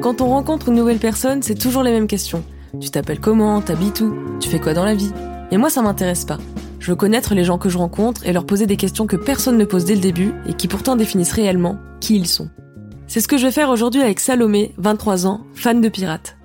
Quand 0.00 0.20
on 0.20 0.28
rencontre 0.28 0.68
une 0.68 0.76
nouvelle 0.76 0.98
personne, 0.98 1.42
c'est 1.42 1.56
toujours 1.56 1.82
les 1.82 1.90
mêmes 1.90 2.06
questions. 2.06 2.44
Tu 2.80 2.90
t'appelles 2.90 3.20
comment? 3.20 3.60
T'habites 3.60 4.00
où? 4.02 4.14
Tu 4.40 4.48
fais 4.48 4.60
quoi 4.60 4.72
dans 4.72 4.84
la 4.84 4.94
vie? 4.94 5.10
Et 5.50 5.56
moi, 5.56 5.70
ça 5.70 5.82
m'intéresse 5.82 6.24
pas. 6.24 6.38
Je 6.78 6.92
veux 6.92 6.96
connaître 6.96 7.34
les 7.34 7.42
gens 7.42 7.58
que 7.58 7.68
je 7.68 7.78
rencontre 7.78 8.26
et 8.26 8.32
leur 8.32 8.46
poser 8.46 8.66
des 8.66 8.76
questions 8.76 9.06
que 9.06 9.16
personne 9.16 9.58
ne 9.58 9.64
pose 9.64 9.84
dès 9.84 9.94
le 9.94 10.00
début 10.00 10.32
et 10.48 10.54
qui 10.54 10.68
pourtant 10.68 10.94
définissent 10.94 11.32
réellement 11.32 11.78
qui 12.00 12.14
ils 12.14 12.28
sont. 12.28 12.48
C'est 13.08 13.20
ce 13.20 13.28
que 13.28 13.38
je 13.38 13.46
vais 13.46 13.52
faire 13.52 13.70
aujourd'hui 13.70 14.02
avec 14.02 14.20
Salomé, 14.20 14.72
23 14.78 15.26
ans, 15.26 15.40
fan 15.54 15.80
de 15.80 15.88
pirates. 15.88 16.36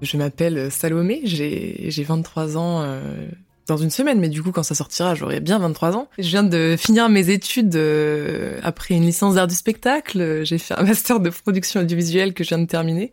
Je 0.00 0.16
m'appelle 0.16 0.70
Salomé, 0.70 1.22
j'ai 1.24 2.04
23 2.04 2.56
ans 2.56 2.82
euh, 2.82 3.26
dans 3.68 3.76
une 3.76 3.90
semaine, 3.90 4.18
mais 4.18 4.28
du 4.28 4.42
coup 4.42 4.50
quand 4.50 4.62
ça 4.62 4.74
sortira 4.74 5.14
j'aurai 5.14 5.40
bien 5.40 5.58
23 5.58 5.96
ans. 5.96 6.08
Je 6.18 6.28
viens 6.28 6.42
de 6.42 6.74
finir 6.78 7.08
mes 7.08 7.30
études 7.30 7.76
euh, 7.76 8.58
après 8.62 8.94
une 8.94 9.04
licence 9.04 9.36
d'art 9.36 9.46
du 9.46 9.54
spectacle, 9.54 10.44
j'ai 10.44 10.58
fait 10.58 10.74
un 10.74 10.82
master 10.84 11.20
de 11.20 11.30
production 11.30 11.80
audiovisuelle 11.80 12.34
que 12.34 12.42
je 12.42 12.48
viens 12.48 12.58
de 12.58 12.66
terminer. 12.66 13.12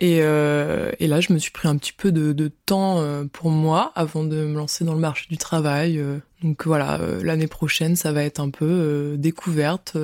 Et, 0.00 0.20
euh, 0.22 0.90
et, 0.98 1.06
là, 1.06 1.20
je 1.20 1.30
me 1.32 1.38
suis 1.38 1.50
pris 1.50 1.68
un 1.68 1.76
petit 1.76 1.92
peu 1.92 2.10
de, 2.10 2.32
de, 2.32 2.50
temps 2.64 3.00
euh, 3.00 3.24
pour 3.30 3.50
moi 3.50 3.92
avant 3.94 4.24
de 4.24 4.46
me 4.46 4.56
lancer 4.56 4.82
dans 4.82 4.94
le 4.94 4.98
marché 4.98 5.26
du 5.28 5.36
travail. 5.36 5.98
Euh. 5.98 6.18
Donc 6.42 6.66
voilà, 6.66 6.98
l'année 7.22 7.46
prochaine, 7.46 7.96
ça 7.96 8.12
va 8.12 8.24
être 8.24 8.40
un 8.40 8.48
peu 8.48 9.16
découverte. 9.18 9.98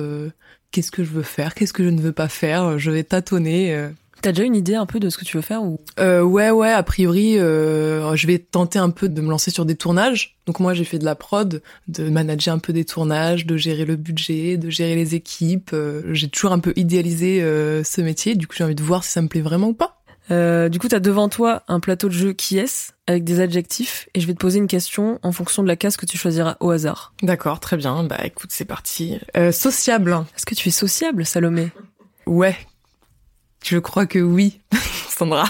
qu'est-ce 0.69 0.91
que 0.91 1.03
je 1.03 1.09
veux 1.09 1.23
faire? 1.23 1.55
Qu'est-ce 1.55 1.73
que 1.73 1.83
je 1.83 1.89
ne 1.89 1.99
veux 1.99 2.11
pas 2.11 2.27
faire? 2.27 2.77
Je 2.77 2.91
vais 2.91 3.03
tâtonner. 3.03 3.89
T'as 4.21 4.31
déjà 4.31 4.43
une 4.43 4.55
idée 4.55 4.75
un 4.75 4.85
peu 4.85 4.99
de 4.99 5.09
ce 5.09 5.17
que 5.17 5.25
tu 5.25 5.37
veux 5.37 5.41
faire 5.43 5.63
ou? 5.63 5.79
Euh, 5.99 6.21
Ouais, 6.21 6.49
ouais. 6.49 6.71
A 6.71 6.83
priori, 6.83 7.37
euh, 7.39 8.15
je 8.15 8.27
vais 8.27 8.39
tenter 8.39 8.79
un 8.79 8.89
peu 8.89 9.09
de 9.09 9.21
me 9.21 9.29
lancer 9.29 9.51
sur 9.51 9.65
des 9.65 9.75
tournages. 9.75 10.37
Donc 10.47 10.59
moi, 10.59 10.73
j'ai 10.73 10.83
fait 10.85 10.97
de 10.99 11.05
la 11.05 11.15
prod, 11.15 11.61
de 11.87 12.09
manager 12.09 12.53
un 12.55 12.59
peu 12.59 12.73
des 12.73 12.85
tournages, 12.85 13.45
de 13.45 13.57
gérer 13.57 13.85
le 13.85 13.95
budget, 13.95 14.57
de 14.57 14.69
gérer 14.69 14.95
les 14.95 15.15
équipes. 15.15 15.71
Euh, 15.73 16.01
j'ai 16.13 16.29
toujours 16.29 16.51
un 16.51 16.59
peu 16.59 16.73
idéalisé 16.75 17.41
euh, 17.43 17.83
ce 17.83 18.01
métier. 18.01 18.35
Du 18.35 18.47
coup, 18.47 18.55
j'ai 18.57 18.63
envie 18.63 18.75
de 18.75 18.83
voir 18.83 19.03
si 19.03 19.11
ça 19.11 19.21
me 19.21 19.27
plaît 19.27 19.41
vraiment 19.41 19.67
ou 19.69 19.73
pas. 19.73 20.01
Euh, 20.29 20.67
du 20.67 20.77
coup, 20.79 20.89
t'as 20.89 20.99
devant 20.99 21.29
toi 21.29 21.63
un 21.69 21.79
plateau 21.79 22.09
de 22.09 22.13
jeu 22.13 22.33
qui 22.33 22.57
est 22.57 22.93
avec 23.07 23.23
des 23.23 23.39
adjectifs 23.39 24.09
et 24.13 24.19
je 24.19 24.27
vais 24.27 24.33
te 24.33 24.39
poser 24.39 24.57
une 24.57 24.67
question 24.67 25.19
en 25.23 25.31
fonction 25.31 25.63
de 25.63 25.69
la 25.69 25.77
case 25.77 25.95
que 25.95 26.05
tu 26.05 26.17
choisiras 26.17 26.57
au 26.59 26.69
hasard. 26.71 27.13
D'accord, 27.23 27.61
très 27.61 27.77
bien. 27.77 28.03
Bah 28.03 28.17
écoute, 28.25 28.49
c'est 28.51 28.65
parti. 28.65 29.19
sociable. 29.53 30.25
Est-ce 30.35 30.45
que 30.45 30.53
tu 30.55 30.67
es 30.67 30.71
sociable, 30.71 31.25
Salomé? 31.25 31.69
Ouais, 32.25 32.57
je 33.67 33.77
crois 33.79 34.05
que 34.05 34.19
oui, 34.19 34.61
Sandra. 35.09 35.45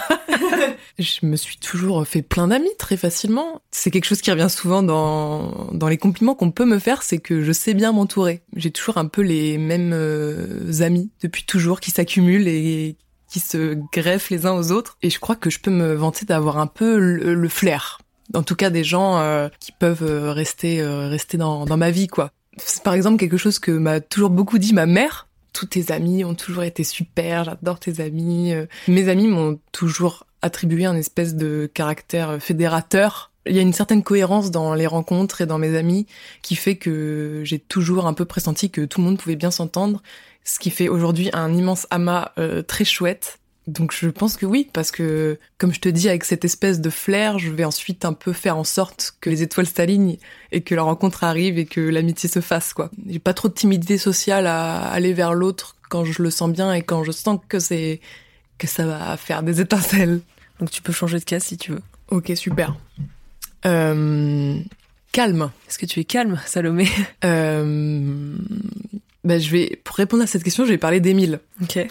je 0.97 1.25
me 1.25 1.35
suis 1.35 1.57
toujours 1.57 2.05
fait 2.07 2.23
plein 2.23 2.47
d'amis 2.47 2.75
très 2.79 2.97
facilement. 2.97 3.61
C'est 3.69 3.91
quelque 3.91 4.05
chose 4.05 4.21
qui 4.21 4.31
revient 4.31 4.49
souvent 4.49 4.81
dans, 4.81 5.69
dans 5.71 5.87
les 5.87 5.97
compliments 5.97 6.33
qu'on 6.33 6.49
peut 6.49 6.65
me 6.65 6.79
faire, 6.79 7.03
c'est 7.03 7.19
que 7.19 7.43
je 7.43 7.51
sais 7.51 7.75
bien 7.75 7.91
m'entourer. 7.91 8.41
J'ai 8.55 8.71
toujours 8.71 8.97
un 8.97 9.05
peu 9.05 9.21
les 9.21 9.59
mêmes 9.59 9.91
euh, 9.93 10.81
amis 10.81 11.11
depuis 11.21 11.43
toujours 11.43 11.79
qui 11.79 11.91
s'accumulent 11.91 12.47
et 12.47 12.97
qui 13.29 13.39
se 13.39 13.77
greffent 13.93 14.31
les 14.31 14.47
uns 14.47 14.53
aux 14.53 14.71
autres. 14.71 14.97
Et 15.03 15.11
je 15.11 15.19
crois 15.19 15.35
que 15.35 15.51
je 15.51 15.59
peux 15.59 15.71
me 15.71 15.93
vanter 15.93 16.25
d'avoir 16.25 16.57
un 16.57 16.67
peu 16.67 16.97
le, 16.97 17.49
flair. 17.49 17.99
En 18.33 18.41
tout 18.41 18.55
cas, 18.55 18.71
des 18.71 18.83
gens 18.83 19.19
euh, 19.19 19.47
qui 19.59 19.71
peuvent 19.73 20.03
euh, 20.03 20.33
rester 20.33 20.81
rester 20.81 21.37
dans, 21.37 21.65
dans 21.65 21.77
ma 21.77 21.91
vie, 21.91 22.07
quoi. 22.07 22.31
C'est 22.57 22.81
par 22.81 22.95
exemple 22.95 23.17
quelque 23.17 23.37
chose 23.37 23.59
que 23.59 23.69
m'a 23.71 23.99
toujours 23.99 24.31
beaucoup 24.31 24.57
dit 24.57 24.73
ma 24.73 24.87
mère 24.87 25.26
tous 25.57 25.65
tes 25.65 25.91
amis 25.91 26.23
ont 26.23 26.35
toujours 26.35 26.61
été 26.61 26.83
super, 26.83 27.43
j'adore 27.43 27.79
tes 27.79 27.99
amis. 27.99 28.53
Euh. 28.53 28.67
Mes 28.87 29.09
amis 29.09 29.27
m'ont 29.27 29.59
toujours 29.71 30.27
attribué 30.43 30.85
un 30.85 30.95
espèce 30.95 31.33
de 31.33 31.67
caractère 31.73 32.37
fédérateur. 32.39 33.31
Il 33.47 33.55
y 33.55 33.59
a 33.59 33.63
une 33.63 33.73
certaine 33.73 34.03
cohérence 34.03 34.51
dans 34.51 34.75
les 34.75 34.85
rencontres 34.85 35.41
et 35.41 35.47
dans 35.47 35.57
mes 35.57 35.75
amis 35.75 36.05
qui 36.43 36.55
fait 36.55 36.75
que 36.75 37.41
j'ai 37.43 37.57
toujours 37.57 38.05
un 38.05 38.13
peu 38.13 38.25
pressenti 38.25 38.69
que 38.69 38.85
tout 38.85 39.01
le 39.01 39.07
monde 39.07 39.17
pouvait 39.17 39.35
bien 39.35 39.49
s'entendre, 39.49 40.03
ce 40.43 40.59
qui 40.59 40.69
fait 40.69 40.89
aujourd'hui 40.89 41.31
un 41.33 41.51
immense 41.51 41.87
amas 41.89 42.33
euh, 42.37 42.61
très 42.61 42.85
chouette 42.85 43.39
donc 43.67 43.93
je 43.93 44.07
pense 44.07 44.37
que 44.37 44.45
oui, 44.45 44.69
parce 44.71 44.91
que 44.91 45.37
comme 45.57 45.73
je 45.73 45.81
te 45.81 45.89
dis, 45.89 46.07
avec 46.07 46.23
cette 46.23 46.45
espèce 46.45 46.79
de 46.79 46.89
flair, 46.89 47.37
je 47.37 47.51
vais 47.51 47.65
ensuite 47.65 48.05
un 48.05 48.13
peu 48.13 48.31
faire 48.31 48.57
en 48.57 48.63
sorte 48.63 49.15
que 49.19 49.29
les 49.29 49.43
étoiles 49.43 49.67
s'alignent 49.67 50.17
et 50.53 50.61
que 50.61 50.73
la 50.73 50.83
rencontre 50.83 51.25
arrive 51.25 51.57
et 51.59 51.65
que 51.65 51.81
l'amitié 51.81 52.29
se 52.29 52.39
fasse, 52.39 52.73
quoi. 52.73 52.89
J'ai 53.07 53.19
pas 53.19 53.33
trop 53.33 53.49
de 53.49 53.53
timidité 53.53 53.97
sociale 53.97 54.47
à 54.47 54.89
aller 54.89 55.13
vers 55.13 55.33
l'autre 55.33 55.75
quand 55.89 56.05
je 56.05 56.23
le 56.23 56.31
sens 56.31 56.49
bien 56.49 56.73
et 56.73 56.81
quand 56.81 57.03
je 57.03 57.11
sens 57.11 57.39
que 57.49 57.59
c'est 57.59 57.99
que 58.57 58.67
ça 58.67 58.85
va 58.85 59.17
faire 59.17 59.43
des 59.43 59.59
étincelles. 59.59 60.21
Donc 60.59 60.71
tu 60.71 60.81
peux 60.81 60.93
changer 60.93 61.19
de 61.19 61.25
cas 61.25 61.41
si 61.41 61.57
tu 61.57 61.73
veux. 61.73 61.81
Ok, 62.09 62.31
super. 62.35 62.75
Euh, 63.65 64.57
calme. 65.11 65.51
Est-ce 65.67 65.77
que 65.77 65.85
tu 65.85 65.99
es 65.99 66.05
calme, 66.05 66.39
Salomé? 66.45 66.87
Euh, 67.25 68.37
bah, 69.27 69.39
je 69.39 69.49
vais 69.51 69.79
pour 69.83 69.95
répondre 69.97 70.23
à 70.23 70.27
cette 70.27 70.43
question, 70.43 70.63
je 70.63 70.69
vais 70.69 70.77
parler 70.77 71.01
d'Émile. 71.01 71.39
Ok. 71.61 71.85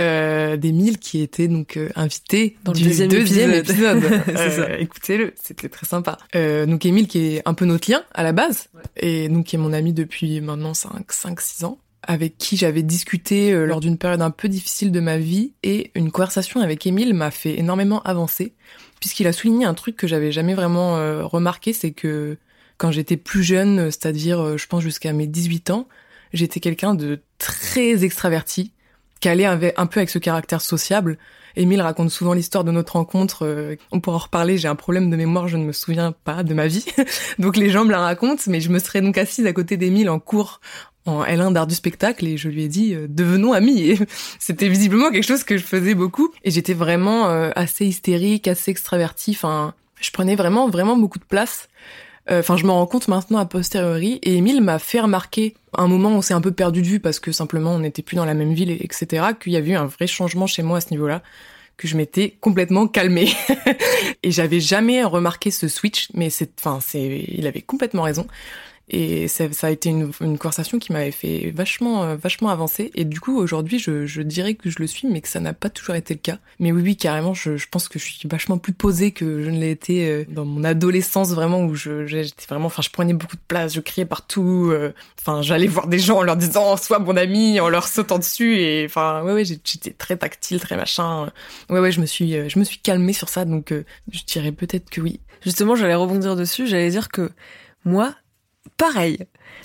Euh, 0.00 0.56
d'Émile 0.56 0.98
qui 0.98 1.20
était 1.20 1.46
donc 1.46 1.76
euh, 1.76 1.90
invité 1.94 2.56
dans 2.64 2.72
le 2.72 2.80
deuxième, 2.80 3.52
épisode. 3.52 4.02
euh, 4.28 4.76
Écoutez-le, 4.78 5.34
c'était 5.40 5.68
très 5.68 5.86
sympa. 5.86 6.18
Euh, 6.34 6.66
donc 6.66 6.84
Émile 6.86 7.06
qui 7.06 7.36
est 7.36 7.42
un 7.44 7.54
peu 7.54 7.64
notre 7.64 7.90
lien 7.90 8.02
à 8.14 8.22
la 8.22 8.32
base 8.32 8.70
et 8.96 9.28
donc 9.28 9.46
qui 9.46 9.56
est 9.56 9.58
mon 9.58 9.72
ami 9.72 9.92
depuis 9.92 10.40
maintenant 10.40 10.74
5 10.74 11.12
5 11.12 11.40
6 11.40 11.64
ans 11.64 11.78
avec 12.02 12.38
qui 12.38 12.56
j'avais 12.56 12.82
discuté 12.82 13.52
lors 13.66 13.80
d'une 13.80 13.98
période 13.98 14.22
un 14.22 14.30
peu 14.30 14.48
difficile 14.48 14.90
de 14.90 15.00
ma 15.00 15.18
vie 15.18 15.52
et 15.62 15.90
une 15.94 16.10
conversation 16.10 16.60
avec 16.60 16.86
Émile 16.86 17.12
m'a 17.12 17.30
fait 17.30 17.58
énormément 17.58 18.02
avancer 18.02 18.54
puisqu'il 19.00 19.26
a 19.26 19.34
souligné 19.34 19.66
un 19.66 19.74
truc 19.74 19.96
que 19.96 20.06
j'avais 20.06 20.32
jamais 20.32 20.54
vraiment 20.54 20.94
remarqué, 21.28 21.74
c'est 21.74 21.90
que 21.90 22.38
quand 22.78 22.90
j'étais 22.90 23.18
plus 23.18 23.42
jeune, 23.42 23.90
c'est-à-dire 23.90 24.56
je 24.56 24.66
pense 24.66 24.82
jusqu'à 24.82 25.12
mes 25.12 25.26
18 25.26 25.70
ans, 25.70 25.88
j'étais 26.32 26.60
quelqu'un 26.60 26.94
de 26.94 27.20
très 27.38 28.04
extraverti, 28.04 28.72
qui 29.20 29.28
allait 29.28 29.44
un 29.44 29.86
peu 29.86 30.00
avec 30.00 30.10
ce 30.10 30.18
caractère 30.18 30.60
sociable. 30.60 31.18
Émile 31.56 31.82
raconte 31.82 32.10
souvent 32.10 32.32
l'histoire 32.32 32.64
de 32.64 32.70
notre 32.70 32.94
rencontre. 32.94 33.44
Euh, 33.44 33.76
on 33.92 34.00
pourra 34.00 34.16
en 34.16 34.20
reparler. 34.20 34.56
J'ai 34.56 34.68
un 34.68 34.76
problème 34.76 35.10
de 35.10 35.16
mémoire, 35.16 35.48
je 35.48 35.56
ne 35.56 35.64
me 35.64 35.72
souviens 35.72 36.12
pas 36.12 36.42
de 36.42 36.54
ma 36.54 36.66
vie. 36.66 36.86
donc 37.38 37.56
les 37.56 37.70
gens 37.70 37.84
me 37.84 37.90
la 37.90 38.00
racontent, 38.00 38.42
mais 38.46 38.60
je 38.60 38.70
me 38.70 38.78
serais 38.78 39.02
donc 39.02 39.18
assise 39.18 39.46
à 39.46 39.52
côté 39.52 39.76
d'Émile 39.76 40.08
en 40.10 40.18
cours 40.18 40.60
en 41.06 41.24
L1 41.24 41.52
d'art 41.52 41.66
du 41.66 41.74
spectacle 41.74 42.26
et 42.26 42.36
je 42.36 42.48
lui 42.48 42.64
ai 42.64 42.68
dit 42.68 42.94
euh, 42.94 43.06
devenons 43.08 43.52
amis. 43.52 43.98
C'était 44.38 44.68
visiblement 44.68 45.10
quelque 45.10 45.26
chose 45.26 45.44
que 45.44 45.56
je 45.56 45.64
faisais 45.64 45.94
beaucoup 45.94 46.30
et 46.44 46.50
j'étais 46.50 46.74
vraiment 46.74 47.28
euh, 47.28 47.50
assez 47.56 47.86
hystérique, 47.86 48.48
assez 48.48 48.70
extravertie. 48.70 49.32
Enfin, 49.32 49.74
je 50.00 50.10
prenais 50.10 50.36
vraiment 50.36 50.68
vraiment 50.68 50.96
beaucoup 50.96 51.18
de 51.18 51.24
place. 51.24 51.68
Enfin, 52.30 52.56
je 52.56 52.64
me 52.64 52.70
rends 52.70 52.86
compte 52.86 53.08
maintenant 53.08 53.38
a 53.38 53.44
posteriori. 53.44 54.20
Et 54.22 54.36
Émile 54.36 54.60
m'a 54.60 54.78
fait 54.78 55.00
remarquer 55.00 55.54
un 55.76 55.88
moment 55.88 56.10
où 56.10 56.14
on 56.14 56.22
s'est 56.22 56.34
un 56.34 56.40
peu 56.40 56.52
perdu 56.52 56.82
de 56.82 56.86
vue 56.86 57.00
parce 57.00 57.18
que 57.18 57.32
simplement 57.32 57.72
on 57.72 57.80
n'était 57.80 58.02
plus 58.02 58.16
dans 58.16 58.24
la 58.24 58.34
même 58.34 58.52
ville, 58.52 58.70
etc. 58.70 59.26
Qu'il 59.40 59.52
y 59.52 59.56
avait 59.56 59.72
eu 59.72 59.76
un 59.76 59.86
vrai 59.86 60.06
changement 60.06 60.46
chez 60.46 60.62
moi 60.62 60.78
à 60.78 60.80
ce 60.80 60.90
niveau-là 60.90 61.22
que 61.80 61.88
je 61.88 61.96
m'étais 61.96 62.36
complètement 62.40 62.86
calmée 62.86 63.32
et 64.22 64.30
j'avais 64.30 64.60
jamais 64.60 65.02
remarqué 65.02 65.50
ce 65.50 65.66
switch 65.66 66.08
mais 66.12 66.28
c'est 66.28 66.50
enfin 66.58 66.78
c'est 66.78 67.24
il 67.26 67.46
avait 67.46 67.62
complètement 67.62 68.02
raison 68.02 68.26
et 68.92 69.28
ça, 69.28 69.44
ça 69.52 69.68
a 69.68 69.70
été 69.70 69.88
une, 69.88 70.10
une 70.20 70.36
conversation 70.36 70.80
qui 70.80 70.92
m'avait 70.92 71.12
fait 71.12 71.52
vachement, 71.54 72.02
euh, 72.02 72.16
vachement 72.16 72.48
avancer. 72.48 72.90
Et 72.96 73.04
du 73.04 73.20
coup, 73.20 73.38
aujourd'hui, 73.38 73.78
je, 73.78 74.04
je, 74.04 74.20
dirais 74.20 74.54
que 74.54 74.68
je 74.68 74.80
le 74.80 74.88
suis, 74.88 75.06
mais 75.06 75.20
que 75.20 75.28
ça 75.28 75.38
n'a 75.38 75.52
pas 75.52 75.70
toujours 75.70 75.94
été 75.94 76.12
le 76.12 76.18
cas. 76.18 76.38
Mais 76.58 76.72
oui, 76.72 76.82
oui, 76.82 76.96
carrément, 76.96 77.32
je, 77.32 77.56
je 77.56 77.68
pense 77.70 77.88
que 77.88 78.00
je 78.00 78.04
suis 78.04 78.28
vachement 78.28 78.58
plus 78.58 78.72
posée 78.72 79.12
que 79.12 79.44
je 79.44 79.50
ne 79.50 79.60
l'ai 79.60 79.70
été 79.70 80.08
euh, 80.08 80.24
dans 80.28 80.44
mon 80.44 80.64
adolescence, 80.64 81.30
vraiment, 81.30 81.62
où 81.62 81.76
j'étais 81.76 82.46
vraiment, 82.48 82.66
enfin, 82.66 82.82
je 82.82 82.90
prenais 82.90 83.12
beaucoup 83.12 83.36
de 83.36 83.42
place, 83.46 83.74
je 83.74 83.80
criais 83.80 84.06
partout. 84.06 84.70
Euh, 84.72 84.92
enfin, 85.20 85.40
j'allais 85.40 85.68
voir 85.68 85.86
des 85.86 86.00
gens 86.00 86.18
en 86.18 86.22
leur 86.22 86.36
disant, 86.36 86.76
sois 86.76 86.98
mon 86.98 87.16
ami, 87.16 87.60
en 87.60 87.68
leur 87.68 87.86
sautant 87.86 88.18
dessus. 88.18 88.56
Et 88.60 88.86
enfin, 88.86 89.22
ouais, 89.22 89.34
ouais, 89.34 89.44
j'étais 89.44 89.92
très 89.92 90.16
tactile, 90.16 90.58
très 90.58 90.76
machin. 90.76 91.30
Ouais, 91.68 91.78
ouais, 91.78 91.92
je 91.92 92.00
me 92.00 92.06
suis, 92.06 92.32
je 92.50 92.58
me 92.58 92.64
suis 92.64 92.78
calmée 92.78 93.12
sur 93.12 93.28
ça, 93.28 93.44
donc 93.44 93.72
je 94.10 94.24
dirais 94.24 94.50
peut-être 94.50 94.90
que 94.90 95.00
oui. 95.00 95.20
Justement, 95.42 95.76
j'allais 95.76 95.94
rebondir 95.94 96.34
dessus. 96.34 96.66
J'allais 96.66 96.90
dire 96.90 97.08
que 97.08 97.30
moi, 97.84 98.14
pareil. 98.80 99.18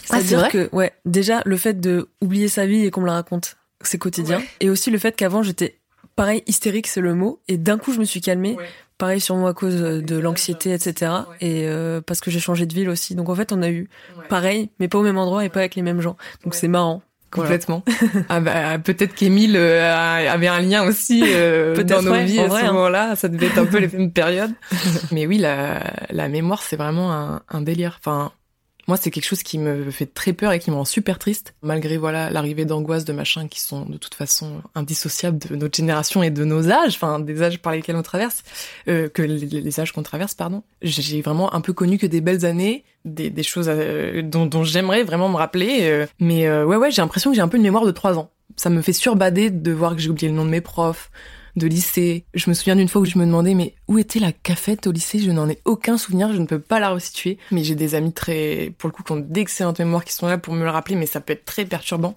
Ah, 0.10 0.20
C'est-à-dire 0.20 0.50
que, 0.50 0.70
ouais, 0.76 0.94
déjà, 1.06 1.42
le 1.46 1.58
fait 1.58 1.80
de 1.80 2.10
oublier 2.22 2.48
sa 2.48 2.66
vie 2.66 2.86
et 2.86 2.92
qu'on 2.92 3.02
me 3.02 3.08
la 3.08 3.14
raconte, 3.14 3.58
c'est 3.82 3.98
quotidien. 3.98 4.42
Et 4.60 4.70
aussi 4.70 4.92
le 4.92 4.98
fait 4.98 5.16
qu'avant, 5.16 5.42
j'étais, 5.42 5.80
pareil, 6.16 6.44
hystérique, 6.48 6.88
c'est 6.88 7.02
le 7.02 7.16
mot. 7.16 7.42
Et 7.48 7.58
d'un 7.58 7.78
coup, 7.78 7.94
je 7.94 8.00
me 8.00 8.06
suis 8.06 8.22
calmée. 8.22 8.58
Pareil 8.98 9.22
moi 9.32 9.50
à 9.50 9.54
cause 9.54 9.76
de 9.76 10.18
l'anxiété, 10.18 10.72
etc. 10.72 11.12
Et 11.42 11.68
euh, 11.68 12.00
parce 12.00 12.22
que 12.22 12.32
j'ai 12.32 12.40
changé 12.40 12.66
de 12.66 12.74
ville 12.74 12.88
aussi. 12.88 13.14
Donc 13.14 13.28
en 13.28 13.36
fait, 13.36 13.52
on 13.52 13.62
a 13.62 13.70
eu 13.70 13.90
pareil, 14.30 14.70
mais 14.80 14.88
pas 14.88 15.00
au 15.00 15.04
même 15.04 15.18
endroit 15.18 15.44
et 15.44 15.50
pas 15.50 15.60
avec 15.60 15.76
les 15.76 15.82
mêmes 15.82 16.00
gens. 16.00 16.16
Donc 16.46 16.56
c'est 16.56 16.70
marrant. 16.70 17.02
Complètement. 17.30 17.84
ah 18.30 18.40
bah, 18.40 18.80
peut-être 18.80 19.14
qu'Émile 19.14 19.58
euh, 19.58 20.30
avait 20.30 20.48
un 20.48 20.62
lien 20.62 20.86
aussi 20.86 21.22
euh, 21.26 21.76
dans 21.84 22.02
nos 22.02 22.14
vies 22.24 22.40
à 22.40 22.50
ce 22.50 22.56
hein. 22.56 22.72
moment-là. 22.72 23.18
Ça 23.18 23.28
devait 23.28 23.48
être 23.48 23.58
un 23.58 23.66
peu 23.66 23.80
les 23.80 23.88
mêmes 23.94 24.12
périodes. 24.12 24.54
Mais 25.12 25.28
oui, 25.28 25.40
la, 25.40 25.82
la 26.12 26.30
mémoire, 26.30 26.64
c'est 26.64 26.78
vraiment 26.78 27.12
un, 27.12 27.42
un 27.50 27.60
délire. 27.60 27.98
Enfin, 28.00 28.32
Moi, 28.88 28.98
c'est 28.98 29.10
quelque 29.12 29.26
chose 29.26 29.44
qui 29.44 29.58
me 29.58 29.90
fait 29.90 30.06
très 30.06 30.34
peur 30.34 30.52
et 30.52 30.60
qui 30.60 30.70
me 30.70 30.76
rend 30.76 30.86
super 30.86 31.18
triste, 31.18 31.56
malgré 31.62 31.98
voilà 31.98 32.30
l'arrivée 32.30 32.66
d'angoisse 32.66 33.06
de 33.06 33.14
machins 33.14 33.50
qui 33.50 33.60
sont 33.60 33.86
de 33.86 33.98
toute 33.98 34.14
façon 34.14 34.62
indissociables 34.76 35.38
de 35.38 35.56
notre 35.56 35.76
génération 35.76 36.22
et 36.22 36.30
de 36.30 36.46
nos 36.46 36.70
âges, 36.70 36.96
enfin 36.96 37.20
des 37.20 37.42
âges 37.42 37.60
par 37.60 37.74
lesquels 37.74 37.96
on 37.96 38.04
traverse, 38.04 38.44
euh, 38.88 39.10
que 39.10 39.22
les, 39.22 39.80
âges 39.80 39.92
qu'on 39.92 40.04
traverse, 40.04 40.36
pardon. 40.36 40.64
J'ai 40.82 41.22
vraiment 41.22 41.54
un 41.54 41.62
peu 41.62 41.74
connu 41.74 41.98
que 41.98 42.06
des 42.06 42.22
belles 42.22 42.46
années, 42.46 42.84
des, 43.06 43.44
choses 43.44 43.70
euh, 43.70 44.22
dont, 44.22 44.46
dont 44.46 44.64
j'aimerais 44.64 45.04
vraiment 45.04 45.30
me 45.30 45.38
rappeler. 45.38 45.80
Euh, 45.84 46.06
mais 46.20 46.48
euh, 46.48 46.66
ouais, 46.66 46.76
ouais, 46.76 46.92
j'ai 46.92 47.02
l'impression 47.02 47.32
que 47.32 47.36
j'ai 47.36 47.42
un 47.42 47.48
peu 47.48 47.58
une 47.58 47.64
mémoire 47.64 47.86
de 47.86 47.92
trois 47.92 48.18
ans. 48.18 48.30
Ça 48.56 48.70
me 48.70 48.82
fait 48.82 48.94
surbader 48.94 49.50
de 49.50 49.72
voir 49.72 49.96
que 49.96 50.02
j'ai 50.02 50.10
oublié 50.10 50.30
le 50.30 50.36
nom 50.36 50.46
de 50.46 50.50
mes 50.50 50.62
profs, 50.62 51.12
de 51.56 51.68
lycée. 51.68 52.26
Je 52.34 52.50
me 52.50 52.54
souviens 52.54 52.76
d'une 52.76 52.88
fois 52.88 53.02
où 53.02 53.06
je 53.06 53.18
me 53.18 53.26
demandais 53.26 53.54
mais 53.54 53.76
où 53.88 53.98
était 53.98 54.20
la 54.20 54.32
cafette 54.32 54.88
au 54.88 54.92
lycée? 54.92 55.20
Je 55.20 55.32
n'en 55.32 55.50
ai 55.50 55.60
aucun 55.66 55.98
souvenir, 55.98 56.34
je 56.34 56.40
ne 56.40 56.46
peux 56.46 56.60
pas 56.60 56.80
la 56.80 56.90
resituer. 56.90 57.38
Mais 57.52 57.64
j'ai 57.64 57.76
des 57.76 57.96
amis 57.96 58.14
très, 58.14 58.74
pour 58.78 58.90
le 58.90 58.94
coup, 58.94 59.04
qui 59.04 59.12
ont 59.12 59.18
d'excellentes 59.20 59.80
mémoires 59.80 60.06
qui 60.06 60.14
sont 60.14 60.28
là 60.28 60.38
pour 60.38 60.54
me 60.54 60.64
le 60.64 60.70
rappeler, 60.70 60.96
mais 60.96 61.06
ça 61.06 61.22
peut 61.22 61.34
être 61.34 61.46
très 61.46 61.66
perturbant. 61.66 62.16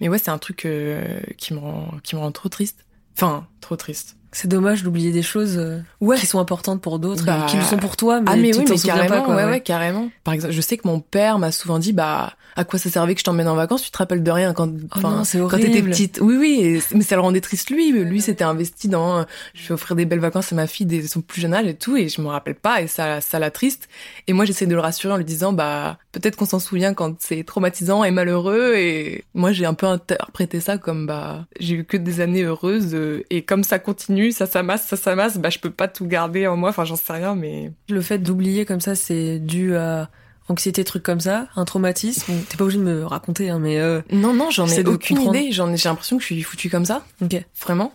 Mais 0.00 0.08
ouais, 0.08 0.18
c'est 0.18 0.30
un 0.30 0.38
truc 0.38 0.64
euh, 0.66 1.20
qui 1.36 1.54
me 1.54 1.58
rend, 1.58 1.90
qui 2.02 2.14
me 2.14 2.20
rend 2.20 2.32
trop 2.32 2.48
triste. 2.48 2.84
Enfin, 3.16 3.46
trop 3.60 3.76
triste. 3.76 4.17
C'est 4.32 4.48
dommage 4.48 4.82
d'oublier 4.82 5.10
des 5.10 5.22
choses 5.22 5.56
euh, 5.58 5.78
Ouais. 6.00 6.16
qui 6.18 6.26
sont 6.26 6.38
importantes 6.38 6.80
pour 6.82 6.98
d'autres, 6.98 7.24
Bah, 7.24 7.44
et 7.46 7.50
qui 7.50 7.56
le 7.56 7.62
sont 7.62 7.78
pour 7.78 7.96
toi, 7.96 8.20
mais 8.20 8.26
ah 8.30 8.36
mais 8.36 8.50
tu 8.50 8.58
oui, 8.58 8.64
t'en 8.64 8.72
mais 8.72 8.76
souviens 8.78 8.94
carrément, 8.96 9.14
pas. 9.16 9.22
Quoi, 9.22 9.36
ouais, 9.36 9.44
ouais. 9.44 9.50
ouais, 9.50 9.60
carrément. 9.60 10.10
Par 10.24 10.34
exemple, 10.34 10.52
je 10.52 10.60
sais 10.60 10.76
que 10.76 10.86
mon 10.86 11.00
père 11.00 11.38
m'a 11.38 11.50
souvent 11.50 11.78
dit, 11.78 11.92
bah, 11.92 12.34
à 12.56 12.64
quoi 12.64 12.78
ça 12.78 12.90
servait 12.90 13.14
que 13.14 13.20
je 13.20 13.24
t'emmène 13.24 13.48
en 13.48 13.54
vacances 13.54 13.82
Tu 13.82 13.90
te 13.90 13.98
rappelles 13.98 14.22
de 14.22 14.30
rien 14.30 14.52
quand, 14.52 14.68
Oh 14.96 15.00
c'est 15.24 15.38
quand 15.38 15.56
t'étais 15.58 15.80
petite. 15.82 16.18
Oui, 16.20 16.36
oui, 16.38 16.60
et- 16.62 16.94
mais 16.94 17.02
ça 17.04 17.14
le 17.14 17.22
rendait 17.22 17.40
triste 17.40 17.70
lui. 17.70 17.92
Lui, 17.92 18.20
s'était 18.20 18.44
investi 18.44 18.88
dans, 18.88 19.18
euh, 19.20 19.22
je 19.54 19.68
vais 19.68 19.74
offrir 19.74 19.96
des 19.96 20.04
belles 20.04 20.18
vacances 20.20 20.52
à 20.52 20.56
ma 20.56 20.66
fille 20.66 20.84
dès 20.86 21.06
son 21.06 21.20
plus 21.20 21.40
jeune 21.40 21.54
âge 21.54 21.66
et 21.66 21.74
tout, 21.74 21.96
et 21.96 22.08
je 22.08 22.20
me 22.20 22.26
rappelle 22.26 22.56
pas, 22.56 22.82
et 22.82 22.86
ça, 22.88 23.20
ça 23.20 23.38
l'a 23.38 23.50
triste. 23.50 23.88
Et 24.26 24.32
moi, 24.32 24.44
j'essaie 24.44 24.66
de 24.66 24.74
le 24.74 24.80
rassurer 24.80 25.14
en 25.14 25.16
lui 25.16 25.24
disant, 25.24 25.52
bah, 25.52 25.98
peut-être 26.12 26.36
qu'on 26.36 26.46
s'en 26.46 26.58
souvient 26.58 26.94
quand 26.94 27.14
c'est 27.20 27.44
traumatisant 27.44 28.02
et 28.04 28.10
malheureux, 28.10 28.74
et 28.76 29.24
moi, 29.34 29.52
j'ai 29.52 29.64
un 29.64 29.74
peu 29.74 29.86
interprété 29.86 30.60
ça 30.60 30.78
comme, 30.78 31.06
bah, 31.06 31.46
j'ai 31.60 31.76
eu 31.76 31.84
que 31.84 31.96
des 31.96 32.20
années 32.20 32.42
heureuses, 32.42 32.90
euh, 32.94 33.24
et 33.30 33.42
comme 33.42 33.62
ça 33.64 33.78
continue, 33.78 34.27
ça 34.32 34.46
s'amasse, 34.46 34.86
ça 34.86 34.96
s'amasse, 34.96 35.38
bah, 35.38 35.50
je 35.50 35.58
peux 35.58 35.70
pas 35.70 35.88
tout 35.88 36.06
garder 36.06 36.46
en 36.46 36.56
moi, 36.56 36.70
enfin, 36.70 36.84
j'en 36.84 36.96
sais 36.96 37.12
rien, 37.12 37.34
mais 37.34 37.72
Le 37.88 38.00
fait 38.00 38.18
d'oublier 38.18 38.64
comme 38.64 38.80
ça, 38.80 38.94
c'est 38.94 39.38
dû 39.38 39.76
à 39.76 40.08
anxiété, 40.48 40.84
trucs 40.84 41.02
comme 41.02 41.20
ça, 41.20 41.48
un 41.56 41.64
traumatisme. 41.64 42.32
T'es 42.48 42.56
pas 42.56 42.64
obligé 42.64 42.78
de 42.78 42.84
me 42.84 43.04
raconter, 43.04 43.50
hein, 43.50 43.58
mais 43.58 43.78
euh, 43.78 44.00
non, 44.10 44.32
non, 44.34 44.50
j'en 44.50 44.66
ai 44.66 44.86
aucune 44.86 45.20
idée. 45.20 45.52
J'en 45.52 45.72
ai, 45.72 45.76
j'ai 45.76 45.88
l'impression 45.88 46.16
que 46.16 46.22
je 46.22 46.26
suis 46.26 46.42
foutue 46.42 46.70
comme 46.70 46.84
ça. 46.84 47.04
ok. 47.22 47.44
Vraiment. 47.60 47.92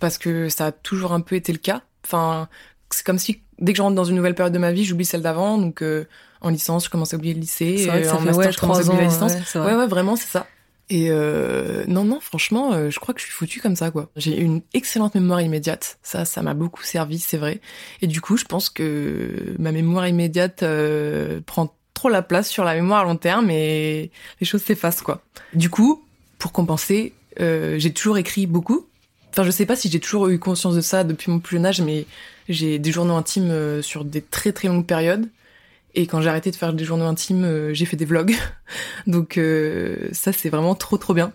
Parce 0.00 0.18
que 0.18 0.48
ça 0.48 0.66
a 0.66 0.72
toujours 0.72 1.12
un 1.12 1.20
peu 1.20 1.36
été 1.36 1.52
le 1.52 1.58
cas. 1.58 1.82
Enfin, 2.04 2.48
c'est 2.90 3.04
comme 3.04 3.18
si 3.18 3.40
dès 3.58 3.72
que 3.72 3.76
je 3.78 3.82
rentre 3.82 3.94
dans 3.94 4.04
une 4.04 4.16
nouvelle 4.16 4.34
période 4.34 4.52
de 4.52 4.58
ma 4.58 4.72
vie, 4.72 4.84
j'oublie 4.84 5.04
celle 5.04 5.22
d'avant. 5.22 5.58
Donc, 5.58 5.82
euh, 5.82 6.04
en 6.40 6.50
licence, 6.50 6.84
je 6.84 6.90
commence 6.90 7.14
à 7.14 7.16
oublier 7.16 7.34
le 7.34 7.40
lycée. 7.40 7.78
C'est 7.78 7.86
vrai 7.86 8.02
que 8.02 8.06
euh, 8.06 8.10
ça 8.10 8.16
en 8.16 8.18
fait 8.18 8.24
master, 8.26 8.46
ouais, 8.46 8.52
je 8.52 8.58
commence 8.58 8.78
à 8.78 8.80
ans. 8.80 8.84
oublier 8.88 9.02
la 9.02 9.08
licence. 9.08 9.54
ouais, 9.54 9.74
ouais, 9.74 9.86
vraiment, 9.86 10.16
c'est 10.16 10.28
ça. 10.28 10.46
Et 10.88 11.08
euh, 11.10 11.84
non, 11.88 12.04
non, 12.04 12.20
franchement, 12.20 12.72
euh, 12.72 12.90
je 12.90 13.00
crois 13.00 13.12
que 13.12 13.20
je 13.20 13.26
suis 13.26 13.34
foutue 13.34 13.60
comme 13.60 13.74
ça, 13.74 13.90
quoi. 13.90 14.08
J'ai 14.16 14.38
une 14.38 14.62
excellente 14.72 15.14
mémoire 15.14 15.40
immédiate. 15.40 15.98
Ça, 16.02 16.24
ça 16.24 16.42
m'a 16.42 16.54
beaucoup 16.54 16.82
servi, 16.84 17.18
c'est 17.18 17.38
vrai. 17.38 17.60
Et 18.02 18.06
du 18.06 18.20
coup, 18.20 18.36
je 18.36 18.44
pense 18.44 18.70
que 18.70 19.56
ma 19.58 19.72
mémoire 19.72 20.06
immédiate 20.06 20.62
euh, 20.62 21.40
prend 21.44 21.74
trop 21.94 22.08
la 22.08 22.22
place 22.22 22.48
sur 22.48 22.62
la 22.62 22.74
mémoire 22.74 23.00
à 23.00 23.04
long 23.04 23.16
terme 23.16 23.50
et 23.50 24.10
les 24.40 24.46
choses 24.46 24.62
s'effacent, 24.62 25.02
quoi. 25.02 25.22
Du 25.54 25.70
coup, 25.70 26.04
pour 26.38 26.52
compenser, 26.52 27.14
j'ai 27.38 27.92
toujours 27.92 28.18
écrit 28.18 28.46
beaucoup. 28.46 28.86
Enfin, 29.30 29.44
je 29.44 29.50
sais 29.50 29.66
pas 29.66 29.76
si 29.76 29.90
j'ai 29.90 30.00
toujours 30.00 30.28
eu 30.28 30.38
conscience 30.38 30.74
de 30.74 30.80
ça 30.80 31.04
depuis 31.04 31.30
mon 31.30 31.40
plus 31.40 31.56
jeune 31.56 31.66
âge, 31.66 31.80
mais 31.80 32.06
j'ai 32.48 32.78
des 32.78 32.92
journaux 32.92 33.16
intimes 33.16 33.82
sur 33.82 34.04
des 34.04 34.22
très 34.22 34.52
très 34.52 34.68
longues 34.68 34.86
périodes. 34.86 35.28
Et 35.96 36.06
quand 36.06 36.20
j'ai 36.20 36.28
arrêté 36.28 36.50
de 36.50 36.56
faire 36.56 36.72
des 36.72 36.84
journaux 36.84 37.06
intimes, 37.06 37.44
euh, 37.44 37.74
j'ai 37.74 37.86
fait 37.86 37.96
des 37.96 38.04
vlogs. 38.04 38.36
Donc 39.08 39.38
euh, 39.38 40.08
ça, 40.12 40.32
c'est 40.32 40.50
vraiment 40.50 40.74
trop 40.74 40.98
trop 40.98 41.14
bien. 41.14 41.32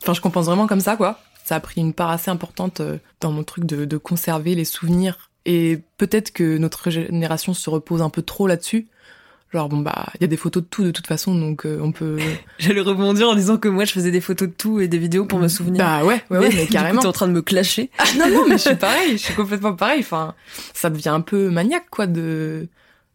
Enfin, 0.00 0.14
je 0.14 0.20
compense 0.20 0.46
vraiment 0.46 0.66
comme 0.66 0.80
ça, 0.80 0.96
quoi. 0.96 1.20
Ça 1.44 1.56
a 1.56 1.60
pris 1.60 1.80
une 1.80 1.92
part 1.92 2.10
assez 2.10 2.30
importante 2.30 2.80
euh, 2.80 2.96
dans 3.20 3.30
mon 3.30 3.44
truc 3.44 3.64
de, 3.64 3.84
de 3.84 3.96
conserver 3.96 4.54
les 4.54 4.64
souvenirs. 4.64 5.30
Et 5.44 5.80
peut-être 5.98 6.32
que 6.32 6.58
notre 6.58 6.90
génération 6.90 7.54
se 7.54 7.70
repose 7.70 8.02
un 8.02 8.10
peu 8.10 8.22
trop 8.22 8.46
là-dessus. 8.46 8.88
Genre, 9.52 9.68
bon, 9.70 9.78
bah, 9.78 10.06
il 10.16 10.20
y 10.20 10.24
a 10.24 10.26
des 10.26 10.36
photos 10.36 10.62
de 10.62 10.68
tout 10.68 10.84
de 10.84 10.90
toute 10.90 11.06
façon, 11.06 11.34
donc 11.34 11.64
euh, 11.64 11.80
on 11.82 11.90
peut... 11.90 12.18
J'allais 12.58 12.82
rebondir 12.82 13.30
en 13.30 13.34
disant 13.34 13.56
que 13.56 13.68
moi, 13.68 13.86
je 13.86 13.92
faisais 13.92 14.10
des 14.10 14.20
photos 14.20 14.48
de 14.48 14.52
tout 14.52 14.78
et 14.78 14.88
des 14.88 14.98
vidéos 14.98 15.24
pour 15.24 15.38
me 15.38 15.48
souvenir. 15.48 15.82
Bah 15.82 16.04
ouais, 16.04 16.22
ouais, 16.30 16.38
ouais, 16.38 16.50
mais 16.52 16.66
coup, 16.66 16.72
carrément. 16.72 17.00
t'es 17.00 17.06
en 17.06 17.12
train 17.12 17.28
de 17.28 17.32
me 17.32 17.40
clasher. 17.40 17.90
Ah 17.98 18.04
non, 18.18 18.28
non, 18.28 18.44
mais 18.46 18.58
je 18.58 18.68
suis 18.68 18.74
pareil, 18.76 19.12
je 19.12 19.24
suis 19.24 19.34
complètement 19.34 19.72
pareil. 19.74 20.00
Enfin, 20.00 20.34
ça 20.74 20.90
devient 20.90 21.08
un 21.08 21.22
peu 21.22 21.48
maniaque, 21.48 21.88
quoi, 21.90 22.06
de, 22.06 22.68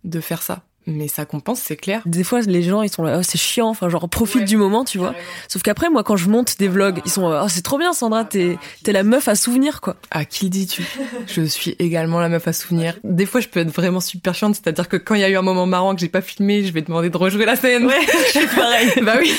de 0.03 0.19
faire 0.19 0.41
ça. 0.41 0.63
Mais 0.85 1.07
ça 1.07 1.25
compense, 1.25 1.62
c'est 1.62 1.77
clair. 1.77 2.01
Des 2.06 2.24
fois, 2.24 2.41
les 2.41 2.62
gens, 2.62 2.81
ils 2.81 2.89
sont 2.89 3.03
là, 3.03 3.18
oh, 3.19 3.24
c'est 3.24 3.38
chiant, 3.38 3.69
enfin, 3.69 3.88
genre, 3.89 4.09
profite 4.09 4.44
du 4.45 4.57
moment, 4.57 4.83
tu 4.83 4.97
vois. 4.97 5.13
Sauf 5.47 5.62
qu'après, 5.62 5.89
moi, 5.89 6.03
quand 6.03 6.18
je 6.18 6.30
monte 6.30 6.57
des 6.59 6.68
vlogs, 6.68 7.00
ils 7.06 7.12
sont, 7.12 7.24
oh, 7.24 7.47
c'est 7.47 7.62
trop 7.62 7.77
bien, 7.77 7.94
Sandra, 7.94 8.25
t'es, 8.25 8.57
t'es 8.83 8.91
la 8.91 9.03
meuf 9.03 9.27
à 9.27 9.35
souvenir, 9.35 9.80
quoi. 9.81 9.95
À 10.12 10.25
qui 10.25 10.45
le 10.45 10.50
dis-tu? 10.50 10.83
Je 11.27 11.41
suis 11.44 11.75
également 11.80 12.19
la 12.19 12.30
meuf 12.30 12.47
à 12.47 12.53
souvenir. 12.53 12.95
Des 13.03 13.25
fois, 13.25 13.39
je 13.39 13.47
peux 13.47 13.62
être 13.62 13.71
vraiment 13.71 14.01
super 14.01 14.33
chiante, 14.35 14.56
c'est-à-dire 14.56 14.89
que 14.89 14.97
quand 14.97 15.15
il 15.15 15.21
y 15.21 15.24
a 15.24 15.30
eu 15.30 15.38
un 15.38 15.41
moment 15.41 15.65
marrant 15.65 15.95
que 15.95 16.01
j'ai 16.01 16.09
pas 16.09 16.21
filmé, 16.21 16.63
je 16.65 16.74
vais 16.74 16.81
demander 16.81 17.09
de 17.09 17.18
rejouer 17.18 17.45
la 17.45 17.56
scène. 17.56 17.86
Ouais, 17.86 18.01
je 18.33 18.39
suis 18.39 18.47
pareil. 18.47 18.91
bah 19.03 19.15
oui. 19.19 19.33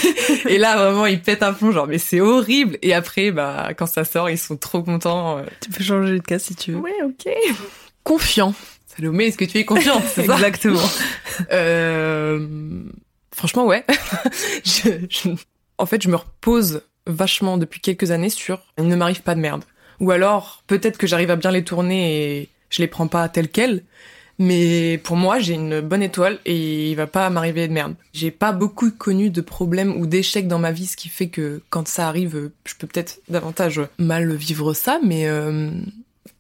Et 0.49 0.59
là, 0.59 0.77
vraiment, 0.77 1.07
ils 1.07 1.21
pètent 1.21 1.43
un 1.43 1.53
plomb, 1.53 1.73
genre, 1.73 1.87
mais 1.87 1.99
c'est 1.99 2.21
horrible. 2.21 2.79
Et 2.83 2.95
après, 2.95 3.31
bah, 3.31 3.71
quand 3.77 3.87
ça 3.87 4.05
sort, 4.05 4.31
ils 4.31 4.39
sont 4.39 4.57
trop 4.57 4.83
contents. 4.83 5.39
euh. 5.39 5.43
Tu 5.61 5.71
peux 5.71 5.85
changer 5.85 6.19
de 6.19 6.23
cas 6.23 6.39
si 6.39 6.55
tu 6.55 6.73
veux. 6.73 6.79
Ouais, 6.79 6.95
ok. 7.05 7.31
Confiant. 8.03 8.55
Salomé, 8.97 9.27
est-ce 9.27 9.39
que 9.39 9.45
tu 9.45 9.59
es 9.59 9.65
confiante 9.65 10.05
Exactement. 10.19 10.81
Euh, 11.53 12.47
franchement, 13.35 13.67
ouais. 13.67 13.85
je, 14.65 14.89
je- 15.11 15.31
en 15.79 15.87
fait, 15.87 16.01
je 16.03 16.09
me 16.09 16.17
repose 16.17 16.83
vachement 17.07 17.59
depuis 17.59 17.81
quelques 17.81 18.11
années 18.13 18.31
sur 18.31 18.63
il 18.79 18.87
ne 18.87 18.95
m'arrive 18.97 19.23
pas 19.23 19.35
de 19.35 19.41
merde. 19.41 19.65
Ou 20.01 20.11
alors, 20.13 20.63
peut-être 20.69 20.97
que 20.99 21.07
j'arrive 21.07 21.31
à 21.31 21.37
bien 21.37 21.51
les 21.51 21.65
tourner 21.65 22.39
et 22.41 22.49
je 22.71 22.83
les 22.83 22.89
prends 22.89 23.09
pas 23.09 23.29
telles 23.29 23.49
quelles. 23.49 23.83
Mais 24.39 24.99
pour 24.99 25.17
moi, 25.17 25.39
j'ai 25.39 25.55
une 25.55 25.81
bonne 25.81 26.03
étoile 26.03 26.39
et 26.45 26.91
il 26.91 26.95
va 26.97 27.07
pas 27.07 27.31
m'arriver 27.31 27.69
de 27.69 27.73
merde. 27.73 27.95
J'ai 28.13 28.31
pas 28.33 28.51
beaucoup 28.53 28.91
connu 28.91 29.31
de 29.31 29.41
problèmes 29.41 29.97
ou 29.97 30.07
d'échecs 30.07 30.49
dans 30.49 30.59
ma 30.59 30.73
vie, 30.73 30.87
ce 30.87 30.97
qui 30.97 31.09
fait 31.09 31.29
que 31.29 31.63
quand 31.71 31.87
ça 31.87 32.09
arrive, 32.09 32.51
je 32.65 32.75
peux 32.77 32.87
peut-être 32.89 33.21
davantage 33.29 33.81
mal 33.99 34.35
vivre 34.35 34.73
ça, 34.73 34.99
mais 35.05 35.27
euh, 35.29 35.71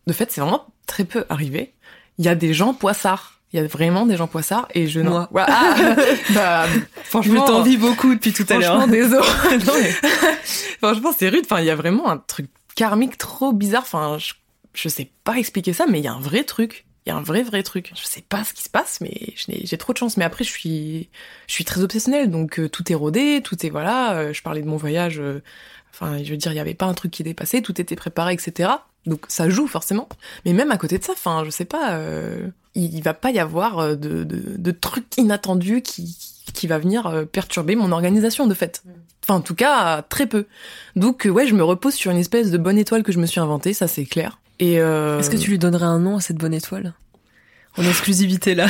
de 0.08 0.12
fait, 0.12 0.32
c'est 0.32 0.40
vraiment 0.40 0.66
très 0.86 1.04
peu 1.04 1.24
arrivé. 1.28 1.72
Il 2.18 2.24
y 2.24 2.28
a 2.28 2.34
des 2.34 2.54
gens 2.54 2.74
poissards. 2.74 3.32
Il 3.52 3.60
y 3.60 3.62
a 3.62 3.66
vraiment 3.68 4.04
des 4.04 4.16
gens 4.16 4.26
poissards 4.26 4.66
et 4.74 4.88
je 4.88 5.00
Moi. 5.00 5.28
Ah, 5.36 5.76
bah, 6.34 6.66
Je 6.66 6.80
franchement, 7.04 7.44
t'envie 7.44 7.76
beaucoup 7.76 8.14
depuis 8.14 8.32
tout 8.32 8.44
à 8.48 8.54
l'heure. 8.58 8.78
franchement, 8.80 8.88
désolé. 8.92 9.26
Non, 9.66 9.72
mais- 9.80 9.92
franchement, 10.82 11.12
c'est 11.16 11.28
rude. 11.28 11.42
Enfin, 11.44 11.60
il 11.60 11.66
y 11.66 11.70
a 11.70 11.76
vraiment 11.76 12.10
un 12.10 12.18
truc 12.18 12.46
karmique 12.74 13.16
trop 13.16 13.52
bizarre. 13.52 13.82
Enfin, 13.82 14.18
je, 14.18 14.32
je 14.74 14.88
sais 14.88 15.10
pas 15.22 15.36
expliquer 15.36 15.72
ça, 15.72 15.86
mais 15.88 16.00
il 16.00 16.04
y 16.04 16.08
a 16.08 16.12
un 16.12 16.20
vrai 16.20 16.42
truc. 16.42 16.84
Il 17.06 17.10
y 17.10 17.12
a 17.12 17.16
un 17.16 17.22
vrai, 17.22 17.42
vrai 17.42 17.62
truc. 17.62 17.92
Je 17.94 18.04
sais 18.04 18.22
pas 18.28 18.42
ce 18.44 18.54
qui 18.54 18.62
se 18.64 18.70
passe, 18.70 19.00
mais 19.00 19.34
j'ai 19.46 19.76
trop 19.78 19.92
de 19.92 19.98
chance. 19.98 20.16
Mais 20.16 20.24
après, 20.24 20.42
je 20.42 20.50
suis, 20.50 21.10
je 21.46 21.52
suis 21.52 21.64
très 21.64 21.82
obsessionnelle, 21.82 22.30
donc 22.30 22.58
euh, 22.58 22.68
tout 22.68 22.90
est 22.90 22.94
rodé, 22.96 23.40
tout 23.44 23.64
est 23.64 23.70
voilà. 23.70 24.14
euh, 24.14 24.32
je 24.32 24.42
parlais 24.42 24.62
de 24.62 24.66
mon 24.68 24.78
voyage. 24.78 25.20
euh, 25.20 25.42
Enfin, 25.92 26.18
je 26.24 26.30
veux 26.30 26.36
dire, 26.36 26.50
il 26.50 26.56
y 26.56 26.60
avait 26.60 26.74
pas 26.74 26.86
un 26.86 26.94
truc 26.94 27.12
qui 27.12 27.22
dépassait, 27.22 27.60
tout 27.62 27.80
était 27.80 27.94
préparé, 27.94 28.32
etc. 28.32 28.70
Donc 29.06 29.24
ça 29.28 29.48
joue 29.50 29.66
forcément. 29.66 30.08
Mais 30.44 30.52
même 30.52 30.70
à 30.70 30.76
côté 30.78 30.98
de 30.98 31.04
ça, 31.04 31.12
enfin, 31.12 31.42
je 31.44 31.50
sais 31.50 31.64
pas, 31.64 31.92
euh, 31.92 32.48
il, 32.74 32.94
il 32.94 33.02
va 33.02 33.14
pas 33.14 33.30
y 33.30 33.38
avoir 33.38 33.78
euh, 33.78 33.94
de, 33.96 34.24
de, 34.24 34.56
de 34.56 34.70
trucs 34.70 35.16
inattendus 35.16 35.82
qui, 35.82 36.16
qui 36.52 36.66
va 36.66 36.78
venir 36.78 37.06
euh, 37.06 37.24
perturber 37.24 37.76
mon 37.76 37.92
organisation 37.92 38.46
de 38.46 38.54
fait. 38.54 38.82
Enfin, 39.22 39.34
en 39.34 39.40
tout 39.40 39.54
cas, 39.54 40.02
très 40.02 40.26
peu. 40.26 40.46
Donc, 40.96 41.26
euh, 41.26 41.30
ouais, 41.30 41.46
je 41.46 41.54
me 41.54 41.64
repose 41.64 41.94
sur 41.94 42.10
une 42.10 42.18
espèce 42.18 42.50
de 42.50 42.58
bonne 42.58 42.78
étoile 42.78 43.02
que 43.02 43.12
je 43.12 43.18
me 43.18 43.26
suis 43.26 43.40
inventée, 43.40 43.72
ça 43.72 43.88
c'est 43.88 44.04
clair. 44.04 44.38
Et 44.58 44.80
euh, 44.80 45.18
Est-ce 45.18 45.30
que 45.30 45.36
tu 45.36 45.50
lui 45.50 45.58
donnerais 45.58 45.86
un 45.86 45.98
nom 45.98 46.16
à 46.16 46.20
cette 46.20 46.36
bonne 46.36 46.54
étoile? 46.54 46.94
En 47.76 47.82
exclusivité, 47.82 48.54
là. 48.54 48.66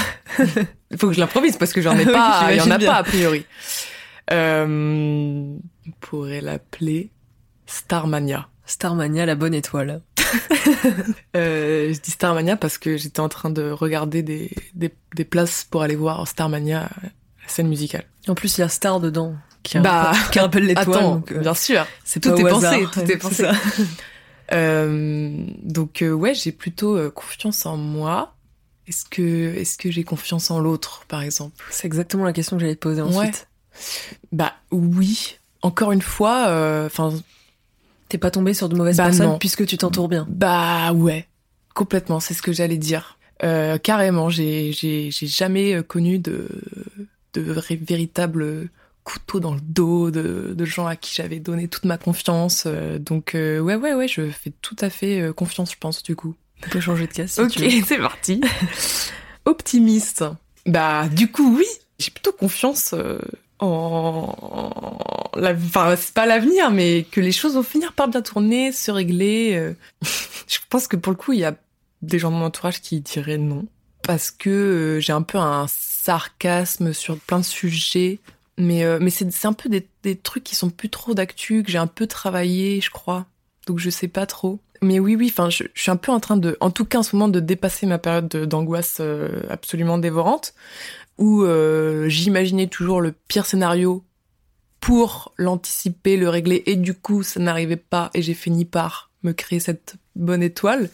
Il 0.90 0.96
faut 0.98 1.08
que 1.08 1.12
je 1.12 1.20
l'improvise 1.20 1.56
parce 1.56 1.72
que 1.72 1.82
j'en 1.82 1.96
ai 1.98 2.06
pas, 2.10 2.48
il 2.52 2.56
y 2.56 2.60
en 2.60 2.70
a 2.70 2.78
bien. 2.78 2.90
pas 2.90 2.98
a 2.98 3.02
priori. 3.02 3.44
Euh, 4.32 4.66
on 4.66 5.90
pourrait 6.00 6.40
l'appeler 6.40 7.10
Starmania. 7.66 8.48
Starmania, 8.66 9.26
la 9.26 9.34
bonne 9.34 9.54
étoile. 9.54 10.02
Euh, 11.36 11.92
je 11.92 12.00
dis 12.00 12.10
Starmania 12.12 12.56
parce 12.56 12.78
que 12.78 12.96
j'étais 12.96 13.20
en 13.20 13.28
train 13.28 13.50
de 13.50 13.70
regarder 13.70 14.22
des, 14.22 14.50
des, 14.74 14.92
des 15.14 15.24
places 15.24 15.66
pour 15.68 15.82
aller 15.82 15.96
voir 15.96 16.26
Starmania, 16.28 16.88
la 17.02 17.48
scène 17.48 17.68
musicale. 17.68 18.04
En 18.28 18.34
plus, 18.34 18.56
il 18.56 18.60
y 18.60 18.64
a 18.64 18.68
Star 18.68 19.00
dedans. 19.00 19.34
Qui, 19.64 19.78
Bah, 19.80 20.12
qui 20.30 20.38
rappelle 20.38 20.66
l'étoile. 20.66 21.22
Euh, 21.32 21.38
bien 21.38 21.54
sûr. 21.54 21.86
c'est 22.04 22.20
tout 22.20 22.34
est 22.34 22.48
pensé, 22.48 22.86
tout 22.92 23.00
est 23.00 23.16
pensé. 23.16 23.46
Euh, 24.52 25.46
donc 25.62 26.02
euh, 26.02 26.12
ouais, 26.12 26.34
j'ai 26.34 26.52
plutôt 26.52 27.10
confiance 27.12 27.64
en 27.64 27.78
moi. 27.78 28.34
Est-ce 28.86 29.06
que 29.06 29.54
est-ce 29.56 29.78
que 29.78 29.90
j'ai 29.90 30.04
confiance 30.04 30.50
en 30.50 30.60
l'autre, 30.60 31.06
par 31.08 31.22
exemple? 31.22 31.64
C'est 31.70 31.86
exactement 31.86 32.24
la 32.24 32.34
question 32.34 32.56
que 32.56 32.60
j'allais 32.60 32.74
te 32.74 32.80
poser 32.80 33.00
ensuite. 33.00 33.48
Bah 34.32 34.52
oui. 34.70 35.38
Encore 35.62 35.92
une 35.92 36.02
fois, 36.02 36.42
enfin 36.84 37.14
T'es 38.14 38.18
pas 38.18 38.30
tombé 38.30 38.54
sur 38.54 38.68
de 38.68 38.76
mauvaises 38.76 38.98
Bah, 38.98 39.06
personnes 39.06 39.26
non. 39.26 39.38
puisque 39.40 39.66
tu 39.66 39.76
t'entoures 39.76 40.06
bien. 40.06 40.24
Bah 40.30 40.92
ouais, 40.92 41.26
complètement, 41.74 42.20
c'est 42.20 42.32
ce 42.32 42.42
que 42.42 42.52
j'allais 42.52 42.76
dire. 42.76 43.18
Euh, 43.42 43.76
carrément, 43.76 44.30
j'ai 44.30 44.70
j'ai 44.70 45.10
j'ai 45.10 45.26
jamais 45.26 45.74
euh, 45.74 45.82
connu 45.82 46.20
de 46.20 46.46
de 47.32 47.40
véritables 47.80 48.68
couteaux 49.02 49.40
dans 49.40 49.52
le 49.54 49.60
dos 49.60 50.12
de, 50.12 50.54
de 50.56 50.64
gens 50.64 50.86
à 50.86 50.94
qui 50.94 51.12
j'avais 51.12 51.40
donné 51.40 51.66
toute 51.66 51.86
ma 51.86 51.98
confiance. 51.98 52.68
donc 53.00 53.32
ouais, 53.34 53.58
ouais, 53.58 53.94
ouais, 53.94 54.06
je 54.06 54.30
fais 54.30 54.52
tout 54.62 54.76
à 54.80 54.90
fait 54.90 55.32
confiance, 55.36 55.72
je 55.72 55.78
pense, 55.80 56.04
du 56.04 56.14
coup. 56.14 56.36
On 56.64 56.70
peut 56.70 56.78
changer 56.78 57.08
de 57.08 57.12
casse. 57.12 57.32
Si 57.32 57.40
ok, 57.40 57.64
c'est 57.84 57.98
parti. 57.98 58.40
Optimiste. 59.44 60.24
Bah, 60.66 61.08
du 61.08 61.32
coup, 61.32 61.56
oui. 61.58 61.66
J'ai 61.98 62.12
plutôt 62.12 62.32
confiance 62.32 62.94
enfin 65.36 65.96
c'est 65.96 66.14
pas 66.14 66.26
l'avenir 66.26 66.70
mais 66.70 67.04
que 67.10 67.20
les 67.20 67.32
choses 67.32 67.54
vont 67.54 67.62
finir 67.62 67.92
par 67.92 68.08
bien 68.08 68.22
tourner 68.22 68.72
se 68.72 68.90
régler 68.90 69.54
euh. 69.54 69.74
je 70.48 70.58
pense 70.70 70.88
que 70.88 70.96
pour 70.96 71.12
le 71.12 71.16
coup 71.16 71.32
il 71.32 71.40
y 71.40 71.44
a 71.44 71.54
des 72.04 72.18
gens 72.18 72.30
de 72.30 72.36
mon 72.36 72.44
entourage 72.44 72.80
qui 72.80 73.00
diraient 73.00 73.38
non. 73.38 73.66
Parce 74.02 74.30
que 74.30 74.50
euh, 74.50 75.00
j'ai 75.00 75.12
un 75.12 75.22
peu 75.22 75.38
un 75.38 75.66
sarcasme 75.68 76.92
sur 76.92 77.18
plein 77.18 77.38
de 77.38 77.44
sujets. 77.44 78.20
Mais 78.58 78.84
euh, 78.84 78.98
mais 79.00 79.10
c'est 79.10 79.46
un 79.46 79.52
peu 79.52 79.68
des, 79.68 80.16
trucs 80.16 80.44
qui 80.44 80.54
sont 80.54 80.70
plus 80.70 80.88
trop 80.88 81.14
d'actu 81.14 81.64
que 81.64 81.72
j'ai 81.72 81.78
un 81.78 81.88
peu 81.88 82.06
travaillé 82.06 82.80
je 82.80 82.90
crois. 82.90 83.26
Donc 83.66 83.78
je 83.78 83.90
sais 83.90 84.06
pas 84.06 84.26
trop. 84.26 84.60
Mais 84.80 85.00
oui 85.00 85.16
oui 85.16 85.28
enfin 85.32 85.50
je, 85.50 85.64
je, 85.74 85.82
suis 85.82 85.90
un 85.90 85.96
peu 85.96 86.12
en 86.12 86.20
train 86.20 86.36
de 86.36 86.56
en 86.60 86.70
tout 86.70 86.84
cas 86.84 86.98
en 86.98 87.02
ce 87.02 87.16
moment 87.16 87.28
de 87.28 87.40
dépasser 87.40 87.86
ma 87.86 87.98
période 87.98 88.28
d'angoisse 88.28 89.00
absolument 89.48 89.98
dévorante 89.98 90.54
où 91.18 91.42
euh, 91.42 92.08
j'imaginais 92.08 92.66
toujours 92.66 93.00
le 93.00 93.12
pire 93.28 93.46
scénario 93.46 94.04
pour 94.80 95.32
l'anticiper, 95.38 96.16
le 96.16 96.28
régler, 96.28 96.62
et 96.66 96.76
du 96.76 96.94
coup 96.94 97.22
ça 97.22 97.40
n'arrivait 97.40 97.76
pas, 97.76 98.10
et 98.14 98.22
j'ai 98.22 98.34
fini 98.34 98.64
par 98.64 99.10
me 99.22 99.32
créer 99.32 99.60
cette 99.60 99.96
bonne 100.14 100.42
étoile. 100.42 100.90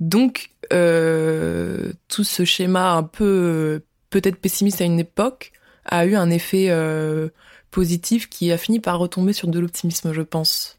Donc 0.00 0.50
euh, 0.72 1.92
tout 2.08 2.24
ce 2.24 2.44
schéma 2.44 2.92
un 2.92 3.02
peu 3.02 3.82
peut-être 4.10 4.36
pessimiste 4.36 4.80
à 4.80 4.84
une 4.84 4.98
époque 4.98 5.52
a 5.84 6.04
eu 6.06 6.14
un 6.14 6.30
effet 6.30 6.66
euh, 6.70 7.28
positif 7.70 8.28
qui 8.28 8.50
a 8.52 8.58
fini 8.58 8.80
par 8.80 8.98
retomber 8.98 9.32
sur 9.32 9.48
de 9.48 9.58
l'optimisme, 9.58 10.12
je 10.12 10.22
pense. 10.22 10.78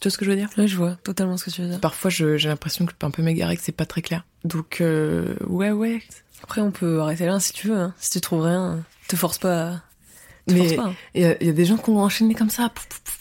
Tu 0.00 0.08
vois 0.08 0.12
ce 0.12 0.18
que 0.18 0.24
je 0.24 0.30
veux 0.30 0.36
dire? 0.36 0.48
Oui, 0.56 0.66
je 0.66 0.76
vois 0.76 0.96
totalement 1.04 1.36
ce 1.36 1.44
que 1.44 1.50
tu 1.50 1.60
veux 1.60 1.68
dire. 1.68 1.80
Parfois, 1.80 2.10
j'ai 2.10 2.48
l'impression 2.48 2.86
que 2.86 2.92
je 2.92 2.96
peux 2.96 3.06
un 3.06 3.10
peu 3.10 3.22
m'égarer, 3.22 3.56
que 3.56 3.62
c'est 3.62 3.72
pas 3.72 3.84
très 3.84 4.00
clair. 4.00 4.24
Donc, 4.44 4.80
euh, 4.80 5.34
ouais, 5.46 5.70
ouais, 5.70 6.02
après, 6.42 6.60
on 6.60 6.70
peut 6.70 7.00
arrêter 7.00 7.26
là 7.26 7.40
si 7.40 7.52
tu 7.52 7.68
veux. 7.68 7.76
Hein. 7.76 7.94
Si 7.98 8.10
tu 8.10 8.20
trouves 8.20 8.42
rien, 8.42 8.82
te 9.08 9.16
force 9.16 9.38
pas. 9.38 9.82
Te 10.46 10.54
mais 10.54 10.78
hein. 10.78 10.94
il 11.14 11.22
y, 11.22 11.48
a 11.48 11.52
des 11.52 11.64
gens 11.64 11.76
qui 11.76 11.90
ont 11.90 12.00
enchaîné 12.00 12.34
comme 12.34 12.50
ça. 12.50 12.72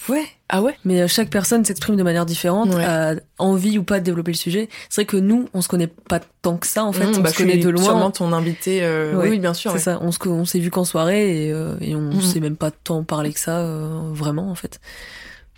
Ouais. 0.07 0.25
Ah 0.47 0.61
ouais. 0.61 0.75
Mais 0.85 1.01
euh, 1.01 1.07
chaque 1.07 1.29
personne 1.29 1.63
s'exprime 1.63 1.95
de 1.95 2.01
manière 2.01 2.25
différente, 2.25 2.73
a 2.73 3.15
envie 3.37 3.77
ou 3.77 3.83
pas 3.83 3.99
de 3.99 4.05
développer 4.05 4.31
le 4.31 4.37
sujet. 4.37 4.69
C'est 4.89 5.01
vrai 5.01 5.05
que 5.05 5.17
nous, 5.17 5.47
on 5.53 5.61
se 5.61 5.67
connaît 5.67 5.87
pas 5.87 6.21
tant 6.41 6.57
que 6.57 6.65
ça 6.65 6.85
en 6.85 6.93
fait. 6.93 7.05
Mmh, 7.05 7.15
on 7.17 7.21
bah, 7.21 7.29
se 7.29 7.37
connaît 7.37 7.57
de 7.57 7.69
loin. 7.69 7.83
Sûrement 7.83 8.11
ton 8.11 8.31
invité. 8.33 8.79
Euh, 8.81 9.13
oui, 9.15 9.37
bien 9.37 9.53
sûr. 9.53 9.73
C'est 9.73 9.79
ça. 9.79 9.99
On 10.01 10.11
on 10.27 10.45
s'est 10.45 10.59
vu 10.59 10.71
qu'en 10.71 10.85
soirée 10.85 11.47
et, 11.47 11.51
euh, 11.51 11.75
et 11.81 11.95
on 11.95 12.13
mmh. 12.13 12.21
s'est 12.21 12.39
même 12.39 12.55
pas 12.55 12.71
tant 12.71 13.03
parlé 13.03 13.33
que 13.33 13.39
ça 13.39 13.63
vraiment 14.11 14.49
en 14.49 14.55
fait. 14.55 14.79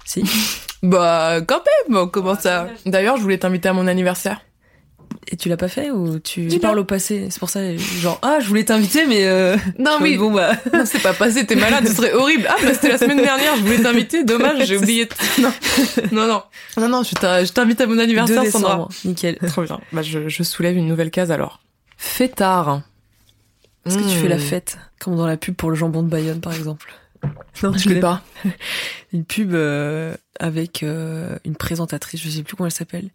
Si. 0.04 0.24
bah 0.84 1.40
quand 1.42 1.62
même. 1.90 2.10
Comment 2.10 2.36
ça 2.38 2.68
D'ailleurs, 2.86 3.18
je 3.18 3.22
voulais 3.22 3.38
t'inviter 3.38 3.70
à 3.70 3.74
mon 3.74 3.88
anniversaire. 3.88 4.42
Et 5.28 5.38
tu 5.38 5.50
l'as 5.50 5.58
pas 5.58 5.68
fait 5.68 5.92
ou 5.92 6.20
tu, 6.20 6.48
tu 6.48 6.60
parles 6.60 6.80
au 6.80 6.84
passé? 6.84 7.28
C'est 7.30 7.40
pour 7.40 7.50
ça, 7.50 7.76
genre, 7.78 8.20
ah, 8.24 8.40
je 8.42 8.48
voulais 8.48 8.66
t'inviter, 8.66 9.06
mais 9.06 9.26
euh... 9.26 9.56
non, 9.78 9.98
oui, 10.02 10.18
bon 10.18 10.32
bah, 10.32 10.54
non, 10.74 10.84
c'est 10.86 11.02
pas 11.02 11.14
passé, 11.14 11.46
t'es 11.46 11.56
malade, 11.56 11.88
ce 11.88 11.94
serait 11.94 12.14
horrible. 12.14 12.48
Ah, 12.50 12.56
bah 12.64 12.74
c'était 12.74 12.90
la 12.90 12.98
semaine 12.98 13.22
dernière, 13.22 13.56
je 13.56 13.62
voulais 13.62 13.82
t'inviter, 13.82 14.24
dommage, 14.24 14.66
j'ai 14.66 14.78
oublié. 14.80 15.08
Non, 15.40 15.52
non, 16.12 16.28
non, 16.28 16.44
non, 16.78 16.90
non, 16.90 17.04
je 17.04 17.52
t'invite 17.52 17.82
à 17.82 17.86
mon 17.86 18.00
anniversaire, 18.00 18.46
Sandra. 18.48 18.88
Nickel. 19.06 19.38
Trop 19.48 19.64
bien. 19.64 19.80
Bah, 19.94 20.02
je, 20.02 20.28
je 20.28 20.44
soulève 20.44 20.76
une 20.76 20.88
nouvelle 20.88 21.12
case 21.12 21.32
alors. 21.32 21.62
Fêtard. 21.98 22.82
Est-ce 23.86 23.98
que 23.98 24.04
tu 24.04 24.18
fais 24.18 24.28
la 24.28 24.38
hmm. 24.38 24.40
fête, 24.40 24.78
comme 25.00 25.16
dans 25.16 25.26
la 25.26 25.38
pub 25.38 25.56
pour 25.56 25.70
le 25.70 25.76
jambon 25.76 26.04
de 26.04 26.10
Bayonne, 26.10 26.42
par 26.42 26.54
exemple? 26.54 26.94
Non, 27.64 27.74
je 27.78 27.90
l'ai 27.90 28.00
pas. 28.00 28.22
une 29.14 29.26
pub 29.26 29.54
euh, 29.54 30.16
avec 30.40 30.84
euh, 30.84 31.38
une 31.46 31.56
présentatrice, 31.56 32.22
je 32.22 32.30
sais 32.30 32.44
plus 32.44 32.56
comment 32.56 32.68
elle 32.68 32.74
s'appelle 32.74 33.10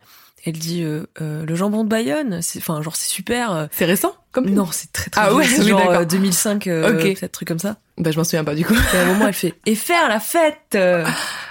elle 0.46 0.58
dit 0.58 0.82
euh, 0.82 1.06
euh, 1.20 1.44
le 1.44 1.54
jambon 1.56 1.84
de 1.84 1.88
Bayonne, 1.88 2.40
c'est 2.40 2.60
enfin 2.60 2.80
genre 2.80 2.96
c'est 2.96 3.08
super. 3.08 3.52
Euh. 3.52 3.66
C'est 3.72 3.84
récent 3.84 4.14
comme 4.32 4.48
Non, 4.48 4.68
c'est 4.70 4.92
très 4.92 5.10
très 5.10 5.20
Ah 5.20 5.34
ouais, 5.34 5.44
c'est 5.44 5.66
genre 5.66 6.06
2005 6.06 6.66
euh, 6.66 6.94
OK. 6.94 7.18
peut 7.18 7.28
truc 7.28 7.48
comme 7.48 7.58
ça. 7.58 7.76
Bah 7.98 8.10
je 8.10 8.18
m'en 8.18 8.24
souviens 8.24 8.44
pas 8.44 8.54
du 8.54 8.64
coup. 8.64 8.74
Et 8.74 8.96
à 8.96 9.02
un 9.02 9.06
moment 9.06 9.26
elle 9.26 9.34
fait 9.34 9.54
et 9.66 9.74
faire 9.74 10.08
la 10.08 10.20
fête. 10.20 10.78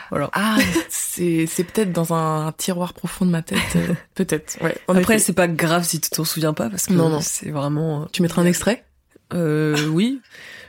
voilà. 0.10 0.30
Ah, 0.34 0.58
c'est 0.89 1.46
c'est 1.48 1.63
peut-être 1.63 1.92
dans 1.92 2.13
un, 2.13 2.54
tiroir 2.54 2.94
profond 2.94 3.25
de 3.25 3.32
ma 3.32 3.42
tête 3.42 3.60
peut-être. 4.15 4.58
Ouais. 4.62 4.77
Après 4.88 5.20
c'est 5.20 5.34
pas 5.34 5.48
grave 5.48 5.84
si 5.84 6.00
tu 6.00 6.10
t'en 6.10 6.24
souviens 6.24 6.54
pas 6.54 6.70
parce 6.70 6.86
que 6.86 6.94
non, 6.94 7.10
non. 7.10 7.20
c'est 7.22 7.50
vraiment 7.50 8.08
Tu 8.13 8.22
mettras 8.22 8.44
un 8.44 8.46
extrait? 8.46 8.86
Euh 9.34 9.88
oui. 9.88 10.22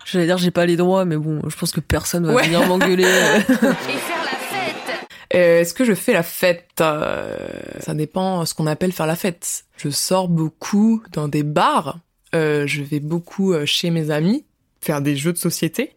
J'allais 0.04 0.26
dire 0.26 0.38
j'ai 0.38 0.50
pas 0.50 0.66
les 0.66 0.76
droits 0.76 1.04
mais 1.04 1.16
bon, 1.16 1.40
je 1.48 1.56
pense 1.56 1.72
que 1.72 1.80
personne 1.80 2.26
va 2.26 2.42
venir 2.42 2.66
m'engueuler. 2.66 3.04
et 3.04 3.40
faire 3.40 4.25
la 4.25 4.36
euh, 5.34 5.60
est-ce 5.60 5.75
que 5.75 5.84
je 5.84 5.94
fais 5.94 6.12
la 6.12 6.22
fête? 6.22 6.80
Euh, 6.80 7.36
Ça 7.80 7.94
dépend 7.94 8.44
ce 8.44 8.54
qu'on 8.54 8.66
appelle 8.66 8.92
faire 8.92 9.06
la 9.06 9.16
fête. 9.16 9.64
Je 9.76 9.90
sors 9.90 10.28
beaucoup 10.28 11.02
dans 11.12 11.28
des 11.28 11.42
bars. 11.42 11.98
Euh, 12.34 12.66
je 12.66 12.82
vais 12.82 13.00
beaucoup 13.00 13.54
chez 13.64 13.90
mes 13.90 14.10
amis 14.10 14.44
faire 14.80 15.00
des 15.00 15.16
jeux 15.16 15.32
de 15.32 15.38
société. 15.38 15.96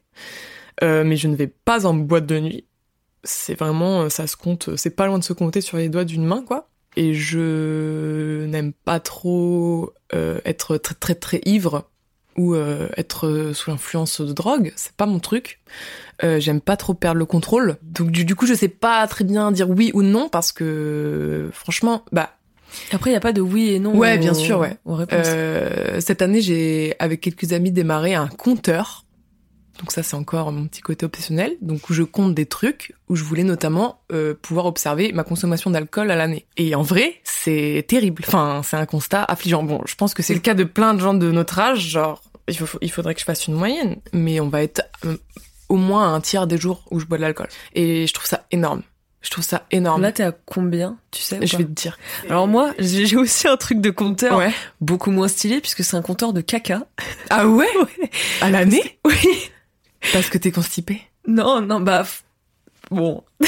mais 0.81 1.15
je 1.15 1.27
ne 1.27 1.35
vais 1.35 1.47
pas 1.47 1.85
en 1.85 1.93
boîte 1.93 2.25
de 2.25 2.39
nuit. 2.39 2.65
C'est 3.23 3.57
vraiment, 3.57 4.09
ça 4.09 4.27
se 4.27 4.37
compte, 4.37 4.75
c'est 4.77 4.95
pas 4.95 5.05
loin 5.05 5.19
de 5.19 5.23
se 5.23 5.33
compter 5.33 5.61
sur 5.61 5.77
les 5.77 5.89
doigts 5.89 6.05
d'une 6.05 6.25
main, 6.25 6.41
quoi. 6.41 6.69
Et 6.95 7.13
je 7.13 8.45
n'aime 8.45 8.73
pas 8.73 8.99
trop 8.99 9.93
être 10.11 10.77
très 10.77 10.95
très 10.95 11.15
très 11.15 11.41
ivre 11.45 11.89
ou 12.39 12.55
euh, 12.55 12.87
être 12.95 13.51
sous 13.53 13.69
l'influence 13.69 14.21
de 14.21 14.31
drogue, 14.31 14.71
c'est 14.77 14.93
pas 14.93 15.05
mon 15.05 15.19
truc. 15.19 15.59
Euh, 16.23 16.39
J'aime 16.39 16.61
pas 16.61 16.77
trop 16.77 16.93
perdre 16.93 17.19
le 17.19 17.25
contrôle. 17.25 17.75
Donc 17.83 18.11
du, 18.11 18.23
du, 18.23 18.33
coup, 18.33 18.45
je 18.45 18.53
sais 18.53 18.69
pas 18.69 19.05
très 19.07 19.25
bien 19.25 19.51
dire 19.51 19.69
oui 19.69 19.91
ou 19.93 20.03
non 20.03 20.29
parce 20.29 20.53
que 20.53 21.49
franchement, 21.51 22.05
bah 22.13 22.31
après, 22.93 23.09
il 23.09 23.13
y 23.13 23.17
a 23.17 23.19
pas 23.19 23.33
de 23.33 23.41
oui 23.41 23.71
et 23.71 23.79
non. 23.79 23.93
Ouais, 23.95 24.17
bien 24.17 24.33
sûr, 24.33 24.59
ouais. 24.59 24.77
Euh, 25.11 25.99
cette 25.99 26.21
année, 26.21 26.39
j'ai 26.39 26.95
avec 26.99 27.19
quelques 27.19 27.51
amis 27.51 27.71
démarré 27.71 28.15
un 28.15 28.27
compteur. 28.27 29.05
Donc 29.79 29.91
ça, 29.91 30.03
c'est 30.03 30.15
encore 30.15 30.51
mon 30.51 30.67
petit 30.67 30.81
côté 30.81 31.05
obsessionnel. 31.05 31.55
Donc 31.61 31.89
où 31.89 31.93
je 31.93 32.03
compte 32.03 32.35
des 32.35 32.45
trucs, 32.45 32.93
où 33.09 33.15
je 33.15 33.23
voulais 33.23 33.43
notamment 33.43 34.01
euh, 34.11 34.33
pouvoir 34.39 34.65
observer 34.65 35.11
ma 35.13 35.23
consommation 35.23 35.71
d'alcool 35.71 36.11
à 36.11 36.15
l'année. 36.15 36.45
Et 36.57 36.75
en 36.75 36.83
vrai, 36.83 37.15
c'est 37.23 37.85
terrible. 37.87 38.23
Enfin, 38.27 38.61
c'est 38.63 38.77
un 38.77 38.85
constat 38.85 39.23
affligeant. 39.23 39.63
Bon, 39.63 39.81
je 39.85 39.95
pense 39.95 40.13
que 40.13 40.21
c'est 40.21 40.33
le 40.33 40.41
cas 40.41 40.53
de 40.53 40.63
plein 40.63 40.93
de 40.93 40.99
gens 40.99 41.13
de 41.13 41.31
notre 41.31 41.59
âge. 41.59 41.79
Genre, 41.79 42.21
il, 42.49 42.91
faudrait 42.91 43.13
que 43.13 43.19
je 43.19 43.25
fasse 43.25 43.47
une 43.47 43.55
moyenne, 43.55 43.97
mais 44.13 44.39
on 44.39 44.49
va 44.49 44.63
être 44.63 44.81
euh, 45.05 45.17
au 45.69 45.75
moins 45.75 46.13
un 46.13 46.21
tiers 46.21 46.47
des 46.47 46.57
jours 46.57 46.83
où 46.91 46.99
je 46.99 47.05
bois 47.05 47.17
de 47.17 47.23
l'alcool. 47.23 47.47
Et 47.73 48.07
je 48.07 48.13
trouve 48.13 48.27
ça 48.27 48.45
énorme. 48.51 48.83
Je 49.21 49.29
trouve 49.29 49.43
ça 49.43 49.65
énorme. 49.71 50.01
Là, 50.01 50.13
t'es 50.13 50.23
à 50.23 50.31
combien, 50.31 50.97
tu 51.11 51.21
sais 51.21 51.45
Je 51.45 51.57
vais 51.57 51.65
te 51.65 51.69
dire. 51.69 51.97
Alors 52.29 52.47
moi, 52.47 52.73
j'ai 52.79 53.17
aussi 53.17 53.47
un 53.47 53.57
truc 53.57 53.81
de 53.81 53.89
compteur 53.89 54.41
beaucoup 54.79 55.11
moins 55.11 55.27
stylé 55.27 55.59
puisque 55.59 55.83
c'est 55.83 55.97
un 55.97 56.01
compteur 56.01 56.31
de 56.31 56.41
caca. 56.41 56.87
Ah 57.29 57.47
ouais, 57.47 57.67
À 58.41 58.49
l'année? 58.49 58.99
Oui. 59.05 59.51
Parce 60.13 60.29
que 60.29 60.37
t'es 60.37 60.51
constipé? 60.51 61.01
Non, 61.27 61.61
non, 61.61 61.81
bah 61.81 62.05
bon. 62.91 63.23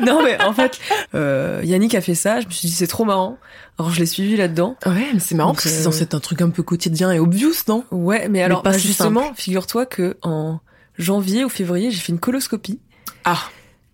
non 0.00 0.22
mais 0.22 0.40
en 0.42 0.52
fait, 0.52 0.78
euh, 1.14 1.60
Yannick 1.64 1.94
a 1.94 2.00
fait 2.00 2.14
ça. 2.14 2.40
Je 2.40 2.46
me 2.46 2.50
suis 2.50 2.68
dit 2.68 2.74
c'est 2.74 2.86
trop 2.86 3.04
marrant. 3.04 3.38
Alors 3.78 3.90
je 3.90 4.00
l'ai 4.00 4.06
suivi 4.06 4.36
là-dedans. 4.36 4.76
Ouais, 4.86 5.08
mais 5.12 5.20
c'est 5.20 5.34
marrant 5.34 5.52
parce 5.52 5.64
que 5.64 5.70
c'est 5.70 5.82
censé 5.82 6.02
être 6.02 6.14
un 6.14 6.20
truc 6.20 6.40
un 6.42 6.50
peu 6.50 6.62
quotidien 6.62 7.12
et 7.12 7.18
obvious, 7.18 7.54
non? 7.68 7.84
Ouais, 7.90 8.28
mais 8.28 8.42
alors 8.42 8.62
bah, 8.62 8.76
justement, 8.76 9.32
figure-toi 9.34 9.86
que 9.86 10.16
en 10.22 10.60
janvier 10.98 11.44
ou 11.44 11.48
février, 11.48 11.90
j'ai 11.90 12.00
fait 12.00 12.12
une 12.12 12.20
coloscopie. 12.20 12.78
Ah. 13.24 13.40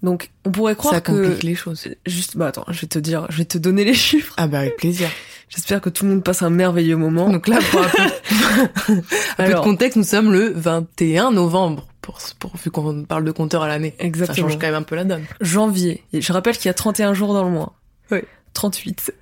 Donc 0.02 0.30
on 0.44 0.50
pourrait 0.50 0.74
croire 0.74 0.94
ça 0.94 1.00
que 1.00 1.12
complique 1.12 1.42
les 1.44 1.54
choses. 1.54 1.86
Juste, 2.06 2.36
bah 2.36 2.48
attends, 2.48 2.64
je 2.68 2.80
vais 2.80 2.86
te 2.88 2.98
dire, 2.98 3.26
je 3.30 3.38
vais 3.38 3.44
te 3.44 3.58
donner 3.58 3.84
les 3.84 3.94
chiffres. 3.94 4.34
Ah 4.36 4.46
bah 4.46 4.60
avec 4.60 4.76
plaisir. 4.76 5.08
J'espère 5.54 5.80
que 5.82 5.90
tout 5.90 6.04
le 6.06 6.12
monde 6.12 6.25
passe 6.25 6.42
un 6.42 6.50
merveilleux 6.50 6.97
moment. 6.97 7.28
Donc 7.28 7.47
là, 7.47 7.59
pour 7.71 7.82
un 7.82 7.88
peu, 7.88 8.02
un 9.38 9.47
peu 9.47 9.54
de 9.54 9.61
contexte, 9.61 9.97
nous 9.97 10.04
sommes 10.04 10.32
le 10.32 10.50
21 10.54 11.30
novembre 11.32 11.88
pour, 12.00 12.18
pour 12.38 12.56
vu 12.56 12.71
qu'on 12.71 13.04
parle 13.04 13.25
de 13.25 13.32
compteur 13.32 13.62
à 13.62 13.68
l'année. 13.68 13.94
Exactement. 13.99 14.35
Ça 14.35 14.52
change 14.54 14.59
quand 14.59 14.66
même 14.66 14.75
un 14.76 14.82
peu 14.82 14.97
la 14.97 15.04
donne. 15.04 15.25
Janvier. 15.42 16.02
je 16.12 16.32
rappelle 16.32 16.56
qu'il 16.56 16.66
y 16.66 16.71
a 16.71 16.75
31 16.75 17.12
jours 17.12 17.35
dans 17.35 17.44
le 17.44 17.50
mois. 17.50 17.75
Oui. 18.11 18.21
38. 18.54 19.12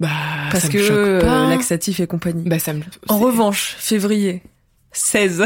bah, 0.00 0.08
parce 0.50 0.64
ça 0.64 0.68
que 0.68 0.78
choque 0.78 1.22
pas. 1.22 1.48
laxatif 1.48 1.98
et 1.98 2.06
compagnie. 2.06 2.48
Bah 2.48 2.58
ça 2.58 2.72
me. 2.72 2.82
En 3.08 3.18
revanche, 3.18 3.74
février 3.78 4.42
16. 4.92 5.44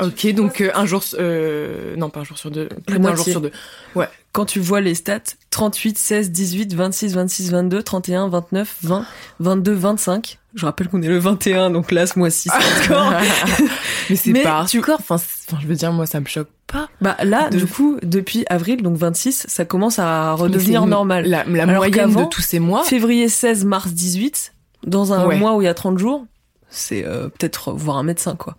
Ok, 0.00 0.32
donc 0.34 0.60
euh, 0.60 0.70
un 0.74 0.86
jour, 0.86 1.02
euh, 1.18 1.94
non 1.96 2.10
pas 2.10 2.20
un 2.20 2.24
jour 2.24 2.38
sur 2.38 2.50
deux, 2.50 2.68
plus 2.86 2.98
d'un 2.98 3.14
jour 3.14 3.24
sur 3.24 3.40
deux. 3.40 3.52
Ouais. 3.94 4.08
Quand 4.32 4.44
tu 4.44 4.60
vois 4.60 4.80
les 4.80 4.94
stats, 4.94 5.20
38, 5.50 5.98
16, 5.98 6.30
18, 6.30 6.74
26, 6.74 7.14
26, 7.14 7.50
22, 7.50 7.82
31, 7.82 8.28
29, 8.28 8.76
20, 8.82 9.06
22, 9.40 9.72
25. 9.72 10.38
Je 10.54 10.66
rappelle 10.66 10.88
qu'on 10.88 11.02
est 11.02 11.08
le 11.08 11.18
21, 11.18 11.70
donc 11.70 11.90
là, 11.90 12.06
ce 12.06 12.18
mois-ci, 12.18 12.48
c'est 12.48 12.82
score. 12.84 13.12
Mais 14.10 14.16
c'est 14.16 14.32
pas 14.32 14.64
tu... 14.68 14.80
score. 14.80 15.00
Enfin, 15.00 15.16
je 15.60 15.66
veux 15.66 15.74
dire, 15.74 15.92
moi, 15.92 16.06
ça 16.06 16.20
me 16.20 16.26
choque 16.26 16.48
pas. 16.66 16.88
Bah 17.00 17.16
là, 17.22 17.50
du 17.50 17.66
coup, 17.66 17.98
depuis 18.02 18.44
avril, 18.48 18.82
donc 18.82 18.96
26, 18.96 19.46
ça 19.48 19.64
commence 19.64 19.98
à 19.98 20.32
redevenir 20.32 20.86
normal. 20.86 21.26
La, 21.26 21.44
la 21.44 21.66
moyenne 21.66 22.14
de 22.14 22.24
tous 22.24 22.42
ces 22.42 22.60
mois. 22.60 22.84
Février 22.84 23.28
16, 23.28 23.64
mars 23.64 23.92
18, 23.92 24.54
dans 24.86 25.12
un 25.12 25.36
mois 25.36 25.56
où 25.56 25.62
il 25.62 25.64
y 25.64 25.68
a 25.68 25.74
30 25.74 25.98
jours, 25.98 26.24
c'est 26.70 27.04
euh, 27.04 27.28
peut-être 27.28 27.72
voir 27.72 27.98
un 27.98 28.02
médecin, 28.02 28.36
quoi. 28.36 28.56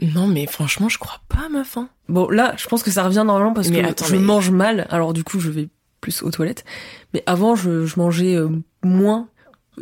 Non, 0.00 0.26
mais 0.26 0.46
franchement, 0.46 0.88
je 0.88 0.98
crois 0.98 1.20
pas, 1.28 1.48
ma 1.50 1.64
faim. 1.64 1.88
Bon, 2.08 2.28
là, 2.30 2.54
je 2.56 2.66
pense 2.68 2.82
que 2.82 2.90
ça 2.90 3.02
revient 3.02 3.24
normalement 3.26 3.52
parce 3.52 3.68
que 3.68 3.82
je 4.06 4.16
mange 4.16 4.50
mal, 4.50 4.86
alors 4.90 5.12
du 5.12 5.24
coup, 5.24 5.40
je 5.40 5.50
vais 5.50 5.68
plus 6.00 6.22
aux 6.22 6.30
toilettes. 6.30 6.64
Mais 7.14 7.22
avant, 7.26 7.54
je, 7.54 7.86
je 7.86 7.98
mangeais 7.98 8.36
euh, 8.36 8.48
moins 8.82 9.28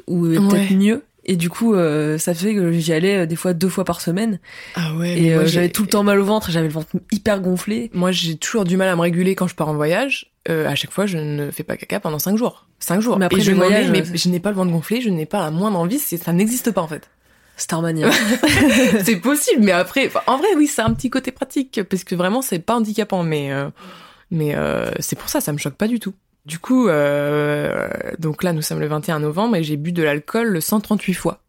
ou 0.06 0.26
peut-être 0.26 0.72
mieux. 0.72 1.04
Et 1.28 1.34
du 1.34 1.50
coup, 1.50 1.74
euh, 1.74 2.18
ça 2.18 2.34
fait 2.34 2.54
que 2.54 2.70
j'y 2.70 2.92
allais 2.92 3.22
euh, 3.22 3.26
des 3.26 3.34
fois 3.34 3.52
deux 3.52 3.68
fois 3.68 3.84
par 3.84 4.00
semaine. 4.00 4.38
Ah 4.76 4.94
ouais. 4.94 5.18
Et 5.18 5.46
j'avais 5.46 5.70
tout 5.70 5.82
le 5.82 5.88
temps 5.88 6.04
mal 6.04 6.20
au 6.20 6.24
ventre, 6.24 6.50
j'avais 6.52 6.68
le 6.68 6.72
ventre 6.72 6.88
hyper 7.10 7.40
gonflé. 7.40 7.90
Moi, 7.94 8.12
j'ai 8.12 8.36
toujours 8.36 8.64
du 8.64 8.76
mal 8.76 8.88
à 8.88 8.94
me 8.94 9.00
réguler 9.00 9.34
quand 9.34 9.48
je 9.48 9.56
pars 9.56 9.68
en 9.68 9.74
voyage. 9.74 10.32
à 10.48 10.74
chaque 10.76 10.92
fois, 10.92 11.06
je 11.06 11.18
ne 11.18 11.50
fais 11.50 11.64
pas 11.64 11.76
caca 11.76 11.98
pendant 11.98 12.20
cinq 12.20 12.36
jours. 12.36 12.66
Cinq 12.78 13.00
jours. 13.00 13.18
Mais 13.18 13.24
après, 13.24 13.40
je 13.40 13.52
voyage, 13.52 13.90
mais 13.90 14.04
je 14.04 14.28
n'ai 14.28 14.38
pas 14.38 14.50
le 14.50 14.56
ventre 14.56 14.70
gonflé, 14.70 15.00
je 15.00 15.08
n'ai 15.10 15.26
pas 15.26 15.40
la 15.40 15.50
moindre 15.50 15.78
envie, 15.78 15.98
ça 15.98 16.32
n'existe 16.32 16.70
pas 16.70 16.82
en 16.82 16.88
fait. 16.88 17.10
Starmania. 17.56 18.10
c'est 19.02 19.16
possible, 19.16 19.62
mais 19.62 19.72
après, 19.72 20.10
en 20.26 20.36
vrai, 20.36 20.48
oui, 20.56 20.66
c'est 20.66 20.82
un 20.82 20.92
petit 20.92 21.10
côté 21.10 21.32
pratique 21.32 21.80
parce 21.88 22.04
que 22.04 22.14
vraiment, 22.14 22.42
c'est 22.42 22.58
pas 22.58 22.76
handicapant, 22.76 23.22
mais 23.22 23.50
mais 24.30 24.54
c'est 25.00 25.18
pour 25.18 25.28
ça, 25.28 25.40
ça 25.40 25.52
me 25.52 25.58
choque 25.58 25.76
pas 25.76 25.88
du 25.88 25.98
tout. 26.00 26.14
Du 26.46 26.60
coup, 26.60 26.88
euh, 26.88 27.88
donc 28.20 28.44
là, 28.44 28.52
nous 28.52 28.62
sommes 28.62 28.78
le 28.78 28.86
21 28.86 29.18
novembre 29.18 29.56
et 29.56 29.64
j'ai 29.64 29.76
bu 29.76 29.90
de 29.90 30.04
l'alcool 30.04 30.62
138 30.62 31.12
fois. 31.12 31.40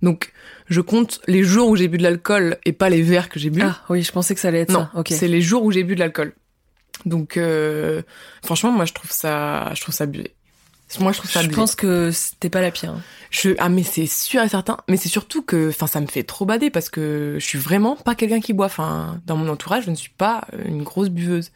Donc, 0.00 0.32
je 0.66 0.80
compte 0.80 1.20
les 1.26 1.42
jours 1.42 1.68
où 1.68 1.76
j'ai 1.76 1.88
bu 1.88 1.98
de 1.98 2.02
l'alcool 2.02 2.56
et 2.64 2.72
pas 2.72 2.88
les 2.88 3.02
verres 3.02 3.28
que 3.28 3.38
j'ai 3.38 3.50
bu. 3.50 3.60
Ah 3.62 3.76
oui, 3.90 4.02
je 4.02 4.10
pensais 4.12 4.34
que 4.34 4.40
ça 4.40 4.48
allait 4.48 4.60
être 4.60 4.72
non, 4.72 4.88
ça. 4.94 5.02
c'est 5.14 5.28
les 5.28 5.42
jours 5.42 5.62
où 5.62 5.70
j'ai 5.70 5.84
bu 5.84 5.94
de 5.94 6.00
l'alcool. 6.00 6.32
Donc, 7.04 7.36
euh, 7.36 8.00
franchement, 8.42 8.72
moi, 8.72 8.86
je 8.86 8.94
trouve 8.94 9.10
ça, 9.10 9.72
je 9.74 9.82
trouve 9.82 9.94
ça 9.94 10.04
abusé. 10.04 10.34
Moi, 11.00 11.12
je 11.12 11.18
trouve 11.18 11.30
ça. 11.30 11.42
Je 11.42 11.48
pense 11.48 11.74
que 11.74 12.10
c'était 12.10 12.50
pas 12.50 12.60
la 12.60 12.70
pire. 12.70 12.94
Je, 13.30 13.50
ah, 13.58 13.68
mais 13.68 13.82
c'est 13.82 14.06
sûr 14.06 14.42
et 14.42 14.48
certain. 14.48 14.78
Mais 14.88 14.96
c'est 14.96 15.08
surtout 15.08 15.42
que, 15.42 15.68
enfin, 15.68 15.86
ça 15.86 16.00
me 16.00 16.06
fait 16.06 16.22
trop 16.22 16.46
bader 16.46 16.70
parce 16.70 16.88
que 16.88 17.36
je 17.38 17.44
suis 17.44 17.58
vraiment 17.58 17.96
pas 17.96 18.14
quelqu'un 18.14 18.40
qui 18.40 18.52
boit. 18.52 18.66
Enfin, 18.66 19.20
dans 19.26 19.36
mon 19.36 19.48
entourage, 19.48 19.84
je 19.86 19.90
ne 19.90 19.96
suis 19.96 20.12
pas 20.16 20.46
une 20.64 20.82
grosse 20.84 21.08
buveuse 21.08 21.50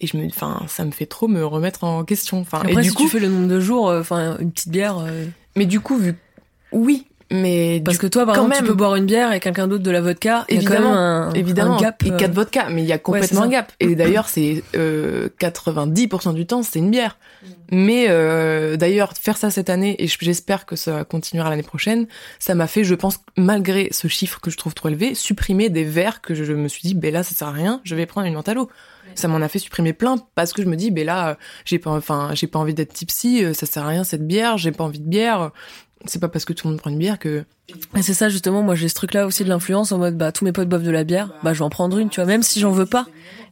et 0.00 0.06
je 0.06 0.16
me 0.16 0.26
enfin 0.26 0.62
ça 0.68 0.84
me 0.84 0.90
fait 0.90 1.06
trop 1.06 1.28
me 1.28 1.44
remettre 1.44 1.84
en 1.84 2.04
question 2.04 2.40
enfin 2.40 2.58
Après, 2.58 2.72
et 2.72 2.76
du 2.76 2.90
si 2.90 2.94
coup 2.94 3.04
tu 3.04 3.08
fais 3.08 3.18
le 3.18 3.28
nombre 3.28 3.48
de 3.48 3.60
jours 3.60 3.88
euh, 3.88 4.00
enfin 4.00 4.38
une 4.38 4.52
petite 4.52 4.70
bière 4.70 4.98
euh, 4.98 5.26
mais 5.56 5.66
du 5.66 5.80
coup 5.80 5.96
vu 5.96 6.14
oui 6.72 7.06
mais 7.30 7.82
parce 7.84 7.98
que 7.98 8.06
toi 8.06 8.24
par 8.24 8.36
exemple 8.36 8.56
tu 8.56 8.64
peux 8.64 8.74
boire 8.74 8.96
une 8.96 9.04
bière 9.04 9.32
et 9.32 9.40
quelqu'un 9.40 9.68
d'autre 9.68 9.82
de 9.82 9.90
la 9.90 10.00
vodka 10.00 10.46
évidemment. 10.48 10.94
un, 10.94 11.30
évidemment. 11.32 11.76
un 11.76 11.80
gap 11.80 12.02
et 12.02 12.10
quatre 12.10 12.30
euh, 12.30 12.34
vodka 12.34 12.68
mais 12.70 12.82
il 12.82 12.88
y 12.88 12.92
a 12.92 12.98
complètement 12.98 13.42
un 13.42 13.48
gap. 13.48 13.70
Et 13.80 13.94
d'ailleurs 13.94 14.28
c'est 14.28 14.62
euh, 14.74 15.28
90% 15.38 16.32
du 16.32 16.46
temps 16.46 16.62
c'est 16.62 16.78
une 16.78 16.90
bière. 16.90 17.18
Mais 17.70 18.06
euh, 18.08 18.76
d'ailleurs 18.76 19.12
faire 19.12 19.36
ça 19.36 19.50
cette 19.50 19.68
année 19.68 20.02
et 20.02 20.06
j'espère 20.06 20.64
que 20.64 20.74
ça 20.74 21.04
continuera 21.04 21.50
l'année 21.50 21.62
prochaine 21.62 22.06
ça 22.38 22.54
m'a 22.54 22.66
fait 22.66 22.82
je 22.82 22.94
pense 22.94 23.20
malgré 23.36 23.88
ce 23.92 24.08
chiffre 24.08 24.40
que 24.40 24.50
je 24.50 24.56
trouve 24.56 24.72
trop 24.72 24.88
élevé 24.88 25.14
supprimer 25.14 25.68
des 25.68 25.84
verres 25.84 26.22
que 26.22 26.34
je, 26.34 26.52
me 26.54 26.68
suis 26.68 26.82
dit 26.82 26.94
ben 26.94 27.12
là 27.12 27.22
ça 27.22 27.34
sert 27.34 27.48
à 27.48 27.52
rien 27.52 27.82
je 27.84 27.94
vais 27.94 28.06
prendre 28.06 28.26
une 28.26 28.34
menthe 28.34 28.48
à 28.48 28.54
l'eau. 28.54 28.70
Ça 29.14 29.26
m'en 29.26 29.38
a 29.38 29.48
fait 29.48 29.58
supprimer 29.58 29.94
plein 29.94 30.16
parce 30.34 30.52
que 30.52 30.62
je 30.62 30.68
me 30.68 30.76
dis 30.76 30.90
ben 30.90 31.04
là 31.04 31.36
j'ai 31.64 31.78
pas 31.78 31.90
enfin 31.90 32.30
j'ai 32.34 32.46
pas 32.46 32.58
envie 32.58 32.74
d'être 32.74 32.92
tipsy 32.92 33.42
ça 33.54 33.66
sert 33.66 33.84
à 33.84 33.88
rien 33.88 34.04
cette 34.04 34.26
bière 34.26 34.58
j'ai 34.58 34.70
pas 34.70 34.84
envie 34.84 35.00
de 35.00 35.08
bière 35.08 35.50
c'est 36.06 36.20
pas 36.20 36.28
parce 36.28 36.44
que 36.44 36.52
tout 36.52 36.66
le 36.66 36.72
monde 36.72 36.80
prend 36.80 36.90
une 36.90 36.98
bière 36.98 37.18
que 37.18 37.44
c'est 38.00 38.14
ça 38.14 38.28
justement 38.28 38.62
moi 38.62 38.74
j'ai 38.74 38.88
ce 38.88 38.94
truc 38.94 39.14
là 39.14 39.26
aussi 39.26 39.44
de 39.44 39.48
l'influence 39.48 39.92
en 39.92 39.98
mode 39.98 40.16
bah 40.16 40.32
tous 40.32 40.44
mes 40.44 40.52
potes 40.52 40.68
boivent 40.68 40.84
de 40.84 40.90
la 40.90 41.04
bière 41.04 41.30
bah 41.42 41.52
je 41.52 41.58
vais 41.58 41.64
en 41.64 41.70
prendre 41.70 41.98
une 41.98 42.08
tu 42.08 42.20
vois 42.20 42.26
même 42.26 42.42
si 42.42 42.60
j'en 42.60 42.70
veux 42.70 42.86
pas 42.86 43.06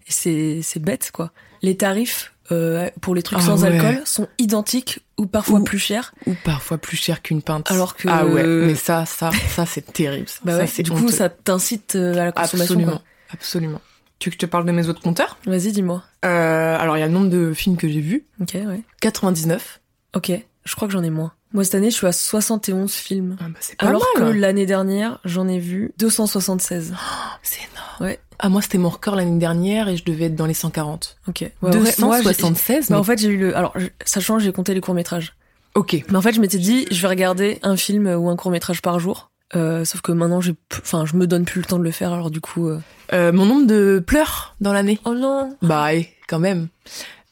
et 0.07 0.13
c'est 0.13 0.61
c'est 0.63 0.81
bête 0.81 1.11
quoi 1.13 1.33
les 1.63 1.77
tarifs 1.77 2.33
euh, 2.53 2.89
pour 3.01 3.15
les 3.15 3.23
trucs 3.23 3.41
ah 3.41 3.43
sans 3.43 3.65
alcool 3.65 4.01
sont 4.05 4.29
identiques 4.39 5.01
ou 5.19 5.27
parfois 5.27 5.63
plus 5.65 5.79
chers 5.79 6.15
ou 6.27 6.35
parfois 6.45 6.79
plus 6.79 6.97
chers 6.97 7.21
qu'une 7.21 7.43
pinte 7.43 7.71
alors 7.71 7.97
que 7.97 8.09
ah 8.09 8.25
ouais 8.25 8.47
mais 8.47 8.77
ça 8.77 9.05
ça 9.05 9.31
ça 9.49 9.67
c'est 9.67 9.93
terrible 9.93 10.29
ça. 10.29 10.41
bah 10.45 10.67
ça, 10.67 10.83
du 10.83 10.91
coup 10.93 11.09
ça 11.09 11.29
t'incite 11.29 11.97
euh, 11.97 12.13
à 12.13 12.27
la 12.27 12.33
consommation 12.33 12.75
absolument 12.75 13.03
absolument 13.31 13.81
tu 14.19 14.29
veux 14.29 14.31
que 14.31 14.37
je 14.41 14.47
te 14.47 14.51
parle 14.51 14.65
de 14.65 14.73
mes 14.73 14.89
autres 14.89 15.03
compteurs? 15.03 15.37
Vas-y, 15.47 15.73
dis-moi. 15.73 16.03
Euh, 16.25 16.79
alors, 16.79 16.97
il 16.97 17.01
y 17.01 17.03
a 17.03 17.07
le 17.07 17.13
nombre 17.13 17.29
de 17.29 17.53
films 17.53 17.77
que 17.77 17.89
j'ai 17.89 18.01
vus. 18.01 18.25
Ok, 18.41 18.55
ouais. 18.55 18.81
99. 19.01 19.81
Ok, 20.15 20.33
je 20.67 20.75
crois 20.75 20.89
que 20.89 20.93
j'en 20.93 21.03
ai 21.03 21.11
moins. 21.11 21.33
Moi, 21.53 21.65
cette 21.65 21.77
année, 21.77 21.91
je 21.91 21.97
suis 21.97 22.07
à 22.07 22.13
71 22.13 22.93
films. 22.93 23.37
Ah 23.41 23.45
bah, 23.49 23.59
c'est 23.61 23.79
pas 23.79 23.87
Alors 23.87 24.05
mal. 24.19 24.33
que 24.33 24.39
l'année 24.39 24.67
dernière, 24.67 25.21
j'en 25.25 25.49
ai 25.49 25.59
vu 25.59 25.93
276. 25.99 26.95
c'est 27.43 27.61
énorme. 27.61 27.87
Ouais. 28.01 28.21
Ah, 28.39 28.49
moi, 28.51 28.61
c'était 28.61 28.79
mon 28.79 28.91
record 28.91 29.17
l'année 29.17 29.39
dernière 29.39 29.89
et 29.89 29.97
je 29.97 30.05
devais 30.05 30.27
être 30.27 30.35
dans 30.35 30.45
les 30.45 30.55
140. 30.55 31.17
Ok. 31.29 31.51
Ouais, 31.63 31.71
276 31.71 32.91
mais... 32.91 32.97
En 32.97 33.03
fait, 33.03 33.19
j'ai 33.19 33.29
eu 33.29 33.39
le... 33.39 33.57
Alors, 33.57 33.75
sachant, 34.05 34.39
j'ai 34.39 34.53
compté 34.53 34.75
les 34.75 34.81
courts-métrages. 34.81 35.35
Ok. 35.75 36.05
Mais 36.11 36.17
en 36.17 36.21
fait, 36.21 36.33
je 36.33 36.41
m'étais 36.41 36.59
dit, 36.59 36.87
je 36.91 37.01
vais 37.01 37.09
regarder 37.09 37.59
un 37.63 37.77
film 37.77 38.07
ou 38.07 38.29
un 38.29 38.37
court-métrage 38.37 38.83
par 38.83 38.99
jour. 38.99 39.31
Euh, 39.55 39.85
sauf 39.85 40.01
que 40.01 40.13
maintenant, 40.13 40.41
j'ai, 40.41 40.55
enfin, 40.73 41.07
je 41.07 41.17
me 41.17 41.27
donne 41.27 41.45
plus 41.45 41.61
le 41.61 41.67
temps 41.67 41.79
de 41.79 41.85
le 41.85 41.91
faire. 41.93 42.13
Alors 42.13 42.31
du 42.31 42.41
coup, 42.41 42.69
euh... 42.69 42.81
Euh, 43.13 43.33
mon 43.33 43.47
nombre 43.47 43.67
de 43.67 44.03
pleurs 44.05 44.57
dans 44.61 44.73
l'année. 44.73 44.99
Oh 45.05 45.15
non. 45.15 45.57
Bah, 45.63 45.91
quand 46.29 46.41
même. 46.41 46.69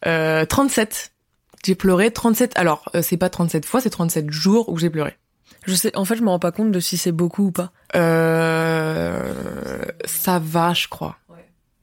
Euh, 0.07 0.45
37. 0.47 1.13
J'ai 1.65 1.75
pleuré 1.75 2.11
37. 2.11 2.53
Alors, 2.57 2.91
euh, 2.95 3.03
c'est 3.03 3.17
pas 3.17 3.31
37 3.31 3.65
fois, 3.65 3.81
c'est 3.81 3.91
37 3.91 4.31
jours 4.31 4.69
où 4.69 4.79
j'ai 4.79 4.91
pleuré. 4.91 5.17
Je 5.67 5.75
sais. 5.75 5.97
En 5.97 6.05
fait, 6.05 6.17
je 6.17 6.23
me 6.23 6.29
rends 6.29 6.39
pas 6.39 6.53
compte 6.53 6.73
de 6.73 6.81
si 6.81 6.97
c'est 6.97 7.13
beaucoup 7.13 7.47
ou 7.47 7.51
pas. 7.51 7.73
Euh, 7.97 9.33
ça 10.05 10.39
va, 10.39 10.75
je 10.75 10.89
crois. 10.89 11.17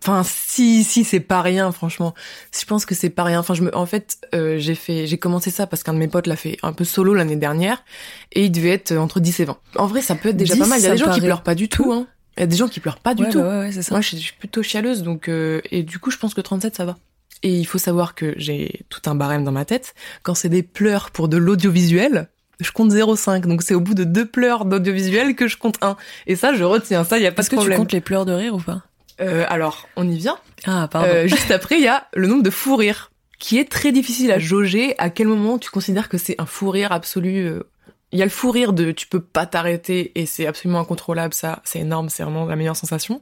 Enfin, 0.03 0.23
si, 0.25 0.83
si, 0.83 1.03
c'est 1.03 1.19
pas 1.19 1.43
rien, 1.43 1.71
franchement. 1.71 2.15
Je 2.59 2.65
pense 2.65 2.87
que 2.87 2.95
c'est 2.95 3.11
pas 3.11 3.23
rien. 3.23 3.39
Enfin, 3.39 3.53
je 3.53 3.61
me, 3.61 3.75
en 3.75 3.85
fait, 3.85 4.17
euh, 4.33 4.57
j'ai 4.57 4.73
fait, 4.73 5.05
j'ai 5.05 5.19
commencé 5.19 5.51
ça 5.51 5.67
parce 5.67 5.83
qu'un 5.83 5.93
de 5.93 5.99
mes 5.99 6.07
potes 6.07 6.25
l'a 6.25 6.35
fait 6.35 6.57
un 6.63 6.73
peu 6.73 6.83
solo 6.83 7.13
l'année 7.13 7.35
dernière 7.35 7.83
et 8.31 8.45
il 8.45 8.51
devait 8.51 8.71
être 8.71 8.93
entre 8.93 9.19
10 9.19 9.41
et 9.41 9.45
20. 9.45 9.57
En 9.75 9.85
vrai, 9.85 10.01
ça 10.01 10.15
peut 10.15 10.29
être 10.29 10.37
déjà 10.37 10.55
pas 10.55 10.65
mal. 10.65 10.79
Il 10.79 10.83
y 10.83 10.87
a 10.87 10.91
des 10.91 10.97
gens 10.97 11.13
qui 11.13 11.21
pleurent 11.21 11.43
pas 11.43 11.53
du 11.53 11.69
tout, 11.69 11.91
hein. 11.91 12.07
Il 12.37 12.39
y 12.39 12.43
a 12.43 12.47
des 12.47 12.55
gens 12.55 12.67
qui 12.67 12.79
pleurent 12.79 12.99
pas 12.99 13.13
du 13.13 13.27
tout. 13.29 13.41
Bah 13.41 13.59
ouais, 13.59 13.71
c'est 13.71 13.83
ça. 13.83 13.93
Moi, 13.93 14.01
je 14.01 14.15
suis 14.15 14.33
plutôt 14.33 14.63
chialeuse, 14.63 15.03
donc 15.03 15.27
euh, 15.27 15.61
et 15.69 15.83
du 15.83 15.99
coup, 15.99 16.09
je 16.11 16.17
pense 16.17 16.33
que 16.33 16.41
37, 16.41 16.75
ça 16.75 16.85
va. 16.85 16.97
Et 17.43 17.53
il 17.53 17.65
faut 17.65 17.77
savoir 17.77 18.13
que 18.15 18.33
j'ai 18.37 18.81
tout 18.89 19.01
un 19.09 19.15
barème 19.15 19.43
dans 19.43 19.51
ma 19.51 19.65
tête. 19.65 19.95
Quand 20.23 20.35
c'est 20.35 20.49
des 20.49 20.63
pleurs 20.63 21.11
pour 21.11 21.27
de 21.27 21.37
l'audiovisuel, 21.37 22.29
je 22.59 22.71
compte 22.71 22.91
0,5. 22.91 23.41
Donc 23.41 23.63
c'est 23.63 23.73
au 23.73 23.81
bout 23.81 23.95
de 23.95 24.03
deux 24.03 24.25
pleurs 24.25 24.65
d'audiovisuel 24.65 25.35
que 25.35 25.47
je 25.47 25.57
compte 25.57 25.77
un. 25.81 25.97
Et 26.27 26.35
ça, 26.35 26.53
je 26.53 26.63
retiens. 26.63 27.03
Ça, 27.03 27.17
il 27.17 27.23
y 27.23 27.27
a 27.27 27.31
pas 27.31 27.41
de 27.41 27.47
problème. 27.47 27.63
Est-ce 27.63 27.69
que 27.69 27.75
tu 27.75 27.81
comptes 27.81 27.93
les 27.93 28.01
pleurs 28.01 28.25
de 28.25 28.33
rire 28.33 28.55
ou 28.55 28.59
pas? 28.59 28.83
Euh, 29.19 29.45
alors, 29.49 29.87
on 29.95 30.07
y 30.07 30.17
vient. 30.17 30.37
Ah, 30.65 30.87
pardon. 30.89 31.07
Euh, 31.09 31.27
juste 31.27 31.51
après, 31.51 31.77
il 31.77 31.83
y 31.83 31.87
a 31.87 32.07
le 32.13 32.27
nombre 32.27 32.43
de 32.43 32.49
fous 32.49 32.75
rires, 32.75 33.11
qui 33.39 33.59
est 33.59 33.69
très 33.69 33.91
difficile 33.91 34.31
à 34.31 34.39
jauger. 34.39 34.95
À 34.97 35.09
quel 35.09 35.27
moment 35.27 35.57
tu 35.57 35.69
considères 35.69 36.09
que 36.09 36.17
c'est 36.17 36.39
un 36.39 36.45
fou 36.45 36.69
rire 36.69 36.91
absolu 36.91 37.45
euh, 37.45 37.63
Il 38.11 38.19
y 38.19 38.21
a 38.21 38.25
le 38.25 38.31
fou 38.31 38.51
rire 38.51 38.73
de 38.73 38.91
tu 38.91 39.07
peux 39.07 39.21
pas 39.21 39.45
t'arrêter 39.45 40.11
et 40.15 40.25
c'est 40.25 40.47
absolument 40.47 40.79
incontrôlable, 40.79 41.33
ça, 41.33 41.61
c'est 41.63 41.79
énorme, 41.79 42.09
c'est 42.09 42.23
vraiment 42.23 42.45
la 42.45 42.55
meilleure 42.55 42.75
sensation. 42.75 43.21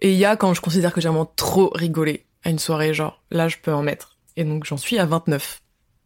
Et 0.00 0.12
il 0.12 0.18
y 0.18 0.24
a 0.24 0.36
quand 0.36 0.54
je 0.54 0.60
considère 0.60 0.92
que 0.92 1.00
j'ai 1.00 1.08
vraiment 1.08 1.30
trop 1.36 1.70
rigolé 1.74 2.24
à 2.44 2.50
une 2.50 2.58
soirée, 2.58 2.94
genre 2.94 3.22
là 3.30 3.48
je 3.48 3.56
peux 3.60 3.72
en 3.72 3.82
mettre. 3.82 4.16
Et 4.36 4.44
donc 4.44 4.64
j'en 4.64 4.76
suis 4.76 4.98
à 4.98 5.06
29 5.06 5.62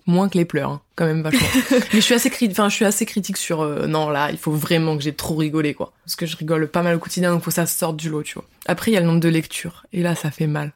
moins 0.07 0.29
que 0.29 0.37
les 0.37 0.45
pleurs, 0.45 0.71
hein, 0.71 0.81
quand 0.97 1.07
même 1.07 1.23
vachement. 1.23 1.47
Mais 1.71 2.01
je 2.01 2.01
suis 2.01 2.14
assez 2.14 2.31
critique, 2.31 2.59
enfin 2.59 2.68
je 2.68 2.75
suis 2.75 2.85
assez 2.85 3.07
critique 3.07 3.37
sur 3.37 3.61
euh, 3.61 3.87
non 3.87 4.11
là, 4.11 4.31
il 4.31 4.38
faut 4.38 4.53
vraiment 4.53 4.97
que 4.97 5.03
j'ai 5.03 5.14
trop 5.14 5.37
rigolé 5.37 5.75
quoi, 5.75 5.92
parce 6.05 6.16
que 6.16 6.27
je 6.27 6.37
rigole 6.37 6.68
pas 6.68 6.83
mal 6.83 6.97
au 6.97 6.99
quotidien, 6.99 7.31
donc 7.33 7.42
faut 7.42 7.51
que 7.51 7.55
ça 7.55 7.66
sorte 7.66 7.97
du 7.97 8.09
lot, 8.09 8.23
tu 8.23 8.35
vois. 8.35 8.45
Après 8.66 8.90
il 8.90 8.95
y 8.95 8.97
a 8.97 9.01
le 9.01 9.07
nombre 9.07 9.21
de 9.21 9.29
lectures, 9.29 9.87
et 9.92 10.03
là 10.03 10.14
ça 10.14 10.31
fait 10.31 10.47
mal. 10.47 10.73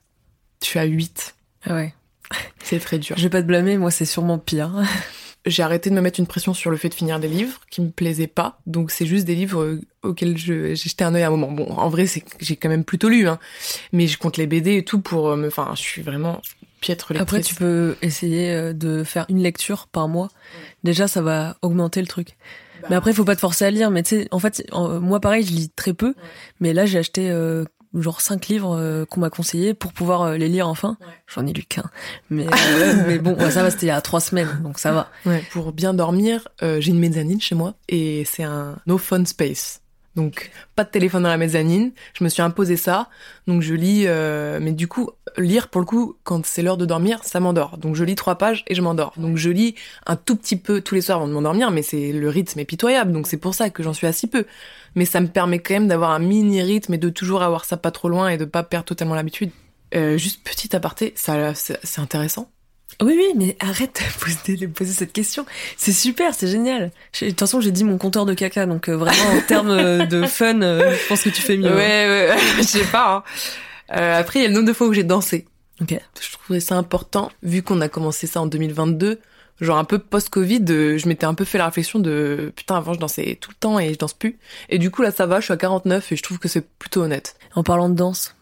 Je 0.63 0.67
suis 0.67 0.79
à 0.79 0.85
8. 0.85 1.35
Ah 1.67 1.75
ouais. 1.75 1.95
C'est 2.63 2.81
très 2.81 2.99
dur. 2.99 3.17
Je 3.17 3.23
vais 3.23 3.31
pas 3.31 3.43
te 3.43 3.47
blâmer, 3.47 3.77
moi 3.77 3.91
c'est 3.91 4.05
sûrement 4.05 4.39
pire. 4.39 4.73
j'ai 5.47 5.63
arrêté 5.63 5.91
de 5.91 5.95
me 5.95 6.01
mettre 6.01 6.21
une 6.21 6.27
pression 6.27 6.55
sur 6.55 6.71
le 6.71 6.77
fait 6.77 6.89
de 6.89 6.95
finir 6.95 7.21
des 7.21 7.29
livres 7.29 7.61
qui 7.71 7.81
me 7.81 7.91
plaisaient 7.91 8.27
pas, 8.27 8.59
donc 8.67 8.91
c'est 8.91 9.07
juste 9.07 9.25
des 9.25 9.35
livres 9.35 9.63
euh, 9.63 9.81
auxquels 10.03 10.37
j'ai 10.37 10.77
jeté 10.77 11.05
un 11.05 11.15
œil 11.15 11.23
à 11.23 11.29
un 11.29 11.31
moment. 11.31 11.51
Bon, 11.53 11.71
en 11.71 11.89
vrai 11.89 12.07
c'est 12.07 12.25
j'ai 12.41 12.57
quand 12.57 12.69
même 12.69 12.85
plutôt 12.85 13.09
lu, 13.09 13.29
hein, 13.29 13.39
mais 13.93 14.07
je 14.07 14.19
compte 14.19 14.37
les 14.37 14.47
BD 14.47 14.77
et 14.77 14.85
tout 14.85 15.01
pour 15.01 15.29
euh, 15.29 15.37
me, 15.37 15.47
enfin 15.47 15.73
je 15.75 15.81
suis 15.81 16.03
vraiment 16.03 16.41
après, 17.19 17.41
tu 17.41 17.55
peux 17.55 17.97
essayer 18.03 18.51
euh, 18.51 18.73
de 18.73 19.05
faire 19.05 19.27
une 19.29 19.43
lecture 19.43 19.87
par 19.89 20.09
mois. 20.09 20.29
Déjà, 20.85 21.09
ça 21.09 21.23
va 21.23 21.57
augmenter 21.63 22.01
le 22.01 22.07
truc. 22.07 22.37
Bah, 22.83 22.89
mais 22.91 22.97
après, 22.97 23.11
il 23.11 23.15
faut 23.15 23.25
pas 23.25 23.35
te 23.35 23.41
forcer 23.41 23.65
à 23.65 23.71
lire. 23.71 23.91
Mais 23.91 24.03
tu 24.03 24.11
sais, 24.11 24.29
en 24.31 24.39
fait, 24.39 24.63
moi, 24.73 25.21
pareil, 25.21 25.45
je 25.45 25.53
lis 25.53 25.71
très 25.75 25.95
peu. 25.95 26.15
Mais 26.61 26.73
là, 26.73 26.87
j'ai 26.87 26.99
acheté 26.99 27.31
euh, 27.31 27.65
genre 28.03 28.21
cinq 28.21 28.49
livres 28.49 28.77
euh, 28.77 29.05
qu'on 29.05 29.21
m'a 29.21 29.31
conseillé 29.31 29.75
pour 29.75 29.93
pouvoir 29.93 30.33
les 30.33 30.49
lire 30.49 30.69
enfin. 30.69 30.97
J'en 31.35 31.47
ai 31.47 31.53
lu 31.53 31.63
qu'un. 31.63 31.91
Mais, 32.31 32.47
mais 33.07 33.19
bon, 33.19 33.37
ça 33.51 33.63
va, 33.63 33.71
c'était 33.71 33.87
il 33.87 33.89
y 33.89 33.93
a 33.93 34.01
trois 34.01 34.21
semaines, 34.21 34.61
donc 34.63 34.79
ça 34.79 34.93
va. 34.93 35.11
Pour 35.51 35.73
bien 35.73 35.95
dormir, 35.95 36.49
j'ai 36.61 36.91
une 36.91 36.99
mezzanine 36.99 37.41
chez 37.41 37.55
moi 37.55 37.75
et 37.89 38.25
c'est 38.27 38.45
un 38.45 38.77
no 38.87 38.99
phone 38.99 39.27
space. 39.27 39.81
Donc 40.17 40.51
pas 40.75 40.85
de 40.85 40.89
téléphone 40.89 41.23
dans 41.23 41.29
la 41.29 41.37
mezzanine. 41.37 41.93
Je 42.15 42.25
me 42.25 42.29
suis 42.29 42.43
imposé 42.43 42.77
ça. 42.77 43.09
Donc 43.47 43.63
je 43.63 43.75
lis, 43.75 44.05
euh, 44.07 44.59
mais 44.61 44.73
du 44.73 44.89
coup 44.89 45.11
lire 45.37 45.69
pour 45.69 45.81
le 45.81 45.87
coup 45.87 46.17
quand 46.25 46.45
c'est 46.47 46.63
l'heure 46.63 46.79
de 46.79 46.87
dormir, 46.87 47.21
ça 47.23 47.39
m'endort. 47.39 47.77
Donc 47.77 47.95
je 47.95 48.03
lis 48.03 48.15
trois 48.15 48.37
pages 48.37 48.65
et 48.67 48.75
je 48.75 48.81
m'endors. 48.81 49.13
Donc 49.19 49.37
je 49.37 49.51
lis 49.51 49.75
un 50.07 50.17
tout 50.17 50.35
petit 50.35 50.57
peu 50.57 50.81
tous 50.81 50.95
les 50.95 51.03
soirs 51.03 51.19
avant 51.19 51.29
de 51.29 51.33
m'endormir, 51.35 51.71
mais 51.71 51.83
c'est 51.83 52.13
le 52.13 52.29
rythme 52.31 52.59
est 52.59 52.65
pitoyable. 52.65 53.13
Donc 53.13 53.27
c'est 53.27 53.37
pour 53.37 53.55
ça 53.55 53.69
que 53.71 53.83
j'en 53.83 53.93
suis 53.93 54.07
à 54.07 54.13
si 54.13 54.27
peu. 54.27 54.47
Mais 54.95 55.05
ça 55.05 55.21
me 55.21 55.29
permet 55.29 55.59
quand 55.59 55.75
même 55.75 55.89
d'avoir 55.89 56.11
un 56.11 56.19
mini 56.19 56.63
rythme 56.63 56.95
et 56.95 56.99
de 56.99 57.11
toujours 57.11 57.43
avoir 57.43 57.67
ça 57.67 57.77
pas 57.77 57.91
trop 57.91 58.09
loin 58.09 58.31
et 58.31 58.39
de 58.39 58.47
pas 58.47 58.63
perdre 58.63 58.87
totalement 58.87 59.15
l'habitude. 59.15 59.51
Euh, 59.95 60.17
juste 60.17 60.43
petit 60.43 60.75
aparté, 60.75 61.13
ça 61.15 61.55
c'est 61.55 62.01
intéressant. 62.01 62.51
Oui, 63.03 63.15
oui, 63.15 63.33
mais 63.37 63.57
arrête 63.61 64.01
de 64.49 64.67
poser, 64.67 64.93
cette 64.93 65.13
question. 65.13 65.45
C'est 65.77 65.93
super, 65.93 66.35
c'est 66.35 66.47
génial. 66.47 66.91
De 67.21 67.29
toute 67.29 67.39
façon, 67.39 67.61
j'ai 67.61 67.71
dit 67.71 67.85
mon 67.85 67.99
compteur 67.99 68.25
de 68.25 68.33
caca, 68.33 68.65
donc 68.65 68.89
euh, 68.89 68.97
vraiment 68.97 69.37
en 69.37 69.41
termes 69.43 69.71
euh, 69.71 70.07
de 70.07 70.27
fun, 70.27 70.63
euh, 70.63 70.97
je 70.97 71.09
pense 71.09 71.23
que 71.23 71.29
tu 71.29 71.43
fais 71.43 71.59
mieux. 71.59 71.71
Hein. 71.71 71.77
Ouais, 71.77 72.31
ouais, 72.31 72.37
je 72.57 72.63
sais 72.63 72.85
pas. 72.85 73.25
Hein. 73.89 74.03
après, 74.19 74.39
il 74.39 74.43
y 74.43 74.45
a 74.47 74.49
le 74.49 74.55
nombre 74.55 74.67
de 74.67 74.73
fois 74.73 74.87
où 74.87 74.95
j'ai 74.95 75.05
dansé. 75.05 75.47
Ok. 75.83 75.95
Je 76.21 76.33
trouvais 76.33 76.61
ça 76.61 76.77
important, 76.77 77.31
vu 77.43 77.63
qu'on 77.63 77.83
a 77.83 77.89
commencé 77.89 78.27
ça 78.27 78.41
en 78.41 78.47
2022. 78.47 79.21
Genre 79.61 79.79
un 79.79 79.85
peu 79.85 79.99
post-Covid, 79.99 80.65
je 80.67 81.09
m'étais 81.09 81.25
un 81.25 81.33
peu 81.33 81.47
fait 81.47 81.57
la 81.57 81.67
réflexion 81.67 81.99
de 81.99 82.53
putain 82.55 82.77
avant 82.77 82.93
je 82.93 82.99
dansais 82.99 83.39
tout 83.41 83.51
le 83.51 83.57
temps 83.57 83.79
et 83.79 83.95
je 83.95 83.99
danse 83.99 84.13
plus. 84.13 84.39
Et 84.69 84.79
du 84.79 84.91
coup 84.91 85.01
là 85.01 85.11
ça 85.11 85.25
va, 85.25 85.41
je 85.41 85.47
suis 85.47 85.55
à 85.55 85.57
49 85.57 86.13
et 86.13 86.17
je 86.17 86.23
trouve 86.23 86.39
que 86.39 86.47
c'est 86.47 86.61
plutôt 86.61 87.01
honnête. 87.03 87.37
En 87.55 87.63
parlant 87.63 87.89
de 87.89 87.95
danse, 87.95 88.36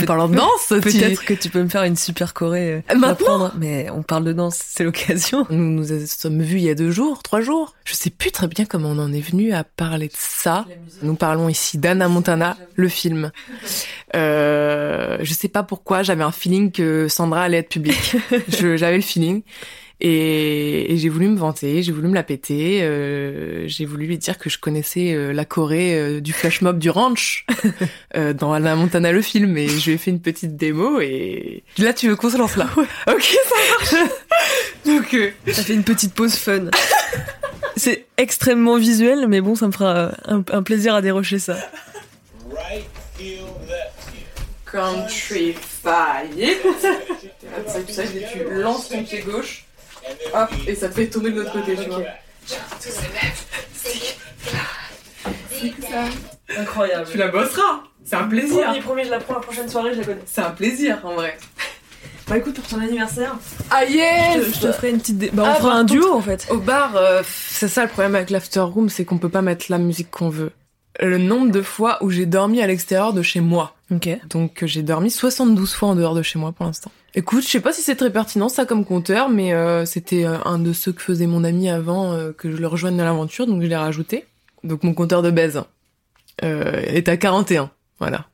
en 0.00 0.04
parlant 0.04 0.28
de 0.28 0.36
danse, 0.36 0.68
peut-être 0.68 1.24
que 1.24 1.34
tu 1.34 1.48
peux 1.48 1.62
me 1.62 1.68
faire 1.68 1.84
une 1.84 1.96
super 1.96 2.34
choré. 2.34 2.74
Euh, 2.74 2.96
Maintenant, 2.96 3.50
mais 3.58 3.88
on 3.90 4.02
parle 4.02 4.24
de 4.24 4.32
danse, 4.32 4.58
c'est 4.66 4.84
l'occasion. 4.84 5.46
Nous 5.50 5.84
nous 5.84 6.06
sommes 6.06 6.42
vus 6.42 6.58
il 6.58 6.64
y 6.64 6.70
a 6.70 6.74
deux 6.74 6.90
jours, 6.90 7.22
trois 7.22 7.40
jours. 7.40 7.74
Je 7.84 7.94
sais 7.94 8.10
plus 8.10 8.30
très 8.30 8.48
bien 8.48 8.64
comment 8.64 8.90
on 8.90 8.98
en 8.98 9.12
est 9.12 9.20
venu 9.20 9.52
à 9.52 9.64
parler 9.64 10.08
de 10.08 10.16
ça. 10.16 10.66
Nous 11.02 11.14
parlons 11.14 11.48
ici 11.48 11.78
d'Anna 11.78 12.08
Montana, 12.08 12.56
le 12.74 12.88
film. 12.88 13.30
Euh, 14.14 15.18
je 15.20 15.32
sais 15.32 15.48
pas 15.48 15.62
pourquoi, 15.62 16.02
j'avais 16.02 16.24
un 16.24 16.32
feeling 16.32 16.70
que 16.70 17.08
Sandra 17.08 17.42
allait 17.42 17.58
être 17.58 17.68
publique. 17.68 18.16
j'avais 18.48 18.96
le 18.96 19.02
feeling. 19.02 19.42
Et, 20.00 20.94
j'ai 20.96 21.08
voulu 21.08 21.28
me 21.28 21.36
vanter, 21.36 21.82
j'ai 21.82 21.92
voulu 21.92 22.08
me 22.08 22.14
la 22.14 22.22
péter, 22.22 22.82
euh, 22.82 23.66
j'ai 23.66 23.86
voulu 23.86 24.06
lui 24.06 24.18
dire 24.18 24.36
que 24.36 24.50
je 24.50 24.58
connaissais 24.58 25.14
euh, 25.14 25.32
la 25.32 25.46
Corée 25.46 25.94
euh, 25.94 26.20
du 26.20 26.34
flash 26.34 26.60
mob 26.60 26.78
du 26.78 26.90
ranch 26.90 27.46
euh, 28.16 28.34
dans 28.34 28.52
Anna 28.52 28.76
Montana 28.76 29.10
le 29.10 29.22
film 29.22 29.56
et 29.56 29.68
je 29.68 29.86
lui 29.86 29.92
ai 29.94 29.98
fait 29.98 30.10
une 30.10 30.20
petite 30.20 30.56
démo 30.56 31.00
et 31.00 31.64
là 31.78 31.94
tu 31.94 32.08
veux 32.08 32.16
qu'on 32.16 32.28
se 32.28 32.36
lance 32.36 32.56
là? 32.56 32.68
Ok 33.08 33.22
ça 33.22 33.54
marche. 33.70 34.10
Donc 34.84 35.16
ça 35.46 35.62
fait 35.62 35.74
une 35.74 35.84
petite 35.84 36.12
pause 36.12 36.34
fun. 36.34 36.66
C'est 37.76 38.06
extrêmement 38.18 38.76
visuel 38.76 39.26
mais 39.28 39.40
bon 39.40 39.54
ça 39.54 39.66
me 39.66 39.72
fera 39.72 40.12
un, 40.26 40.42
un 40.50 40.62
plaisir 40.62 40.94
à 40.94 41.00
dérocher 41.00 41.38
ça. 41.38 41.56
Country 44.70 45.54
fire. 45.54 46.28
tu 48.32 48.44
lances 48.50 48.90
ton 48.90 49.02
pied 49.02 49.20
gauche 49.20 49.65
Hop, 50.34 50.50
et 50.66 50.74
ça 50.74 50.88
te 50.88 50.94
fait 50.94 51.06
tomber 51.06 51.30
de 51.30 51.40
l'autre 51.40 51.52
côté, 51.52 51.76
tu 51.76 51.88
vois. 51.88 52.02
Incroyable. 56.56 57.08
Tu 57.10 57.18
la 57.18 57.28
bosseras. 57.28 57.82
C'est 58.04 58.16
un 58.16 58.24
plaisir. 58.24 58.62
Promis, 58.64 58.80
promis, 58.80 59.04
je 59.04 59.10
la 59.10 59.18
prends 59.18 59.34
la 59.34 59.40
prochaine 59.40 59.68
soirée, 59.68 59.92
je 59.94 59.98
la 59.98 60.04
connais. 60.04 60.22
C'est 60.26 60.42
un 60.42 60.50
plaisir 60.50 60.98
en 61.02 61.14
vrai. 61.14 61.36
Bah 62.28 62.38
écoute, 62.38 62.54
pour 62.54 62.66
ton 62.66 62.80
anniversaire. 62.80 63.36
Ah 63.70 63.84
yes 63.84 64.54
Je 64.54 64.60
te, 64.60 64.72
ferai 64.72 64.90
une 64.90 64.98
petite. 64.98 65.34
Bah 65.34 65.44
on 65.44 65.50
ah, 65.50 65.54
fera 65.54 65.74
un 65.74 65.84
duo 65.84 66.12
en 66.12 66.20
fait. 66.20 66.46
Au 66.50 66.58
bar, 66.58 66.96
euh, 66.96 67.22
c'est 67.26 67.68
ça 67.68 67.82
le 67.82 67.88
problème 67.88 68.14
avec 68.14 68.30
l'after 68.30 68.60
room, 68.60 68.88
c'est 68.88 69.04
qu'on 69.04 69.18
peut 69.18 69.28
pas 69.28 69.42
mettre 69.42 69.66
la 69.68 69.78
musique 69.78 70.10
qu'on 70.10 70.28
veut. 70.28 70.52
Le 71.00 71.18
nombre 71.18 71.50
de 71.50 71.62
fois 71.62 71.98
où 72.02 72.10
j'ai 72.10 72.26
dormi 72.26 72.62
à 72.62 72.66
l'extérieur 72.66 73.12
de 73.12 73.22
chez 73.22 73.40
moi. 73.40 73.74
Ok. 73.92 74.08
Donc 74.28 74.64
j'ai 74.64 74.82
dormi 74.82 75.10
72 75.10 75.74
fois 75.74 75.90
en 75.90 75.94
dehors 75.94 76.14
de 76.14 76.22
chez 76.22 76.38
moi 76.38 76.52
pour 76.52 76.66
l'instant. 76.66 76.90
Écoute, 77.14 77.44
je 77.44 77.48
sais 77.48 77.60
pas 77.60 77.72
si 77.72 77.80
c'est 77.80 77.96
très 77.96 78.10
pertinent 78.10 78.50
ça 78.50 78.66
comme 78.66 78.84
compteur, 78.84 79.30
mais 79.30 79.54
euh, 79.54 79.86
c'était 79.86 80.26
euh, 80.26 80.36
un 80.44 80.58
de 80.58 80.74
ceux 80.74 80.92
que 80.92 81.00
faisait 81.00 81.26
mon 81.26 81.44
ami 81.44 81.70
avant 81.70 82.12
euh, 82.12 82.32
que 82.32 82.50
je 82.50 82.58
le 82.58 82.66
rejoigne 82.66 82.94
dans 82.94 83.04
l'aventure, 83.04 83.46
donc 83.46 83.62
je 83.62 83.66
l'ai 83.66 83.76
rajouté. 83.76 84.26
Donc 84.64 84.82
mon 84.82 84.92
compteur 84.92 85.22
de 85.22 85.30
baise 85.30 85.62
est 86.42 87.08
à 87.08 87.16
41, 87.16 87.70
voilà. 87.98 88.26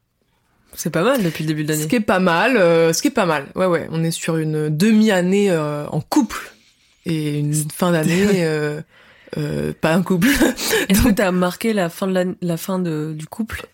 C'est 0.74 0.90
pas 0.90 1.04
mal 1.04 1.22
depuis 1.22 1.44
le 1.44 1.48
début 1.48 1.62
de 1.62 1.68
l'année. 1.68 1.84
Ce 1.84 1.86
qui 1.86 1.94
est 1.94 2.00
pas 2.00 2.18
mal, 2.18 2.54
ce 2.56 3.00
qui 3.00 3.08
est 3.08 3.12
pas 3.12 3.26
mal. 3.26 3.46
Ouais 3.54 3.66
ouais, 3.66 3.86
on 3.92 4.02
est 4.02 4.10
sur 4.10 4.36
une 4.38 4.68
demi-année 4.68 5.56
en 5.56 6.00
couple 6.00 6.52
et 7.06 7.38
une 7.38 7.54
fin 7.54 7.92
d'année 7.92 8.44
pas 9.80 9.92
un 9.92 10.02
couple. 10.02 10.28
Est-ce 10.88 11.02
que 11.02 11.10
t'as 11.10 11.30
marqué 11.30 11.72
la 11.72 11.88
fin 11.88 12.06
de 12.06 12.12
la, 12.12 12.24
la 12.40 12.56
fin 12.56 12.78
de, 12.78 13.14
du 13.16 13.26
couple 13.26 13.66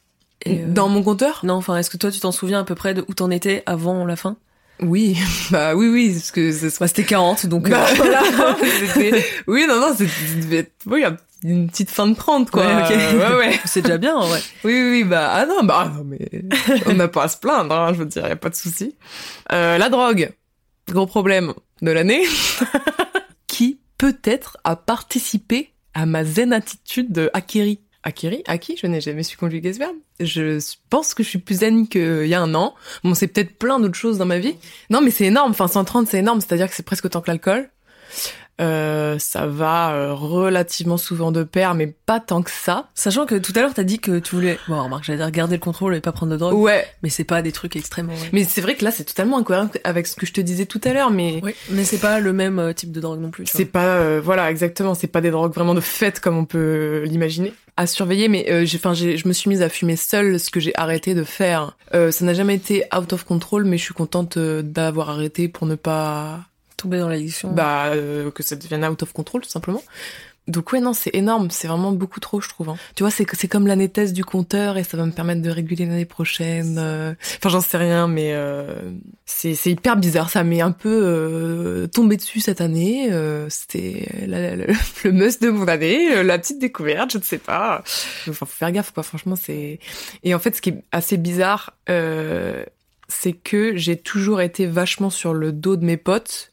Dans 0.47 0.89
mon 0.89 1.03
compteur? 1.03 1.41
Non, 1.45 1.55
enfin, 1.55 1.77
est-ce 1.77 1.91
que 1.91 1.97
toi 1.97 2.11
tu 2.11 2.21
t'en 2.21 2.33
souviens 2.33 2.61
à 2.61 2.65
peu 2.65 2.75
près 2.75 2.95
de 2.95 3.05
où 3.09 3.15
t'en 3.15 3.31
étais 3.31 3.63
avant 3.67 4.05
la 4.07 4.17
fin? 4.17 4.37
Oui, 4.81 5.19
bah 5.51 5.75
oui, 5.75 5.89
oui, 5.89 6.13
parce 6.13 6.31
que 6.31 6.53
c'était 6.53 7.05
40, 7.05 7.47
donc 7.47 7.69
bah, 7.69 7.85
euh, 8.01 9.21
oui, 9.47 9.67
non, 9.69 9.81
non, 9.81 9.95
c'était 9.97 10.71
oui, 10.87 11.05
une 11.45 11.69
petite 11.69 11.91
fin 11.91 12.07
de 12.07 12.15
30, 12.15 12.51
quoi. 12.51 12.65
Ouais, 12.65 12.99
ouais, 13.15 13.37
ouais. 13.37 13.61
c'est 13.65 13.83
déjà 13.83 13.99
bien, 13.99 14.19
ouais. 14.19 14.41
Oui, 14.65 14.73
oui, 14.73 14.91
oui, 14.91 15.05
bah 15.05 15.31
ah 15.33 15.47
non, 15.47 15.65
bah 15.65 15.93
non, 15.95 16.05
mais 16.05 16.29
on 16.87 16.95
n'a 16.95 17.09
pas 17.09 17.25
à 17.25 17.29
se 17.29 17.39
plaindre, 17.39 17.75
hein, 17.75 17.93
je 17.93 17.99
veux 17.99 18.07
dire, 18.07 18.27
y 18.27 18.31
a 18.31 18.37
pas 18.37 18.51
de 18.51 18.55
souci. 18.55 18.97
Euh, 19.53 19.79
la 19.79 19.89
drogue, 19.89 20.31
gros 20.89 21.07
problème 21.07 21.55
de 21.83 21.91
l'année, 21.91 22.25
peut-être 23.99 24.57
a 24.65 24.77
participé 24.77 25.73
à 25.95 26.07
ma 26.07 26.25
zen 26.25 26.53
attitude 26.53 27.13
de 27.13 27.31
Akiri. 27.35 27.81
Akiri 28.05 28.43
Aki 28.47 28.79
Je 28.81 28.87
n'ai 28.87 29.01
jamais 29.01 29.25
su 29.25 29.37
conjuguer 29.37 29.73
ce 29.73 29.79
verbe. 29.81 29.97
Je 30.21 30.61
pense 30.89 31.15
que 31.15 31.23
je 31.23 31.29
suis 31.29 31.39
plus 31.39 31.61
zen 31.61 31.89
qu'il 31.89 32.27
y 32.27 32.35
a 32.35 32.41
un 32.41 32.55
an. 32.55 32.75
Bon, 33.03 33.15
c'est 33.15 33.27
peut-être 33.27 33.59
plein 33.59 33.81
d'autres 33.81 33.97
choses 33.99 34.19
dans 34.19 34.25
ma 34.25 34.39
vie. 34.39 34.55
Non, 34.89 35.01
mais 35.01 35.11
c'est 35.11 35.27
énorme. 35.27 35.51
Enfin, 35.51 35.69
130, 35.69 36.07
c'est 36.07 36.19
énorme. 36.19 36.41
C'est-à-dire 36.41 36.69
que 36.69 36.75
c'est 36.75 36.85
presque 36.85 37.05
autant 37.05 37.21
que 37.21 37.31
l'alcool. 37.31 37.69
Euh, 38.61 39.19
ça 39.19 39.47
va 39.47 39.93
euh, 39.93 40.15
relativement 40.15 40.97
souvent 40.97 41.31
de 41.31 41.45
pair, 41.45 41.75
mais 41.75 41.87
pas 41.87 42.19
tant 42.19 42.43
que 42.43 42.51
ça. 42.51 42.89
Sachant 42.95 43.25
que 43.25 43.37
tout 43.37 43.53
à 43.55 43.61
l'heure, 43.61 43.75
t'as 43.75 43.85
dit 43.85 44.01
que 44.01 44.19
tu 44.19 44.35
voulais, 44.35 44.59
bon, 44.69 44.83
remarque, 44.83 45.05
j'allais 45.05 45.19
dire 45.19 45.31
garder 45.31 45.57
le 45.57 45.61
contrôle 45.61 45.95
et 45.95 46.01
pas 46.01 46.13
prendre 46.13 46.33
de 46.33 46.37
drogue. 46.37 46.55
Ouais. 46.55 46.87
Mais 47.03 47.09
c'est 47.09 47.25
pas 47.25 47.43
des 47.43 47.53
trucs 47.53 47.77
extrêmement. 47.77 48.15
Mais 48.33 48.45
c'est 48.45 48.61
vrai 48.61 48.75
que 48.75 48.85
là, 48.85 48.91
c'est 48.91 49.05
totalement 49.05 49.39
incohérent 49.39 49.69
avec 49.85 50.07
ce 50.07 50.17
que 50.17 50.27
je 50.27 50.33
te 50.33 50.41
disais 50.41 50.67
tout 50.67 50.81
à 50.85 50.93
l'heure, 50.93 51.11
mais. 51.11 51.41
Oui. 51.43 51.55
Mais 51.71 51.85
c'est 51.85 51.99
pas 51.99 52.19
le 52.19 52.33
même 52.33 52.59
euh, 52.59 52.73
type 52.73 52.91
de 52.91 53.01
drogue 53.01 53.21
non 53.21 53.31
plus. 53.31 53.45
C'est 53.47 53.65
pas, 53.65 54.19
voilà, 54.21 54.51
exactement. 54.51 54.95
C'est 54.95 55.07
pas 55.07 55.21
des 55.21 55.31
drogues 55.31 55.55
vraiment 55.55 55.75
de 55.75 55.81
fête 55.81 56.21
comme 56.21 56.37
on 56.37 56.45
peut 56.45 57.05
l'imaginer. 57.05 57.53
À 57.77 57.87
surveiller, 57.87 58.29
mais 58.29 58.67
j'ai, 58.67 58.77
enfin, 58.77 58.93
je 58.93 59.29
me 59.29 59.33
suis 59.33 59.49
mise 59.49 59.63
à 59.63 59.69
fumer 59.69 59.95
seule, 59.95 60.41
ce 60.41 60.51
que 60.51 60.59
j'ai 60.59 60.73
arrêté 60.75 61.15
de 61.15 61.23
faire. 61.23 61.77
ça 61.93 62.25
n'a 62.25 62.35
jamais 62.35 62.57
été 62.57 62.85
out 62.97 63.13
of 63.13 63.25
control, 63.25 63.65
mais 63.65 63.79
je 63.79 63.85
suis 63.85 63.95
contente 63.95 64.37
d'avoir 64.37 65.11
arrêté 65.11 65.47
pour 65.47 65.69
ne 65.69 65.77
pas 65.77 66.41
tomber 66.79 66.99
dans 66.99 67.09
l'addiction 67.09 67.53
Bah, 67.53 67.89
euh, 67.89 68.31
que 68.31 68.43
ça 68.43 68.57
devienne 68.57 68.85
out 68.85 69.03
of 69.03 69.13
control, 69.13 69.43
tout 69.43 69.51
simplement. 69.51 69.83
Donc 70.47 70.73
ouais, 70.73 70.81
non, 70.81 70.95
c'est 70.95 71.15
énorme, 71.15 71.51
c'est 71.51 71.69
vraiment 71.69 71.93
beaucoup 71.93 72.21
trop, 72.21 72.41
je 72.41 72.49
trouve. 72.49 72.71
Hein. 72.71 72.79
Tu 72.95 73.03
vois, 73.03 73.11
c'est 73.11 73.27
c'est 73.35 73.49
comme 73.49 73.67
l'année 73.67 73.91
test 73.91 74.15
du 74.15 74.25
compteur 74.25 74.79
et 74.79 74.85
ça 74.85 74.97
va 74.97 75.05
me 75.05 75.11
permettre 75.11 75.43
de 75.43 75.51
réguler 75.51 75.85
l'année 75.85 76.07
prochaine. 76.07 76.79
Euh. 76.79 77.13
Enfin, 77.37 77.51
j'en 77.51 77.61
sais 77.61 77.77
rien, 77.77 78.09
mais 78.09 78.33
euh, 78.33 78.75
c'est 79.27 79.55
c'est 79.55 79.73
hyper 79.73 79.99
bizarre. 79.99 80.31
Ça 80.31 80.45
m'est 80.45 80.63
un 80.63 80.73
peu 80.73 81.87
tombé 81.93 82.17
dessus 82.17 82.41
cette 82.41 82.63
année. 82.63 83.11
C'était 83.51 84.09
le 84.27 85.13
must 85.13 85.43
de 85.43 85.51
mon 85.51 85.69
année, 85.69 86.23
la 86.23 86.39
petite 86.39 86.61
découverte, 86.61 87.13
je 87.13 87.19
ne 87.19 87.25
sais 87.25 87.39
pas. 87.39 87.83
Enfin, 88.27 88.33
faut 88.33 88.47
faire 88.47 88.73
gaffe, 88.73 88.93
quoi. 88.93 89.03
Franchement, 89.03 89.37
c'est 89.37 89.81
et 90.23 90.35
en 90.35 90.39
fait, 90.39 90.57
ce 90.57 90.63
qui 90.63 90.71
est 90.71 90.83
assez 90.93 91.19
bizarre, 91.19 91.75
c'est 93.09 93.33
que 93.33 93.77
j'ai 93.77 93.97
toujours 93.97 94.41
été 94.41 94.67
vachement 94.67 95.11
sur 95.11 95.35
le 95.35 95.53
dos 95.53 95.77
de 95.77 95.85
mes 95.85 95.97
potes 95.97 96.53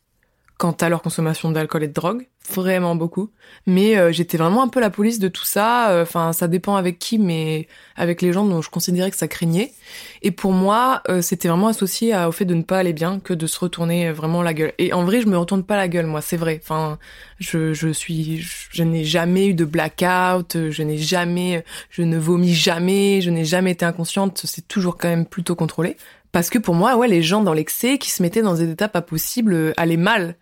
quant 0.58 0.72
à 0.72 0.88
leur 0.88 1.02
consommation 1.02 1.52
d'alcool 1.52 1.84
et 1.84 1.88
de 1.88 1.94
drogue, 1.94 2.28
vraiment 2.54 2.96
beaucoup. 2.96 3.30
Mais 3.66 3.98
euh, 3.98 4.14
j'étais 4.14 4.38
vraiment 4.38 4.64
un 4.64 4.70
peu 4.70 4.80
la 4.80 4.90
police 4.90 5.20
de 5.20 5.28
tout 5.28 5.44
ça. 5.44 5.90
Euh, 5.90 6.04
enfin, 6.04 6.32
ça 6.32 6.48
dépend 6.48 6.78
avec 6.78 6.98
qui, 6.98 7.20
mais 7.20 7.68
avec 7.98 8.22
les 8.22 8.32
gens 8.32 8.46
dont 8.46 8.62
je 8.62 8.70
considérais 8.70 9.12
que 9.12 9.18
ça 9.18 9.28
craignait. 9.28 9.74
Et 10.22 10.32
pour 10.32 10.54
moi, 10.54 11.02
euh, 11.10 11.22
c'était 11.22 11.50
vraiment 11.50 11.68
associé 11.68 12.16
au 12.26 12.32
fait 12.32 12.46
de 12.46 12.54
ne 12.54 12.62
pas 12.62 12.78
aller 12.78 12.94
bien 12.94 13.20
que 13.20 13.34
de 13.34 13.48
se 13.48 13.60
retourner 13.60 14.12
vraiment 14.12 14.42
la 14.42 14.54
gueule. 14.54 14.72
Et 14.78 14.94
en 14.94 15.04
vrai, 15.04 15.20
je 15.20 15.28
me 15.28 15.38
retourne 15.38 15.64
pas 15.64 15.76
la 15.76 15.90
gueule, 15.90 16.06
moi, 16.06 16.22
c'est 16.22 16.38
vrai. 16.38 16.62
Enfin, 16.64 17.00
je, 17.40 17.74
je 17.74 17.90
suis, 17.90 18.40
je, 18.72 18.84
n'ai 18.84 19.04
jamais 19.04 19.48
eu 19.48 19.54
de 19.54 19.66
blackout, 19.66 20.70
je 20.70 20.84
n'ai 20.84 20.98
jamais, 20.98 21.66
je 21.90 22.02
ne 22.02 22.18
vomis 22.18 22.54
jamais, 22.54 23.20
je 23.20 23.30
n'ai 23.30 23.44
jamais 23.44 23.72
été 23.72 23.84
inconsciente. 23.84 24.42
C'est 24.46 24.68
toujours 24.68 24.98
quand 24.98 25.10
même 25.10 25.26
plutôt 25.26 25.56
contrôlé. 25.56 25.98
Parce 26.32 26.50
que 26.50 26.60
pour 26.60 26.76
moi, 26.76 26.98
ouais, 26.98 27.08
les 27.08 27.24
gens 27.24 27.42
dans 27.42 27.54
l'excès 27.54 27.98
qui 27.98 28.10
se 28.10 28.22
mettaient 28.22 28.42
dans 28.42 28.56
des 28.56 28.70
états 28.70 28.90
pas 28.90 29.02
possibles 29.02 29.74
allaient 29.78 29.98
mal. 29.98 30.36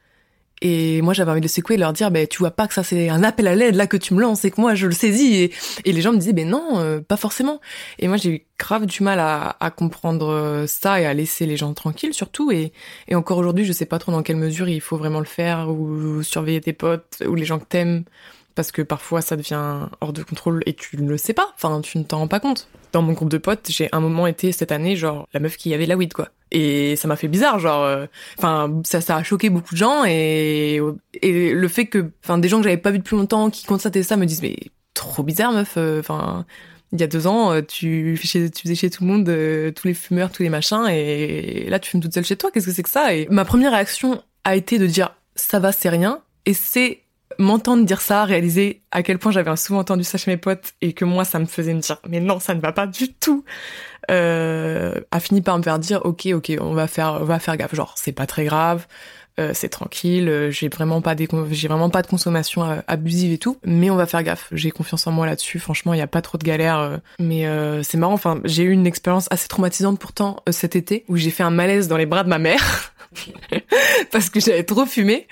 Et 0.66 1.02
moi, 1.02 1.14
j'avais 1.14 1.30
envie 1.30 1.42
de 1.42 1.48
secouer 1.50 1.76
et 1.76 1.78
leur 1.78 1.92
dire, 1.92 2.10
ben, 2.10 2.26
tu 2.26 2.40
vois 2.40 2.52
pas 2.52 2.68
que 2.68 2.74
ça, 2.74 2.84
c'est 2.84 3.10
un 3.10 3.22
appel 3.22 3.48
à 3.48 3.56
l'aide, 3.56 3.76
là, 3.76 3.86
que 3.86 3.98
tu 3.98 4.14
me 4.14 4.22
lances 4.22 4.46
et 4.46 4.52
que 4.52 4.62
moi, 4.62 4.76
je 4.76 4.88
le 4.88 4.94
saisis. 4.94 5.36
Et, 5.36 5.52
et 5.84 5.92
les 5.92 6.02
gens 6.02 6.14
me 6.14 6.18
disaient, 6.18 6.32
ben 6.32 6.48
non, 6.48 6.80
euh, 6.80 7.02
pas 7.02 7.18
forcément. 7.18 7.60
Et 8.00 8.08
moi, 8.08 8.16
j'ai 8.16 8.30
eu 8.30 8.46
grave 8.58 8.86
du 8.86 9.04
mal 9.04 9.20
à, 9.20 9.58
à, 9.60 9.72
comprendre 9.72 10.30
euh, 10.30 10.66
ça 10.66 11.02
et 11.02 11.06
à 11.06 11.14
laisser 11.14 11.46
les 11.46 11.58
gens 11.58 11.74
tranquilles, 11.74 12.14
surtout. 12.14 12.50
Et, 12.50 12.72
et 13.10 13.16
encore 13.16 13.40
aujourd'hui, 13.40 13.66
je 13.66 13.74
sais 13.74 13.86
pas 13.86 14.00
trop 14.00 14.14
dans 14.14 14.24
quelle 14.24 14.38
mesure 14.38 14.70
il 14.70 14.80
faut 14.80 14.96
vraiment 14.96 15.20
le 15.20 15.26
faire 15.26 15.70
ou 15.70 16.24
surveiller 16.24 16.62
tes 16.62 16.74
potes 16.74 17.22
ou 17.28 17.36
les 17.36 17.44
gens 17.46 17.60
que 17.60 17.66
t'aimes. 17.66 18.06
Parce 18.56 18.72
que 18.72 18.82
parfois, 18.82 19.22
ça 19.22 19.36
devient 19.36 19.88
hors 20.02 20.14
de 20.14 20.24
contrôle 20.24 20.62
et 20.66 20.74
tu 20.74 20.98
ne 20.98 21.10
le 21.10 21.18
sais 21.18 21.34
pas. 21.34 21.54
Enfin, 21.56 21.82
tu 21.82 21.98
ne 21.98 22.04
t'en 22.04 22.20
rends 22.20 22.28
pas 22.28 22.40
compte. 22.40 22.68
Dans 22.92 23.02
mon 23.02 23.14
groupe 23.14 23.30
de 23.30 23.40
potes, 23.40 23.68
j'ai 23.70 23.90
un 23.92 24.00
moment 24.00 24.28
été 24.28 24.52
cette 24.52 24.72
année, 24.72 24.96
genre, 24.96 25.28
la 25.34 25.40
meuf 25.40 25.58
qui 25.58 25.74
avait 25.74 25.86
la 25.86 25.98
weed, 25.98 26.14
quoi 26.14 26.30
et 26.54 26.96
ça 26.96 27.08
m'a 27.08 27.16
fait 27.16 27.28
bizarre 27.28 27.58
genre 27.58 27.84
euh, 27.84 28.06
enfin 28.38 28.82
ça 28.86 29.02
ça 29.02 29.18
a 29.18 29.24
choqué 29.24 29.50
beaucoup 29.50 29.74
de 29.74 29.80
gens 29.80 30.06
et 30.06 30.80
le 31.24 31.68
fait 31.68 31.88
que 31.88 32.12
enfin 32.24 32.38
des 32.38 32.48
gens 32.48 32.58
que 32.58 32.64
j'avais 32.64 32.78
pas 32.78 32.92
vu 32.92 33.00
depuis 33.00 33.16
longtemps 33.16 33.50
qui 33.50 33.66
constataient 33.66 34.04
ça 34.04 34.18
me 34.18 34.26
disent 34.26 34.44
mais 34.44 34.56
trop 34.94 35.24
bizarre 35.24 35.52
meuf 35.52 35.74
euh, 35.78 36.00
enfin 36.00 36.46
il 36.94 37.02
y 37.02 37.04
a 37.04 37.08
deux 37.08 37.26
ans, 37.26 37.52
euh, 37.52 37.62
tu 37.62 38.16
faisais 38.18 38.76
chez 38.76 38.90
tout 38.92 39.04
le 39.04 39.10
monde 39.10 39.74
tous 39.74 39.88
les 39.88 39.96
fumeurs, 39.96 40.32
tous 40.32 40.44
les 40.44 40.50
machins, 40.50 40.86
et 40.88 41.68
là 41.68 41.80
tu 41.80 41.90
fumes 41.90 42.02
toute 42.02 42.14
seule 42.14 42.24
chez 42.24 42.36
toi. 42.36 42.52
Qu'est-ce 42.52 42.68
que 42.68 42.72
c'est 42.72 42.84
que 42.84 42.90
ça? 42.90 43.16
Et 43.16 43.28
ma 43.32 43.46
première 43.46 43.72
réaction 43.72 44.22
a 44.44 44.56
été 44.56 44.78
de 44.78 44.86
dire 44.86 45.16
ça 45.36 45.58
va, 45.58 45.72
c'est 45.72 45.90
rien. 45.90 46.22
Et 46.46 46.54
c'est 46.54 47.02
m'entendre 47.40 47.86
dire 47.86 48.02
ça, 48.02 48.26
réaliser 48.26 48.82
à 48.92 49.04
quel 49.04 49.20
point 49.20 49.32
j'avais 49.32 49.56
souvent 49.56 49.80
entendu 49.80 50.04
ça 50.04 50.18
chez 50.18 50.32
mes 50.32 50.38
potes 50.38 50.74
et 50.82 50.94
que 50.94 51.06
moi 51.06 51.26
ça 51.26 51.40
me 51.40 51.46
faisait 51.46 51.74
me 51.74 51.80
dire 51.80 51.98
mais 52.08 52.20
non 52.20 52.40
ça 52.40 52.56
ne 52.56 52.62
va 52.62 52.72
pas 52.72 52.88
du 52.88 53.14
tout 53.14 53.44
euh, 54.12 54.96
a 55.12 55.20
fini 55.20 55.42
par 55.42 55.58
me 55.58 55.64
faire 55.64 55.80
dire 55.80 56.02
ok 56.06 56.28
ok 56.34 56.54
on 56.60 56.74
va 56.74 56.88
faire 56.88 57.20
on 57.22 57.26
va 57.26 57.40
faire 57.40 57.56
gaffe 57.58 57.74
genre 57.76 57.94
c'est 57.98 58.12
pas 58.12 58.26
très 58.26 58.46
grave 58.46 58.86
euh, 59.40 59.50
c'est 59.56 59.70
tranquille, 59.70 60.30
euh, 60.30 60.52
j'ai 60.52 60.70
vraiment 60.70 61.02
pas 61.02 61.16
des 61.16 61.28
j'ai 61.50 61.68
vraiment 61.68 61.90
pas 61.90 62.04
de 62.04 62.08
consommation 62.08 62.64
euh, 62.64 62.82
abusive 62.88 63.32
et 63.32 63.40
tout, 63.40 63.58
mais 63.66 63.90
on 63.90 63.96
va 63.96 64.06
faire 64.06 64.22
gaffe. 64.22 64.48
J'ai 64.52 64.70
confiance 64.70 65.08
en 65.08 65.12
moi 65.12 65.26
là-dessus. 65.26 65.58
Franchement, 65.58 65.96
il 65.96 65.98
y 65.98 66.04
a 66.04 66.08
pas 66.08 66.22
trop 66.22 66.38
de 66.38 66.44
galères. 66.44 67.00
mais 67.20 67.48
c'est 67.84 67.98
marrant. 67.98 68.14
Enfin, 68.14 68.40
j'ai 68.44 68.64
eu 68.64 68.72
une 68.72 68.86
expérience 68.86 69.28
assez 69.32 69.48
traumatisante 69.48 70.00
pourtant 70.00 70.38
cet 70.52 70.76
été 70.76 71.04
où 71.08 71.18
j'ai 71.18 71.32
fait 71.32 71.44
un 71.44 71.50
malaise 71.50 71.88
dans 71.88 71.98
les 71.98 72.06
bras 72.06 72.24
de 72.24 72.30
ma 72.30 72.38
mère 72.38 72.94
parce 74.12 74.30
que 74.30 74.40
j'avais 74.40 74.64
trop 74.64 74.86
fumé 74.86 75.28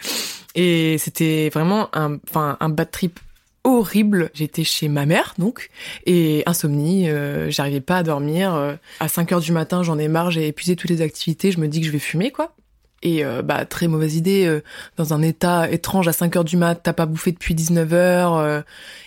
et 0.55 0.97
c'était 0.97 1.49
vraiment 1.53 1.89
un 1.93 2.17
enfin 2.29 2.57
un 2.59 2.69
bad 2.69 2.91
trip 2.91 3.19
horrible. 3.63 4.31
J'étais 4.33 4.63
chez 4.63 4.87
ma 4.87 5.05
mère, 5.05 5.35
donc, 5.37 5.69
et 6.05 6.43
insomnie, 6.47 7.07
j'arrivais 7.49 7.81
pas 7.81 7.97
à 7.97 8.03
dormir. 8.03 8.77
à 8.99 9.07
5 9.07 9.31
heures 9.31 9.39
du 9.39 9.51
matin, 9.51 9.83
j'en 9.83 9.99
ai 9.99 10.07
marre, 10.07 10.31
j'ai 10.31 10.47
épuisé 10.47 10.75
toutes 10.75 10.89
les 10.89 11.01
activités, 11.01 11.51
je 11.51 11.59
me 11.59 11.67
dis 11.67 11.79
que 11.79 11.85
je 11.85 11.91
vais 11.91 11.99
fumer, 11.99 12.31
quoi. 12.31 12.55
Et 13.03 13.25
euh, 13.25 13.41
bah 13.41 13.65
très 13.65 13.87
mauvaise 13.87 14.15
idée 14.15 14.45
euh, 14.45 14.61
dans 14.95 15.13
un 15.13 15.23
état 15.23 15.69
étrange 15.71 16.07
à 16.07 16.13
5 16.13 16.35
heures 16.35 16.43
du 16.43 16.57
mat, 16.57 16.75
t'as 16.75 16.93
pas 16.93 17.07
bouffé 17.07 17.31
depuis 17.31 17.55
19 17.55 17.93
heures 17.93 18.35
euh. 18.35 18.61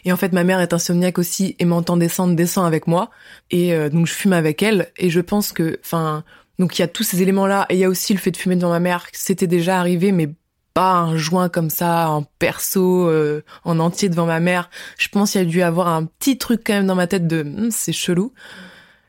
et 0.04 0.12
en 0.12 0.16
fait 0.16 0.32
ma 0.32 0.42
mère 0.42 0.58
est 0.60 0.72
insomniaque 0.72 1.18
aussi 1.18 1.54
et 1.60 1.64
m'entend 1.64 1.96
descendre 1.96 2.34
descend 2.34 2.66
avec 2.66 2.88
moi 2.88 3.10
et 3.52 3.76
donc 3.90 4.06
je 4.06 4.12
fume 4.12 4.32
avec 4.32 4.62
elle 4.62 4.90
et 4.96 5.10
je 5.10 5.20
pense 5.20 5.52
que 5.52 5.78
enfin 5.84 6.24
donc 6.58 6.76
il 6.76 6.82
y 6.82 6.84
a 6.84 6.88
tous 6.88 7.04
ces 7.04 7.22
éléments 7.22 7.46
là 7.46 7.66
et 7.68 7.74
il 7.74 7.78
y 7.78 7.84
a 7.84 7.88
aussi 7.88 8.12
le 8.14 8.18
fait 8.18 8.32
de 8.32 8.36
fumer 8.36 8.56
devant 8.56 8.70
ma 8.70 8.80
mère, 8.80 9.06
c'était 9.12 9.46
déjà 9.46 9.78
arrivé 9.78 10.10
mais 10.10 10.28
pas 10.74 10.92
un 10.92 11.16
joint 11.16 11.48
comme 11.48 11.70
ça 11.70 12.10
en 12.10 12.24
perso 12.38 13.10
en 13.64 13.78
entier 13.78 14.08
devant 14.08 14.26
ma 14.26 14.40
mère. 14.40 14.70
Je 14.98 15.08
pense 15.08 15.32
qu'il 15.32 15.40
y 15.40 15.44
a 15.44 15.46
dû 15.46 15.62
avoir 15.62 15.88
un 15.88 16.04
petit 16.04 16.36
truc 16.36 16.62
quand 16.66 16.74
même 16.74 16.86
dans 16.86 16.94
ma 16.94 17.06
tête 17.06 17.26
de 17.26 17.42
hm, 17.42 17.70
c'est 17.70 17.92
chelou. 17.92 18.32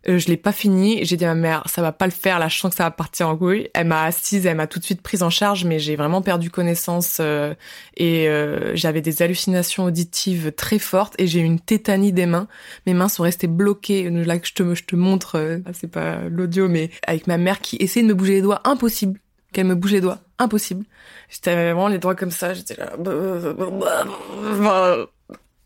Euh, 0.08 0.20
je 0.20 0.28
l'ai 0.28 0.38
pas 0.38 0.52
fini. 0.52 1.04
J'ai 1.04 1.18
dit 1.18 1.26
à 1.26 1.34
ma 1.34 1.42
mère, 1.42 1.64
ça 1.68 1.82
va 1.82 1.92
pas 1.92 2.06
le 2.06 2.12
faire. 2.12 2.40
Là, 2.40 2.48
je 2.48 2.58
sens 2.58 2.72
que 2.72 2.78
ça 2.78 2.84
va 2.84 2.92
partir 2.92 3.30
en 3.30 3.38
couille. 3.38 3.70
Elle 3.74 3.88
m'a 3.88 4.04
assise, 4.04 4.46
elle 4.46 4.58
m'a 4.58 4.68
tout 4.68 4.80
de 4.80 4.86
suite 4.86 5.02
prise 5.02 5.24
en 5.24 5.30
charge, 5.30 5.66
mais 5.66 5.80
j'ai 5.80 5.96
vraiment 5.96 6.22
perdu 6.22 6.50
connaissance 6.50 7.18
euh, 7.20 7.54
et 7.98 8.28
euh, 8.28 8.76
j'avais 8.76 9.02
des 9.02 9.22
hallucinations 9.22 9.86
auditives 9.86 10.52
très 10.52 10.80
fortes 10.80 11.16
et 11.18 11.28
j'ai 11.28 11.40
eu 11.40 11.44
une 11.44 11.60
tétanie 11.60 12.14
des 12.14 12.26
mains. 12.26 12.48
Mes 12.86 12.94
mains 12.94 13.10
sont 13.10 13.24
restées 13.24 13.48
bloquées. 13.48 14.10
Là 14.10 14.38
que 14.40 14.48
je 14.48 14.54
te, 14.54 14.76
je 14.76 14.84
te 14.84 14.96
montre, 14.96 15.62
c'est 15.74 15.90
pas 15.90 16.22
l'audio, 16.30 16.68
mais 16.68 16.90
avec 17.08 17.28
ma 17.28 17.38
mère 17.38 17.60
qui 17.60 17.78
essayait 17.78 18.04
de 18.04 18.10
me 18.10 18.14
bouger 18.14 18.34
les 18.34 18.42
doigts, 18.42 18.62
impossible 18.64 19.20
qu'elle 19.56 19.68
me 19.68 19.76
bouge 19.76 19.94
les 19.94 20.02
doigts, 20.02 20.20
impossible. 20.38 20.86
J'étais 21.30 21.56
vraiment 21.56 21.88
les 21.88 21.98
doigts 21.98 22.14
comme 22.14 22.30
ça. 22.30 22.54
J'étais 22.54 22.76
là, 22.76 22.92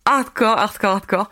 hardcore, 0.06 0.58
hardcore, 0.58 0.92
hardcore. 0.92 1.30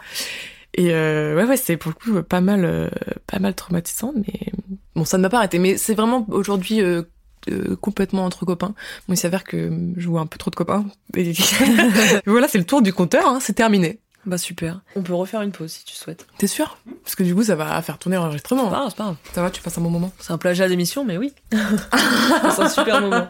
Et 0.74 0.92
euh, 0.92 1.36
ouais, 1.36 1.46
ouais, 1.46 1.58
c'est 1.58 1.78
pour 1.78 1.92
le 1.92 1.96
coup 1.96 2.24
pas 2.24 2.42
mal, 2.42 2.66
euh, 2.66 2.90
pas 3.28 3.38
mal 3.38 3.54
traumatisant, 3.54 4.12
mais 4.16 4.52
bon, 4.96 5.06
ça 5.06 5.18
ne 5.18 5.22
m'a 5.22 5.30
pas 5.30 5.38
arrêté. 5.38 5.60
Mais 5.60 5.78
c'est 5.78 5.94
vraiment 5.94 6.26
aujourd'hui 6.30 6.82
euh, 6.82 7.04
euh, 7.50 7.76
complètement 7.76 8.26
entre 8.26 8.44
copains. 8.44 8.74
Bon, 9.08 9.14
il 9.14 9.18
s'avère 9.18 9.44
que 9.44 9.72
je 9.96 10.08
vois 10.08 10.22
un 10.22 10.26
peu 10.26 10.40
trop 10.40 10.50
de 10.50 10.56
copains. 10.56 10.86
Voilà, 12.26 12.48
c'est 12.48 12.58
le 12.58 12.66
tour 12.66 12.82
du 12.82 12.92
compteur, 12.92 13.28
hein, 13.28 13.40
c'est 13.40 13.54
terminé. 13.54 14.00
Bah 14.28 14.38
super. 14.38 14.82
On 14.98 15.04
peut 15.04 15.14
refaire 15.14 15.42
une 15.42 15.54
pause 15.54 15.72
si 15.72 15.86
tu 15.86 15.96
souhaites. 15.96 16.28
T'es 16.38 16.48
sûr? 16.48 16.78
Parce 17.02 17.16
que 17.16 17.24
du 17.24 17.34
coup, 17.34 17.44
ça 17.44 17.56
va 17.56 17.82
faire 17.82 17.98
tourner 17.98 18.18
l'enregistrement. 18.18 18.66
C'est 18.66 18.70
pas 18.72 18.76
grave, 18.76 18.90
c'est 18.90 18.98
pas 18.98 19.04
grave. 19.06 19.16
Ça 19.34 19.42
va, 19.42 19.52
tu 19.52 19.62
passes 19.62 19.78
un 19.78 19.82
bon 19.82 19.90
moment. 19.90 20.12
C'est 20.20 20.34
un 20.34 20.38
plagiat 20.38 20.68
d'émission, 20.68 21.06
mais 21.06 21.18
oui. 21.18 21.34
c'est 21.52 22.62
un 22.62 22.68
super 22.68 23.00
moment. 23.00 23.26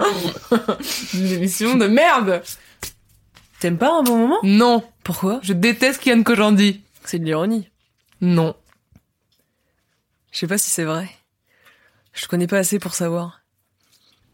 Une 1.14 1.28
émission 1.28 1.76
de 1.76 1.86
merde 1.86 2.42
T'aimes 3.60 3.78
pas 3.78 3.94
un 3.94 4.02
bon 4.02 4.18
moment? 4.18 4.40
Non. 4.42 4.84
Pourquoi? 5.04 5.40
Je 5.44 5.54
déteste 5.54 6.02
Kian 6.02 6.24
Kojandi. 6.24 6.82
C'est 7.04 7.20
de 7.20 7.26
l'ironie. 7.26 7.70
Non. 8.22 8.56
Je 10.32 10.40
sais 10.40 10.48
pas 10.48 10.58
si 10.58 10.72
c'est 10.72 10.84
vrai. 10.84 11.08
Je 12.14 12.26
connais 12.26 12.48
pas 12.48 12.58
assez 12.58 12.80
pour 12.80 12.96
savoir. 12.96 13.42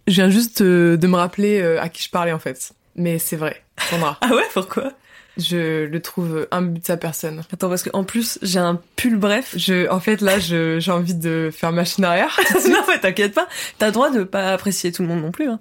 Je 0.07 0.13
viens 0.13 0.29
juste 0.29 0.61
euh, 0.61 0.95
de 0.95 1.07
me 1.07 1.17
rappeler 1.17 1.59
euh, 1.59 1.81
à 1.81 1.89
qui 1.89 2.03
je 2.03 2.09
parlais 2.09 2.31
en 2.31 2.39
fait. 2.39 2.71
Mais 2.95 3.19
c'est 3.19 3.35
vrai, 3.35 3.65
Sandra. 3.89 4.17
ah 4.21 4.33
ouais, 4.33 4.47
pourquoi? 4.53 4.93
Je 5.37 5.85
le 5.85 6.01
trouve 6.01 6.47
imbu 6.51 6.79
de 6.79 6.85
sa 6.85 6.97
personne. 6.97 7.43
Attends, 7.51 7.69
parce 7.69 7.83
qu'en 7.83 8.03
plus, 8.03 8.37
j'ai 8.41 8.59
un 8.59 8.79
pull 8.95 9.17
bref. 9.17 9.55
Je, 9.57 9.89
en 9.89 9.99
fait, 9.99 10.21
là, 10.21 10.37
j'ai 10.39 10.91
envie 10.91 11.15
de 11.15 11.49
faire 11.51 11.71
machine 11.71 12.05
arrière. 12.05 12.39
non, 12.69 12.83
mais 12.87 12.99
t'inquiète 12.99 13.33
pas. 13.33 13.47
T'as 13.79 13.87
le 13.87 13.91
droit 13.91 14.11
de 14.11 14.23
pas 14.23 14.53
apprécier 14.53 14.91
tout 14.91 15.01
le 15.01 15.07
monde 15.07 15.21
non 15.21 15.31
plus. 15.31 15.49
Hein. 15.49 15.59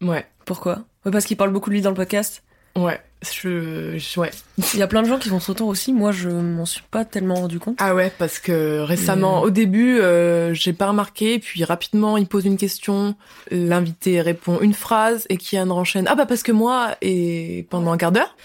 Ouais. 0.00 0.26
Pourquoi? 0.44 0.84
Parce 1.10 1.24
qu'il 1.24 1.36
parle 1.36 1.50
beaucoup 1.50 1.70
de 1.70 1.74
lui 1.74 1.82
dans 1.82 1.90
le 1.90 1.96
podcast. 1.96 2.42
Ouais. 2.74 3.00
Je, 3.22 4.20
ouais. 4.20 4.30
Il 4.74 4.78
y 4.78 4.82
a 4.82 4.86
plein 4.86 5.02
de 5.02 5.08
gens 5.08 5.18
qui 5.18 5.30
font 5.30 5.40
ce 5.40 5.50
retour 5.50 5.68
aussi. 5.68 5.92
Moi, 5.92 6.12
je 6.12 6.28
m'en 6.28 6.66
suis 6.66 6.82
pas 6.90 7.04
tellement 7.04 7.36
rendu 7.36 7.58
compte. 7.58 7.76
Ah 7.80 7.94
ouais, 7.94 8.12
parce 8.18 8.38
que 8.38 8.80
récemment, 8.80 9.42
au 9.42 9.50
début, 9.50 9.98
euh, 9.98 10.52
j'ai 10.52 10.72
pas 10.72 10.88
remarqué, 10.88 11.38
puis 11.38 11.64
rapidement, 11.64 12.18
il 12.18 12.26
pose 12.26 12.44
une 12.44 12.58
question, 12.58 13.16
l'invité 13.50 14.20
répond 14.20 14.60
une 14.60 14.74
phrase, 14.74 15.26
et 15.30 15.38
Kian 15.38 15.70
enchaîne. 15.70 16.06
Ah 16.08 16.14
bah 16.14 16.26
parce 16.26 16.42
que 16.42 16.52
moi, 16.52 16.96
et 17.00 17.66
pendant 17.70 17.92
un 17.92 17.96
quart 17.96 18.12
d'heure, 18.12 18.36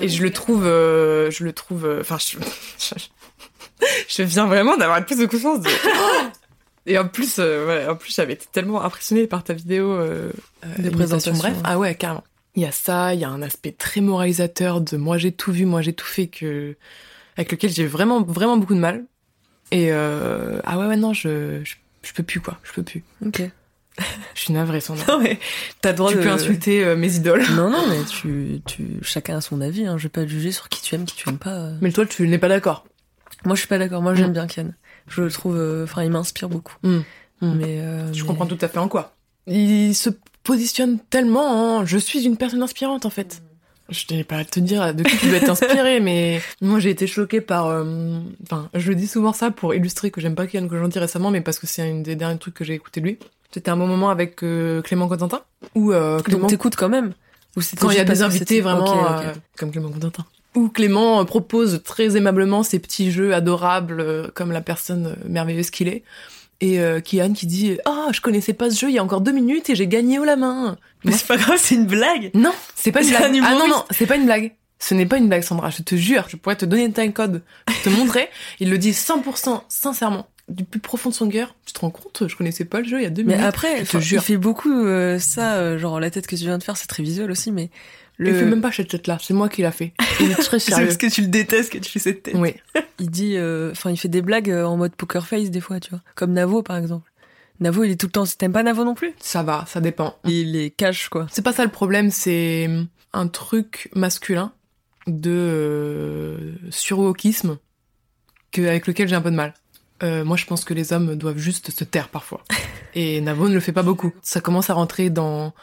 et 0.00 0.08
je 0.08 0.22
le 0.22 0.32
trouve, 0.32 0.66
euh, 0.66 1.30
je 1.30 1.44
le 1.44 1.52
trouve, 1.52 1.86
euh, 1.86 2.00
enfin, 2.00 2.18
je, 2.18 2.36
je, 4.08 4.22
viens 4.22 4.46
vraiment 4.46 4.76
d'avoir 4.76 5.04
plus 5.04 5.18
de 5.18 5.26
confiance. 5.26 5.60
De... 5.60 5.70
Et 6.88 6.98
en 6.98 7.08
plus, 7.08 7.38
ouais, 7.38 7.84
en 7.88 7.96
plus, 7.96 8.14
j'avais 8.14 8.34
été 8.34 8.46
tellement 8.52 8.80
impressionnée 8.80 9.26
par 9.26 9.42
ta 9.42 9.54
vidéo 9.54 9.98
de 10.78 10.90
présentation. 10.90 11.32
Bref, 11.32 11.56
ah 11.64 11.80
ouais, 11.80 11.96
carrément 11.96 12.22
il 12.56 12.62
y 12.62 12.66
a 12.66 12.72
ça, 12.72 13.14
il 13.14 13.20
y 13.20 13.24
a 13.24 13.28
un 13.28 13.42
aspect 13.42 13.72
très 13.72 14.00
moralisateur 14.00 14.80
de 14.80 14.96
moi 14.96 15.18
j'ai 15.18 15.30
tout 15.30 15.52
vu, 15.52 15.66
moi 15.66 15.82
j'ai 15.82 15.92
tout 15.92 16.06
fait 16.06 16.26
que 16.26 16.74
avec 17.36 17.52
lequel 17.52 17.70
j'ai 17.70 17.86
vraiment 17.86 18.22
vraiment 18.22 18.56
beaucoup 18.56 18.74
de 18.74 18.80
mal. 18.80 19.04
Et 19.72 19.92
euh, 19.92 20.60
ah 20.64 20.78
ouais 20.78 20.86
ouais 20.86 20.96
non 20.96 21.12
je, 21.12 21.60
je, 21.62 22.12
peux 22.14 22.22
plus 22.22 22.40
quoi, 22.40 22.58
je 22.62 22.72
peux 22.72 22.82
plus. 22.82 23.04
Ok. 23.24 23.42
je 24.34 24.40
suis 24.40 24.52
navrée 24.54 24.80
sans 24.80 24.94
Non 25.08 25.20
mais 25.20 25.38
t'as 25.82 25.92
droit 25.92 26.10
tu 26.10 26.18
peux 26.18 26.30
insulter 26.30 26.82
euh, 26.82 26.96
mes 26.96 27.14
idoles. 27.16 27.44
Non 27.54 27.70
non 27.70 27.84
mais 27.88 28.02
tu 28.04 28.62
tu 28.64 29.00
chacun 29.02 29.36
a 29.36 29.40
son 29.42 29.60
avis. 29.60 29.86
Hein. 29.86 29.98
Je 29.98 30.04
vais 30.04 30.08
pas 30.08 30.26
juger 30.26 30.50
sur 30.50 30.70
qui 30.70 30.80
tu 30.80 30.94
aimes, 30.94 31.04
qui 31.04 31.14
tu 31.14 31.28
aimes 31.28 31.38
pas. 31.38 31.54
Euh. 31.54 31.76
Mais 31.82 31.92
toi 31.92 32.06
tu 32.06 32.26
n'es 32.26 32.38
pas 32.38 32.48
d'accord. 32.48 32.86
Moi 33.44 33.54
je 33.54 33.60
suis 33.60 33.68
pas 33.68 33.78
d'accord. 33.78 34.00
Moi 34.00 34.14
j'aime 34.14 34.30
mm. 34.30 34.34
bien 34.34 34.46
Ken. 34.46 34.74
Je 35.08 35.22
le 35.22 35.30
trouve, 35.30 35.60
enfin 35.84 36.04
il 36.04 36.10
m'inspire 36.10 36.48
beaucoup. 36.48 36.76
Mm. 36.82 37.00
Mm. 37.42 37.54
Mais 37.54 38.14
je 38.14 38.24
comprends 38.24 38.46
tout 38.46 38.58
à 38.62 38.68
fait 38.68 38.78
en 38.78 38.88
quoi. 38.88 39.12
Il 39.46 39.94
se 39.94 40.10
positionne 40.46 40.98
tellement 41.10 41.84
je 41.84 41.98
suis 41.98 42.24
une 42.24 42.36
personne 42.36 42.62
inspirante 42.62 43.04
en 43.04 43.10
fait. 43.10 43.42
Je 43.88 44.04
n'ai 44.10 44.24
pas 44.24 44.38
à 44.38 44.44
te 44.44 44.58
dire 44.58 44.94
de 44.94 45.02
qui 45.02 45.16
tu 45.16 45.26
veux 45.26 45.36
être 45.36 45.50
inspiré, 45.50 46.00
mais 46.08 46.40
moi 46.60 46.80
j'ai 46.80 46.90
été 46.90 47.06
choquée 47.06 47.40
par. 47.40 47.66
Euh, 47.66 48.18
enfin, 48.42 48.68
je 48.74 48.92
dis 48.92 49.06
souvent 49.06 49.32
ça 49.32 49.50
pour 49.50 49.74
illustrer 49.74 50.10
que 50.10 50.20
j'aime 50.20 50.34
pas 50.34 50.46
j'en 50.52 50.88
dis 50.88 50.98
récemment, 50.98 51.30
mais 51.30 51.40
parce 51.40 51.58
que 51.58 51.66
c'est 51.66 51.82
un 51.82 52.00
des 52.00 52.16
derniers 52.16 52.38
trucs 52.38 52.54
que 52.54 52.64
j'ai 52.64 52.74
écouté 52.74 53.00
de 53.00 53.06
lui. 53.06 53.18
C'était 53.52 53.70
un 53.70 53.76
bon 53.76 53.86
moment 53.86 54.10
avec 54.10 54.42
euh, 54.42 54.82
Clément 54.82 55.08
Constantin. 55.08 55.42
Ou 55.74 55.92
euh, 55.92 56.20
Clément. 56.20 56.42
Donc 56.42 56.50
t'écoutes 56.50 56.76
quand 56.76 56.88
même. 56.88 57.12
Ou 57.56 57.60
quand 57.78 57.90
il 57.90 57.96
y 57.96 58.00
a 58.00 58.04
des 58.04 58.22
invités 58.22 58.60
vraiment 58.60 59.22
comme 59.56 59.70
Clément 59.70 59.90
Constantin. 59.90 60.24
Où 60.56 60.68
Clément 60.68 61.24
propose 61.24 61.82
très 61.84 62.16
aimablement 62.16 62.62
ses 62.62 62.78
petits 62.78 63.12
jeux 63.12 63.34
adorables, 63.34 64.30
comme 64.34 64.52
la 64.52 64.62
personne 64.62 65.16
merveilleuse 65.28 65.70
qu'il 65.70 65.88
est 65.88 66.02
et 66.60 66.80
euh, 66.80 67.00
Kian 67.00 67.32
qui 67.32 67.46
dit 67.46 67.78
ah 67.84 68.06
oh, 68.08 68.12
je 68.12 68.20
connaissais 68.20 68.52
pas 68.52 68.70
ce 68.70 68.80
jeu 68.80 68.88
il 68.88 68.94
y 68.94 68.98
a 68.98 69.04
encore 69.04 69.20
deux 69.20 69.32
minutes 69.32 69.70
et 69.70 69.74
j'ai 69.74 69.86
gagné 69.86 70.18
haut 70.18 70.24
la 70.24 70.36
main 70.36 70.78
mais 71.04 71.12
c'est 71.12 71.26
pas 71.26 71.36
grave 71.36 71.58
c'est 71.60 71.74
une 71.74 71.86
blague. 71.86 72.30
Non 72.34 72.52
c'est 72.74 72.92
pas 72.92 73.02
une 73.02 73.10
blague. 73.10 73.40
ah 73.44 73.54
non 73.54 73.68
non 73.68 73.84
c'est 73.90 74.06
pas 74.06 74.16
une 74.16 74.24
blague. 74.24 74.54
Ce 74.78 74.94
n'est 74.94 75.06
pas 75.06 75.16
une 75.16 75.28
blague 75.28 75.42
Sandra. 75.42 75.70
Je 75.70 75.82
te 75.82 75.94
jure 75.94 76.26
je 76.28 76.36
pourrais 76.36 76.56
te 76.56 76.64
donner 76.64 76.92
un 76.96 77.10
code 77.10 77.42
pour 77.66 77.82
te 77.82 77.88
montrer. 77.88 78.28
Il 78.60 78.70
le 78.70 78.78
dit 78.78 78.92
100% 78.92 79.62
sincèrement 79.68 80.28
du 80.48 80.64
plus 80.64 80.80
profond 80.80 81.10
de 81.10 81.14
son 81.14 81.28
cœur. 81.28 81.54
Tu 81.66 81.72
te 81.72 81.80
rends 81.80 81.90
compte? 81.90 82.28
Je 82.28 82.36
connaissais 82.36 82.64
pas 82.64 82.80
le 82.80 82.86
jeu 82.86 83.00
il 83.00 83.02
y 83.02 83.06
a 83.06 83.10
deux 83.10 83.22
minutes. 83.22 83.40
mais 83.40 83.46
après 83.46 83.84
je 83.84 83.90
te 83.90 83.98
jure. 83.98 84.22
il 84.22 84.24
fait 84.24 84.36
beaucoup 84.36 84.72
euh, 84.72 85.18
ça 85.18 85.54
euh, 85.56 85.78
genre 85.78 86.00
la 86.00 86.10
tête 86.10 86.26
que 86.26 86.36
tu 86.36 86.44
viens 86.44 86.58
de 86.58 86.62
faire 86.62 86.76
c'est 86.76 86.86
très 86.86 87.02
visuel 87.02 87.30
aussi 87.30 87.52
mais 87.52 87.70
le... 88.18 88.30
Il 88.30 88.34
fait 88.34 88.44
même 88.46 88.60
pas 88.62 88.72
cette 88.72 88.88
tête-là, 88.88 89.18
c'est 89.20 89.34
moi 89.34 89.48
qui 89.48 89.62
l'a 89.62 89.72
fait. 89.72 89.92
Il 90.20 90.30
est 90.30 90.34
très 90.34 90.58
sérieux. 90.58 90.86
c'est 90.90 90.96
parce 90.96 90.96
que 90.96 91.14
tu 91.14 91.22
le 91.22 91.28
détestes 91.28 91.72
que 91.72 91.78
tu 91.78 91.90
fais 91.90 91.98
cette 91.98 92.22
tête. 92.22 92.34
Oui. 92.36 92.54
il 92.98 93.10
dit, 93.10 93.36
euh, 93.36 93.72
enfin, 93.72 93.90
il 93.90 93.96
fait 93.96 94.08
des 94.08 94.22
blagues 94.22 94.50
euh, 94.50 94.64
en 94.64 94.76
mode 94.76 94.94
poker 94.94 95.26
face 95.26 95.50
des 95.50 95.60
fois, 95.60 95.80
tu 95.80 95.90
vois. 95.90 96.00
Comme 96.14 96.32
Navo, 96.32 96.62
par 96.62 96.76
exemple. 96.76 97.10
Navo, 97.60 97.84
il 97.84 97.90
est 97.90 98.00
tout 98.00 98.06
le 98.06 98.12
temps. 98.12 98.24
T'aimes 98.24 98.52
pas 98.52 98.62
Navo 98.62 98.84
non 98.84 98.94
plus? 98.94 99.14
Ça 99.18 99.42
va, 99.42 99.64
ça 99.66 99.80
dépend. 99.80 100.16
Il 100.24 100.56
est 100.56 100.70
cash, 100.70 101.08
quoi. 101.08 101.26
C'est 101.30 101.42
pas 101.42 101.52
ça 101.52 101.64
le 101.64 101.70
problème, 101.70 102.10
c'est 102.10 102.68
un 103.12 103.28
truc 103.28 103.90
masculin 103.94 104.52
de 105.06 105.30
euh, 105.30 106.52
surwokisme 106.70 107.58
que, 108.52 108.62
avec 108.62 108.86
lequel 108.86 109.08
j'ai 109.08 109.14
un 109.14 109.22
peu 109.22 109.30
de 109.30 109.36
mal. 109.36 109.54
Euh, 110.02 110.24
moi, 110.24 110.36
je 110.36 110.44
pense 110.44 110.64
que 110.64 110.74
les 110.74 110.92
hommes 110.92 111.16
doivent 111.16 111.38
juste 111.38 111.70
se 111.70 111.84
taire 111.84 112.08
parfois. 112.08 112.44
Et 112.94 113.20
Navo 113.20 113.48
ne 113.48 113.54
le 113.54 113.60
fait 113.60 113.72
pas 113.72 113.82
beaucoup. 113.82 114.12
Ça 114.22 114.40
commence 114.40 114.70
à 114.70 114.74
rentrer 114.74 115.10
dans 115.10 115.54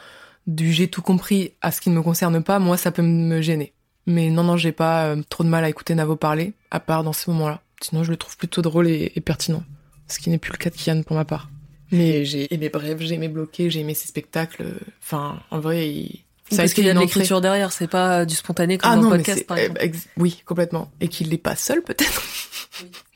du 0.46 0.72
j'ai 0.72 0.88
tout 0.88 1.02
compris 1.02 1.52
à 1.60 1.70
ce 1.70 1.80
qui 1.80 1.90
ne 1.90 1.94
me 1.94 2.02
concerne 2.02 2.42
pas, 2.42 2.58
moi 2.58 2.76
ça 2.76 2.90
peut 2.90 3.02
me 3.02 3.40
gêner. 3.40 3.72
Mais 4.06 4.30
non, 4.30 4.42
non, 4.44 4.56
j'ai 4.56 4.72
pas 4.72 5.06
euh, 5.06 5.22
trop 5.28 5.44
de 5.44 5.48
mal 5.48 5.64
à 5.64 5.68
écouter 5.68 5.94
Navo 5.94 6.16
parler, 6.16 6.52
à 6.70 6.80
part 6.80 7.04
dans 7.04 7.12
ces 7.12 7.30
moments-là. 7.30 7.62
Sinon, 7.80 8.04
je 8.04 8.10
le 8.10 8.16
trouve 8.16 8.36
plutôt 8.36 8.62
drôle 8.62 8.88
et, 8.88 9.10
pertinent. 9.24 9.64
Ce 10.08 10.18
qui 10.18 10.30
n'est 10.30 10.38
plus 10.38 10.52
le 10.52 10.58
cas 10.58 10.70
de 10.70 10.76
Kian 10.76 11.02
pour 11.02 11.16
ma 11.16 11.24
part. 11.24 11.50
Mais 11.90 12.24
j'ai 12.24 12.52
aimé 12.52 12.68
Bref, 12.68 12.98
j'ai 13.00 13.14
aimé 13.14 13.28
Bloqué, 13.28 13.70
j'ai 13.70 13.80
aimé 13.80 13.94
ses 13.94 14.08
spectacles. 14.08 14.64
Enfin, 15.02 15.40
en 15.50 15.60
vrai, 15.60 15.90
il... 15.90 16.23
ça 16.54 16.62
Parce 16.62 16.74
qu'il 16.74 16.84
y 16.84 16.90
a 16.90 16.94
de 16.94 16.98
l'écriture 16.98 17.40
derrière, 17.40 17.72
c'est 17.72 17.88
pas 17.88 18.24
du 18.24 18.34
spontané 18.34 18.78
comme 18.78 18.90
ah, 18.90 18.96
dans 18.96 19.02
non, 19.02 19.10
podcast, 19.10 19.46
par 19.46 19.58
exemple. 19.58 20.08
oui, 20.16 20.42
complètement. 20.44 20.90
Et 21.00 21.08
qu'il 21.08 21.28
n'est 21.28 21.38
pas 21.38 21.56
seul, 21.56 21.82
peut-être? 21.82 22.22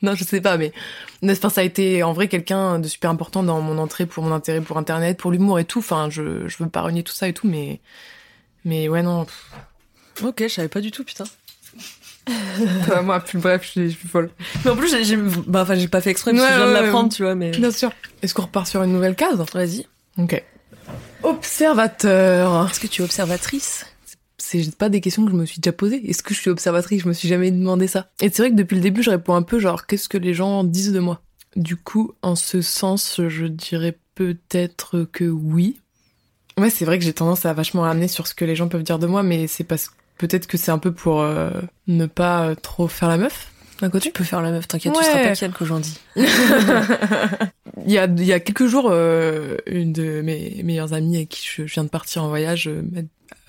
non, 0.01 0.15
je 0.15 0.23
sais 0.23 0.41
pas, 0.41 0.57
mais 0.57 0.71
enfin, 1.23 1.49
ça 1.49 1.61
a 1.61 1.63
été 1.63 2.03
en 2.03 2.13
vrai 2.13 2.27
quelqu'un 2.27 2.79
de 2.79 2.87
super 2.87 3.09
important 3.09 3.43
dans 3.43 3.61
mon 3.61 3.77
entrée 3.77 4.05
pour 4.05 4.23
mon 4.23 4.31
intérêt 4.31 4.61
pour 4.61 4.77
Internet, 4.77 5.17
pour 5.17 5.31
l'humour 5.31 5.59
et 5.59 5.65
tout. 5.65 5.79
Enfin, 5.79 6.09
je, 6.09 6.47
je 6.47 6.63
veux 6.63 6.69
pas 6.69 6.81
renier 6.81 7.03
tout 7.03 7.13
ça 7.13 7.27
et 7.27 7.33
tout, 7.33 7.47
mais 7.47 7.79
mais 8.65 8.89
ouais 8.89 9.01
non. 9.01 9.25
Ok, 10.23 10.43
je 10.43 10.47
savais 10.47 10.67
pas 10.67 10.81
du 10.81 10.91
tout, 10.91 11.03
putain. 11.03 11.25
moi, 13.03 13.19
plus 13.19 13.39
bref, 13.39 13.63
je 13.63 13.69
suis, 13.69 13.89
je 13.91 13.97
suis, 13.97 14.07
folle. 14.07 14.29
Mais 14.63 14.71
en 14.71 14.75
plus, 14.75 14.95
j'ai, 15.03 15.17
bah, 15.17 15.61
enfin, 15.63 15.75
j'ai 15.75 15.87
pas 15.87 16.01
fait 16.01 16.11
exprès 16.11 16.31
parce 16.31 16.43
que 16.43 16.51
je 16.51 16.57
viens 16.57 16.67
de 16.67 16.73
l'apprendre, 16.73 17.11
tu 17.11 17.23
vois, 17.23 17.35
mais. 17.35 17.51
Bien 17.51 17.71
sûr. 17.71 17.91
Est-ce 18.21 18.33
qu'on 18.33 18.43
repart 18.43 18.67
sur 18.67 18.83
une 18.83 18.91
nouvelle 18.91 19.15
case? 19.15 19.43
Vas-y. 19.53 19.87
Ok. 20.17 20.43
Observateur. 21.23 22.69
Est-ce 22.69 22.79
que 22.79 22.87
tu 22.87 23.01
es 23.01 23.05
observatrice? 23.05 23.85
C'est 24.37 24.75
pas 24.75 24.89
des 24.89 25.01
questions 25.01 25.25
que 25.25 25.31
je 25.31 25.35
me 25.35 25.45
suis 25.45 25.59
déjà 25.59 25.73
posées. 25.73 26.09
Est-ce 26.09 26.23
que 26.23 26.33
je 26.33 26.39
suis 26.39 26.49
observatrice? 26.49 27.03
Je 27.03 27.07
me 27.07 27.13
suis 27.13 27.27
jamais 27.27 27.51
demandé 27.51 27.87
ça. 27.87 28.09
Et 28.21 28.29
c'est 28.29 28.41
vrai 28.41 28.51
que 28.51 28.55
depuis 28.55 28.75
le 28.75 28.81
début, 28.81 29.03
je 29.03 29.09
réponds 29.09 29.35
un 29.35 29.41
peu 29.41 29.59
genre 29.59 29.85
qu'est-ce 29.85 30.09
que 30.09 30.17
les 30.17 30.33
gens 30.33 30.63
disent 30.63 30.93
de 30.93 30.99
moi? 30.99 31.21
Du 31.55 31.75
coup, 31.75 32.13
en 32.21 32.35
ce 32.35 32.61
sens, 32.61 33.21
je 33.27 33.45
dirais 33.45 33.97
peut-être 34.15 35.07
que 35.11 35.25
oui. 35.25 35.81
Ouais, 36.57 36.69
c'est 36.69 36.85
vrai 36.85 36.99
que 36.99 37.05
j'ai 37.05 37.13
tendance 37.13 37.45
à 37.45 37.53
vachement 37.53 37.81
ramener 37.83 38.07
sur 38.07 38.27
ce 38.27 38.33
que 38.33 38.45
les 38.45 38.55
gens 38.55 38.67
peuvent 38.67 38.83
dire 38.83 38.99
de 38.99 39.07
moi, 39.07 39.23
mais 39.23 39.47
c'est 39.47 39.63
parce 39.63 39.91
peut-être 40.17 40.47
que 40.47 40.57
c'est 40.57 40.71
un 40.71 40.77
peu 40.77 40.91
pour 40.91 41.21
euh, 41.21 41.51
ne 41.87 42.05
pas 42.05 42.55
trop 42.55 42.87
faire 42.87 43.09
la 43.09 43.17
meuf. 43.17 43.51
D'un 43.81 43.89
côté, 43.89 44.09
tu 44.09 44.13
peux 44.13 44.23
faire 44.23 44.41
la 44.41 44.51
meuf, 44.51 44.67
t'inquiète, 44.67 44.93
tu 44.93 45.03
seras 45.03 45.23
pas 45.23 45.35
qu'elle 45.35 45.51
que 45.51 45.65
j'en 45.65 45.79
dis. 45.79 45.97
il, 46.15 47.91
y 47.91 47.97
a, 47.97 48.05
il 48.05 48.25
y 48.25 48.33
a 48.33 48.39
quelques 48.39 48.65
jours, 48.65 48.89
euh, 48.91 49.57
une 49.65 49.93
de 49.93 50.21
mes 50.21 50.61
meilleures 50.63 50.93
amies 50.93 51.17
avec 51.17 51.29
qui 51.29 51.47
je 51.47 51.63
viens 51.63 51.83
de 51.83 51.89
partir 51.89 52.23
en 52.23 52.27
voyage 52.27 52.69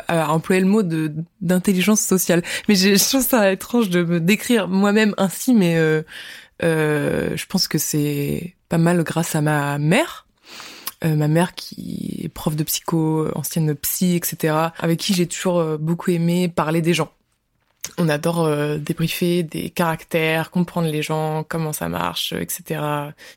a 0.09 0.33
employé 0.33 0.61
le 0.61 0.67
mot 0.67 0.83
de 0.83 1.13
d'intelligence 1.41 2.01
sociale. 2.01 2.43
Mais 2.69 2.75
je 2.75 3.09
trouve 3.09 3.27
ça 3.27 3.51
étrange 3.53 3.91
de 3.91 4.03
me 4.03 4.21
décrire 4.21 4.69
moi-même 4.69 5.15
ainsi, 5.19 5.55
mais 5.55 5.77
euh, 5.77 6.03
euh, 6.63 7.37
je 7.37 7.47
pense 7.47 7.69
que 7.69 7.79
c'est 7.79 8.55
pas 8.69 8.79
mal 8.79 9.03
grâce 9.03 9.35
à 9.35 9.41
ma 9.41 9.79
mère. 9.79 10.27
Euh, 11.03 11.17
ma 11.17 11.29
mère 11.29 11.55
qui 11.55 12.21
est 12.25 12.29
prof 12.29 12.55
de 12.55 12.63
psycho, 12.63 13.27
ancienne 13.35 13.75
psy, 13.75 14.17
etc., 14.17 14.55
avec 14.79 15.01
qui 15.01 15.15
j'ai 15.15 15.27
toujours 15.27 15.59
euh, 15.59 15.79
beaucoup 15.79 16.11
aimé 16.11 16.49
parler 16.49 16.83
des 16.83 16.93
gens. 16.93 17.11
On 17.99 18.09
adore 18.09 18.45
euh, 18.45 18.79
débriefer 18.79 19.43
des 19.43 19.71
caractères, 19.71 20.51
comprendre 20.51 20.89
les 20.89 21.03
gens, 21.03 21.45
comment 21.49 21.73
ça 21.73 21.89
marche, 21.89 22.33
etc. 22.33 22.81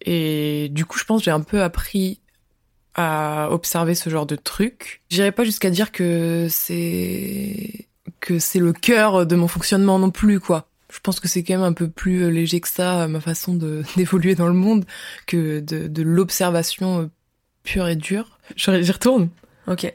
Et 0.01 0.69
du 0.71 0.85
coup, 0.85 0.97
je 0.97 1.05
pense 1.05 1.21
que 1.21 1.25
j'ai 1.25 1.31
un 1.31 1.41
peu 1.41 1.61
appris 1.61 2.19
à 2.95 3.49
observer 3.51 3.95
ce 3.95 4.09
genre 4.09 4.25
de 4.25 4.35
truc. 4.35 5.01
J'irai 5.09 5.31
pas 5.31 5.43
jusqu'à 5.43 5.69
dire 5.69 5.91
que 5.91 6.47
c'est 6.49 7.87
que 8.19 8.39
c'est 8.39 8.59
le 8.59 8.73
cœur 8.73 9.25
de 9.25 9.35
mon 9.35 9.47
fonctionnement 9.47 9.99
non 9.99 10.11
plus 10.11 10.39
quoi. 10.39 10.67
Je 10.91 10.99
pense 10.99 11.19
que 11.19 11.27
c'est 11.27 11.43
quand 11.43 11.55
même 11.55 11.63
un 11.63 11.73
peu 11.73 11.89
plus 11.89 12.31
léger 12.31 12.61
que 12.61 12.67
ça 12.67 13.07
ma 13.07 13.19
façon 13.19 13.55
de 13.55 13.83
d'évoluer 13.97 14.35
dans 14.35 14.47
le 14.47 14.53
monde 14.53 14.85
que 15.25 15.59
de, 15.59 15.87
de 15.87 16.03
l'observation 16.03 17.01
euh, 17.01 17.09
pure 17.63 17.87
et 17.87 17.95
dure. 17.95 18.37
J'y 18.55 18.91
retourne. 18.91 19.29
Ok. 19.67 19.91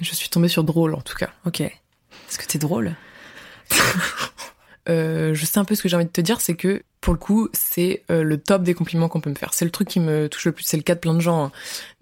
Je 0.00 0.14
suis 0.14 0.28
tombée 0.28 0.48
sur 0.48 0.64
drôle 0.64 0.94
en 0.94 1.02
tout 1.02 1.16
cas. 1.16 1.30
Ok. 1.46 1.60
Est-ce 1.60 2.38
que 2.38 2.46
t'es 2.46 2.58
drôle? 2.58 2.94
euh, 4.88 5.34
Je 5.34 5.44
sais 5.46 5.58
un 5.58 5.64
peu 5.64 5.74
ce 5.74 5.82
que 5.82 5.88
j'ai 5.88 5.96
envie 5.96 6.06
de 6.06 6.10
te 6.10 6.20
dire, 6.20 6.40
c'est 6.40 6.54
que 6.54 6.82
pour 7.00 7.14
le 7.14 7.18
coup, 7.18 7.48
c'est 7.54 8.02
euh, 8.10 8.22
le 8.22 8.36
top 8.36 8.62
des 8.62 8.74
compliments 8.74 9.08
qu'on 9.08 9.20
peut 9.20 9.30
me 9.30 9.34
faire. 9.34 9.54
C'est 9.54 9.64
le 9.64 9.70
truc 9.70 9.88
qui 9.88 10.00
me 10.00 10.28
touche 10.28 10.44
le 10.44 10.52
plus. 10.52 10.64
C'est 10.64 10.76
le 10.76 10.82
cas 10.82 10.94
de 10.94 11.00
plein 11.00 11.14
de 11.14 11.20
gens. 11.20 11.44
Hein. 11.44 11.52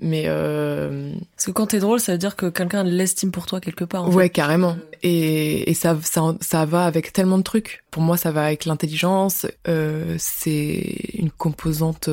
Mais 0.00 0.24
euh... 0.26 1.12
parce 1.36 1.46
que 1.46 1.50
quand 1.52 1.66
t'es 1.68 1.78
drôle, 1.78 2.00
ça 2.00 2.12
veut 2.12 2.18
dire 2.18 2.34
que 2.34 2.46
quelqu'un 2.46 2.82
l'estime 2.82 3.30
pour 3.30 3.46
toi 3.46 3.60
quelque 3.60 3.84
part. 3.84 4.08
ouais, 4.12 4.28
carrément. 4.28 4.76
Et, 5.02 5.70
et 5.70 5.74
ça, 5.74 5.96
ça, 6.02 6.34
ça 6.40 6.64
va 6.64 6.84
avec 6.84 7.12
tellement 7.12 7.38
de 7.38 7.44
trucs. 7.44 7.84
Pour 7.92 8.02
moi, 8.02 8.16
ça 8.16 8.32
va 8.32 8.44
avec 8.44 8.64
l'intelligence. 8.64 9.46
Euh, 9.68 10.16
c'est 10.18 10.96
une 11.14 11.30
composante 11.30 12.10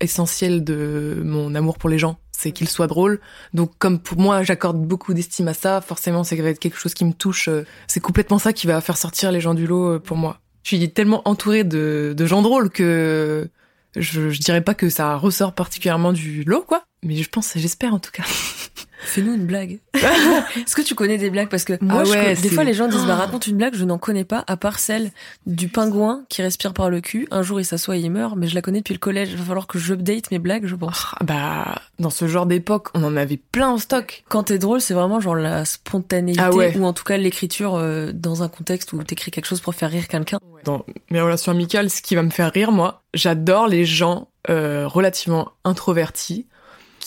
essentielle 0.00 0.64
de 0.64 1.22
mon 1.24 1.54
amour 1.54 1.78
pour 1.78 1.88
les 1.88 1.98
gens. 1.98 2.18
C'est 2.40 2.52
qu'il 2.52 2.68
soit 2.68 2.86
drôle. 2.86 3.20
Donc, 3.52 3.72
comme 3.78 3.98
pour 3.98 4.16
moi, 4.18 4.44
j'accorde 4.44 4.80
beaucoup 4.80 5.12
d'estime 5.12 5.48
à 5.48 5.54
ça. 5.54 5.80
Forcément, 5.80 6.22
c'est 6.22 6.36
va 6.36 6.50
être 6.50 6.60
quelque 6.60 6.78
chose 6.78 6.94
qui 6.94 7.04
me 7.04 7.12
touche. 7.12 7.48
Euh, 7.48 7.66
c'est 7.88 7.98
complètement 7.98 8.38
ça 8.38 8.52
qui 8.52 8.68
va 8.68 8.80
faire 8.80 8.96
sortir 8.96 9.32
les 9.32 9.40
gens 9.40 9.54
du 9.54 9.66
lot 9.66 9.98
pour 9.98 10.16
moi 10.16 10.38
je 10.68 10.76
suis 10.76 10.90
tellement 10.90 11.26
entourée 11.26 11.64
de, 11.64 12.14
de 12.16 12.26
gens 12.26 12.42
drôles 12.42 12.70
que 12.70 13.48
je, 13.96 14.30
je 14.30 14.40
dirais 14.40 14.60
pas 14.60 14.74
que 14.74 14.90
ça 14.90 15.16
ressort 15.16 15.54
particulièrement 15.54 16.12
du 16.12 16.44
lot, 16.44 16.62
quoi. 16.62 16.84
Mais 17.02 17.16
je 17.16 17.28
pense, 17.28 17.52
j'espère 17.56 17.94
en 17.94 17.98
tout 17.98 18.10
cas. 18.10 18.24
Fais-nous 19.00 19.34
une 19.34 19.46
blague. 19.46 19.78
Est-ce 19.94 20.74
que 20.74 20.82
tu 20.82 20.94
connais 20.94 21.18
des 21.18 21.30
blagues? 21.30 21.48
Parce 21.48 21.64
que 21.64 21.74
moi, 21.80 22.02
ah 22.06 22.34
des 22.34 22.48
fois, 22.48 22.64
les 22.64 22.74
gens 22.74 22.88
disent, 22.88 23.06
bah, 23.06 23.14
raconte 23.14 23.46
une 23.46 23.56
blague, 23.56 23.74
je 23.74 23.84
n'en 23.84 23.98
connais 23.98 24.24
pas, 24.24 24.44
à 24.46 24.56
part 24.56 24.78
celle 24.78 25.10
du 25.46 25.68
pingouin 25.68 26.24
qui 26.28 26.42
respire 26.42 26.74
par 26.74 26.90
le 26.90 27.00
cul. 27.00 27.28
Un 27.30 27.42
jour, 27.42 27.60
il 27.60 27.64
s'assoit 27.64 27.96
et 27.96 28.00
il 28.00 28.10
meurt, 28.10 28.36
mais 28.36 28.48
je 28.48 28.54
la 28.54 28.62
connais 28.62 28.78
depuis 28.78 28.94
le 28.94 28.98
collège. 28.98 29.30
Il 29.32 29.36
va 29.36 29.44
falloir 29.44 29.66
que 29.66 29.78
j'update 29.78 30.30
mes 30.30 30.38
blagues, 30.38 30.66
je 30.66 30.74
pense. 30.74 31.06
Ah, 31.18 31.24
bah, 31.24 31.82
dans 31.98 32.10
ce 32.10 32.26
genre 32.26 32.46
d'époque, 32.46 32.88
on 32.94 33.04
en 33.04 33.16
avait 33.16 33.36
plein 33.36 33.68
en 33.68 33.78
stock. 33.78 34.24
Quand 34.28 34.44
t'es 34.44 34.58
drôle, 34.58 34.80
c'est 34.80 34.94
vraiment 34.94 35.20
genre 35.20 35.36
la 35.36 35.64
spontanéité, 35.64 36.40
ah 36.42 36.50
ou 36.52 36.84
en 36.84 36.92
tout 36.92 37.04
cas 37.04 37.16
l'écriture 37.16 37.76
euh, 37.76 38.12
dans 38.12 38.42
un 38.42 38.48
contexte 38.48 38.92
où 38.92 39.02
t'écris 39.02 39.30
quelque 39.30 39.46
chose 39.46 39.60
pour 39.60 39.74
faire 39.74 39.90
rire 39.90 40.08
quelqu'un. 40.08 40.38
Dans 40.64 40.84
mes 41.10 41.20
relations 41.20 41.52
amicales, 41.52 41.88
ce 41.90 42.02
qui 42.02 42.14
va 42.14 42.22
me 42.22 42.30
faire 42.30 42.52
rire, 42.52 42.72
moi, 42.72 43.02
j'adore 43.14 43.68
les 43.68 43.84
gens 43.84 44.28
euh, 44.50 44.86
relativement 44.88 45.52
introvertis 45.64 46.46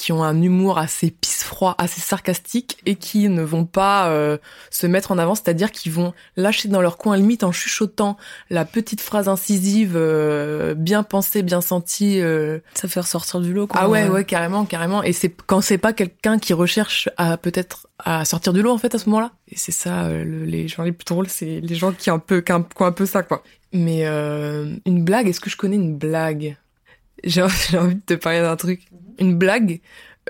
qui 0.02 0.12
ont 0.12 0.24
un 0.24 0.42
humour 0.42 0.80
assez 0.80 1.12
pisse-froid, 1.12 1.76
assez 1.78 2.02
sarcastique 2.02 2.80
et 2.88 2.96
qui 2.96 3.30
ne 3.30 3.44
vont 3.44 3.66
pas 3.66 4.08
euh, 4.10 4.40
se 4.72 4.88
mettre 4.88 5.12
en 5.12 5.20
avant, 5.20 5.36
c'est-à-dire 5.36 5.72
qu'ils 5.72 5.92
vont 5.92 6.12
lâcher 6.36 6.70
dans 6.70 6.82
leur 6.82 6.98
coin, 6.98 7.16
limite 7.16 7.44
en 7.44 7.52
chuchotant 7.52 8.18
la 8.50 8.66
petite 8.66 9.00
phrase 9.00 9.30
incisive, 9.30 9.94
euh, 9.96 10.74
bien 10.74 11.04
pensée, 11.04 11.44
bien 11.44 11.62
sentie. 11.62 12.20
Euh... 12.20 12.58
Ça 12.74 12.88
fait 12.88 13.02
ressortir 13.02 13.42
du 13.42 13.54
lot, 13.54 13.68
quoi. 13.68 13.82
Ah 13.84 13.90
ouais, 13.90 14.08
ouais, 14.08 14.26
carrément, 14.26 14.66
carrément. 14.66 15.04
Et 15.04 15.14
c'est 15.14 15.30
quand 15.30 15.62
c'est 15.62 15.78
pas 15.78 15.94
quelqu'un 15.94 16.40
qui 16.40 16.54
recherche 16.54 17.08
à 17.18 17.38
peut-être 17.38 17.86
à 18.00 18.26
sortir 18.26 18.54
du 18.54 18.64
lot 18.64 18.72
en 18.72 18.80
fait 18.80 18.96
à 18.96 18.98
ce 18.98 19.08
moment-là. 19.08 19.34
Et 19.50 19.56
c'est 19.56 19.72
ça, 19.72 20.06
euh, 20.06 20.24
les 20.24 20.68
gens 20.68 20.82
les 20.82 20.94
plus 20.94 21.06
drôles, 21.06 21.28
c'est 21.28 21.60
les 21.60 21.76
gens 21.76 21.92
qui 21.92 22.10
ont 22.10 22.16
un 22.16 22.20
peu, 22.20 22.42
qui 22.42 22.52
ont 22.52 22.66
un 22.80 22.92
peu 22.92 23.06
ça, 23.06 23.22
quoi. 23.22 23.44
Mais 23.72 24.04
une 24.04 25.04
blague, 25.04 25.28
est-ce 25.28 25.40
que 25.40 25.52
je 25.52 25.58
connais 25.58 25.76
une 25.76 25.96
blague? 25.96 26.58
j'ai 27.24 27.42
envie 27.42 27.96
de 27.96 28.02
te 28.06 28.14
parler 28.14 28.42
d'un 28.42 28.56
truc. 28.56 28.82
Une 29.20 29.38
blague 29.38 29.82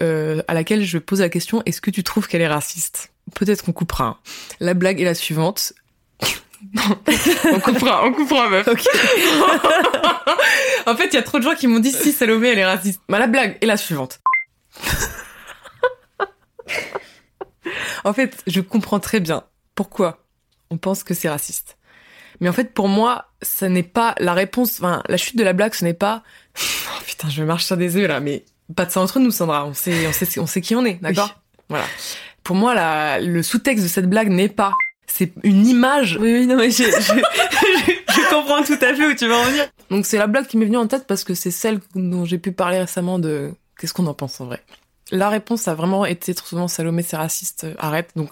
euh, 0.02 0.42
à 0.48 0.54
laquelle 0.54 0.84
je 0.84 0.98
pose 0.98 1.22
la 1.22 1.30
question 1.30 1.62
est-ce 1.66 1.82
que 1.82 1.92
tu 1.92 2.04
trouves 2.04 2.28
qu'elle 2.28 2.42
est 2.42 2.48
raciste? 2.48 3.14
Peut-être 3.36 3.64
qu'on 3.64 3.74
coupera. 3.74 4.20
La 4.60 4.74
blague 4.74 5.00
est 5.00 5.06
la 5.06 5.16
suivante. 5.16 5.74
on 6.76 7.60
coupera, 7.60 8.06
on 8.06 8.14
coupera, 8.14 8.50
meuf. 8.50 8.68
en 10.86 10.96
fait, 10.96 11.08
il 11.08 11.14
y 11.16 11.18
a 11.18 11.24
trop 11.24 11.40
de 11.40 11.44
gens 11.44 11.56
qui 11.56 11.68
m'ont 11.68 11.80
dit 11.80 11.92
si 11.92 12.12
Salomé 12.12 12.50
elle 12.50 12.60
est 12.60 12.66
raciste. 12.66 13.02
Bah, 13.10 13.20
la 13.20 13.28
blague 13.28 13.58
est 13.62 13.66
la 13.66 13.78
suivante. 13.78 14.20
en 18.04 18.14
fait, 18.14 18.44
je 18.48 18.62
comprends 18.62 19.00
très 19.00 19.20
bien 19.20 19.44
pourquoi 19.76 20.24
on 20.70 20.78
pense 20.78 21.04
que 21.04 21.14
c'est 21.14 21.30
raciste. 21.30 21.78
Mais 22.42 22.50
en 22.50 22.54
fait, 22.54 22.74
pour 22.74 22.90
moi, 22.90 23.28
ça 23.42 23.70
n'est 23.70 23.84
pas 23.84 24.16
la 24.18 24.34
réponse. 24.34 24.80
Enfin, 24.80 25.04
la 25.08 25.18
chute 25.18 25.38
de 25.38 25.44
la 25.44 25.54
blague, 25.54 25.74
ce 25.74 25.86
n'est 25.86 25.94
pas. 25.94 26.24
Oh, 26.94 27.04
putain, 27.06 27.30
je 27.30 27.44
marche 27.44 27.64
sur 27.66 27.78
des 27.78 27.96
œufs 27.96 28.08
là, 28.08 28.20
mais 28.20 28.44
pas 28.76 28.86
de 28.86 28.92
ça 28.92 29.00
entre 29.00 29.20
nous, 29.20 29.32
Sandra. 29.32 29.66
On 29.66 29.74
sait, 29.74 30.08
on 30.08 30.12
sait, 30.12 30.40
on 30.40 30.46
sait 30.46 30.60
qui 30.60 30.76
on 30.76 30.84
est, 30.84 30.96
d'accord 31.02 31.40
Voilà. 31.70 31.86
Pour 32.44 32.56
moi, 32.56 32.74
la, 32.74 33.20
le 33.20 33.42
sous-texte 33.44 33.84
de 33.84 33.90
cette 33.90 34.10
blague 34.10 34.30
n'est 34.30 34.50
pas. 34.50 34.74
C'est 35.08 35.32
une 35.44 35.66
image. 35.66 36.18
Oui, 36.20 36.34
oui, 36.34 36.48
non, 36.48 36.58
mais 36.58 36.72
je, 36.72 36.84
je, 36.84 36.90
je, 36.90 38.30
comprends 38.30 38.64
tout 38.64 38.74
à 38.82 38.94
fait 38.94 39.08
où 39.08 39.14
tu 39.14 39.28
veux 39.28 39.36
en 39.36 39.44
venir. 39.44 39.68
Donc 39.90 40.06
c'est 40.06 40.18
la 40.18 40.28
blague 40.28 40.48
qui 40.48 40.58
m'est 40.58 40.66
venue 40.66 40.78
en 40.78 40.88
tête 40.88 41.06
parce 41.08 41.24
que 41.24 41.34
c'est 41.34 41.52
celle 41.52 41.80
dont 41.96 42.26
j'ai 42.26 42.38
pu 42.38 42.52
parler 42.52 42.80
récemment 42.80 43.20
de 43.20 43.52
qu'est-ce 43.80 43.94
qu'on 43.94 44.08
en 44.08 44.14
pense 44.14 44.40
en 44.42 44.46
vrai. 44.46 44.62
La 45.12 45.30
réponse 45.30 45.68
a 45.68 45.76
vraiment 45.76 46.06
été 46.06 46.34
trop 46.34 46.48
souvent 46.48 46.68
Salomé 46.68 47.04
c'est 47.04 47.18
raciste, 47.18 47.68
arrête. 47.78 48.12
Donc 48.16 48.32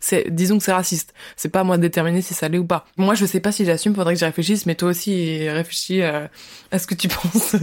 c'est 0.00 0.30
disons 0.30 0.58
que 0.58 0.64
c'est 0.64 0.72
raciste. 0.72 1.14
C'est 1.36 1.48
pas 1.48 1.60
à 1.60 1.64
moi 1.64 1.76
de 1.76 1.82
déterminer 1.82 2.22
si 2.22 2.34
ça 2.34 2.48
l'est 2.48 2.58
ou 2.58 2.64
pas. 2.64 2.86
Moi, 2.96 3.14
je 3.14 3.26
sais 3.26 3.40
pas 3.40 3.52
si 3.52 3.64
j'assume, 3.64 3.94
faudrait 3.94 4.14
que 4.14 4.18
j'y 4.18 4.24
réfléchisse, 4.24 4.66
mais 4.66 4.74
toi 4.74 4.90
aussi 4.90 5.48
réfléchis 5.48 6.02
à, 6.02 6.30
à 6.70 6.78
ce 6.78 6.86
que 6.86 6.94
tu 6.94 7.08
penses 7.08 7.56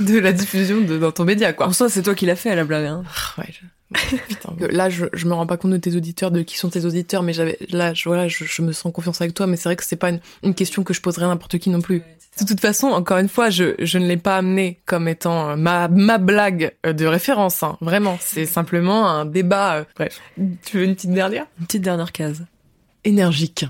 de 0.00 0.18
la 0.18 0.32
diffusion 0.32 0.80
de, 0.80 0.98
dans 0.98 1.12
ton 1.12 1.24
média, 1.24 1.52
quoi. 1.52 1.68
En 1.68 1.72
soi, 1.72 1.88
c'est 1.88 2.02
toi 2.02 2.14
qui 2.14 2.26
l'as 2.26 2.36
fait 2.36 2.50
à 2.50 2.54
la 2.56 2.64
blague. 2.64 2.86
Hein. 2.86 3.04
Ah, 3.06 3.40
ouais. 3.40 3.54
Putain, 4.28 4.54
là, 4.70 4.90
je, 4.90 5.06
je 5.12 5.26
me 5.26 5.34
rends 5.34 5.46
pas 5.46 5.56
compte 5.56 5.70
de 5.70 5.76
tes 5.76 5.94
auditeurs, 5.96 6.30
de 6.30 6.42
qui 6.42 6.58
sont 6.58 6.70
tes 6.70 6.84
auditeurs, 6.84 7.22
mais 7.22 7.32
j'avais 7.32 7.58
là, 7.70 7.94
je, 7.94 8.08
voilà, 8.08 8.28
je, 8.28 8.44
je, 8.44 8.62
me 8.62 8.72
sens 8.72 8.92
confiance 8.92 9.20
avec 9.20 9.34
toi, 9.34 9.46
mais 9.46 9.56
c'est 9.56 9.68
vrai 9.68 9.76
que 9.76 9.84
c'est 9.84 9.96
pas 9.96 10.10
une, 10.10 10.20
une, 10.42 10.54
question 10.54 10.82
que 10.82 10.94
je 10.94 11.00
poserais 11.00 11.24
à 11.24 11.28
n'importe 11.28 11.58
qui 11.58 11.70
non 11.70 11.80
plus. 11.80 12.02
De 12.40 12.44
toute 12.44 12.60
façon, 12.60 12.88
encore 12.88 13.18
une 13.18 13.28
fois, 13.28 13.48
je, 13.48 13.74
je 13.78 13.98
ne 13.98 14.06
l'ai 14.08 14.16
pas 14.16 14.36
amené 14.36 14.80
comme 14.86 15.06
étant 15.06 15.56
ma, 15.56 15.86
ma 15.88 16.18
blague 16.18 16.74
de 16.84 17.06
référence. 17.06 17.62
Hein. 17.62 17.78
Vraiment, 17.80 18.18
c'est 18.20 18.46
simplement 18.46 19.08
un 19.08 19.24
débat. 19.24 19.76
Euh, 19.76 19.84
bref, 19.94 20.20
tu 20.64 20.78
veux 20.78 20.84
une 20.84 20.96
petite 20.96 21.12
dernière? 21.12 21.46
Une 21.60 21.66
petite 21.66 21.82
dernière 21.82 22.10
case. 22.10 22.44
Énergique. 23.04 23.66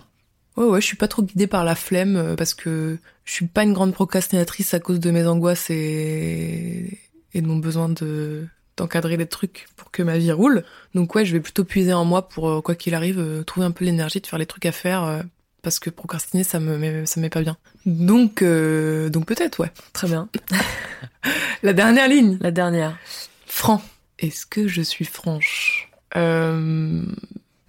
Ouais, 0.56 0.64
ouais, 0.64 0.80
je 0.80 0.86
suis 0.86 0.96
pas 0.96 1.08
trop 1.08 1.22
guidée 1.22 1.46
par 1.46 1.64
la 1.64 1.74
flemme 1.74 2.16
euh, 2.16 2.36
parce 2.36 2.54
que 2.54 2.96
je 3.24 3.32
suis 3.32 3.46
pas 3.46 3.64
une 3.64 3.74
grande 3.74 3.92
procrastinatrice 3.92 4.72
à 4.72 4.80
cause 4.80 5.00
de 5.00 5.10
mes 5.10 5.26
angoisses 5.26 5.68
et, 5.68 7.00
et 7.34 7.42
de 7.42 7.46
mon 7.46 7.56
besoin 7.56 7.90
de 7.90 8.46
d'encadrer 8.76 9.16
des 9.16 9.26
trucs 9.26 9.66
pour 9.76 9.90
que 9.90 10.02
ma 10.02 10.18
vie 10.18 10.32
roule. 10.32 10.64
Donc 10.94 11.14
ouais, 11.14 11.24
je 11.24 11.32
vais 11.32 11.40
plutôt 11.40 11.64
puiser 11.64 11.92
en 11.92 12.04
moi 12.04 12.28
pour 12.28 12.48
euh, 12.48 12.60
quoi 12.60 12.74
qu'il 12.74 12.94
arrive 12.94 13.18
euh, 13.18 13.42
trouver 13.42 13.66
un 13.66 13.70
peu 13.70 13.84
l'énergie 13.84 14.20
de 14.20 14.26
faire 14.26 14.38
les 14.38 14.46
trucs 14.46 14.66
à 14.66 14.72
faire 14.72 15.04
euh, 15.04 15.22
parce 15.62 15.78
que 15.78 15.90
procrastiner 15.90 16.44
ça 16.44 16.60
me 16.60 16.76
met, 16.76 17.06
ça 17.06 17.20
me 17.20 17.22
met 17.22 17.30
pas 17.30 17.42
bien. 17.42 17.56
Donc 17.86 18.42
donc 18.42 19.26
peut-être 19.26 19.60
ouais. 19.60 19.70
Très 19.92 20.08
bien. 20.08 20.28
La 21.62 21.72
dernière 21.72 22.08
ligne. 22.08 22.38
La 22.40 22.50
dernière. 22.50 22.98
Franc. 23.46 23.82
Est-ce 24.18 24.46
que 24.46 24.68
je 24.68 24.82
suis 24.82 25.04
franche? 25.04 25.90
Euh, 26.16 27.02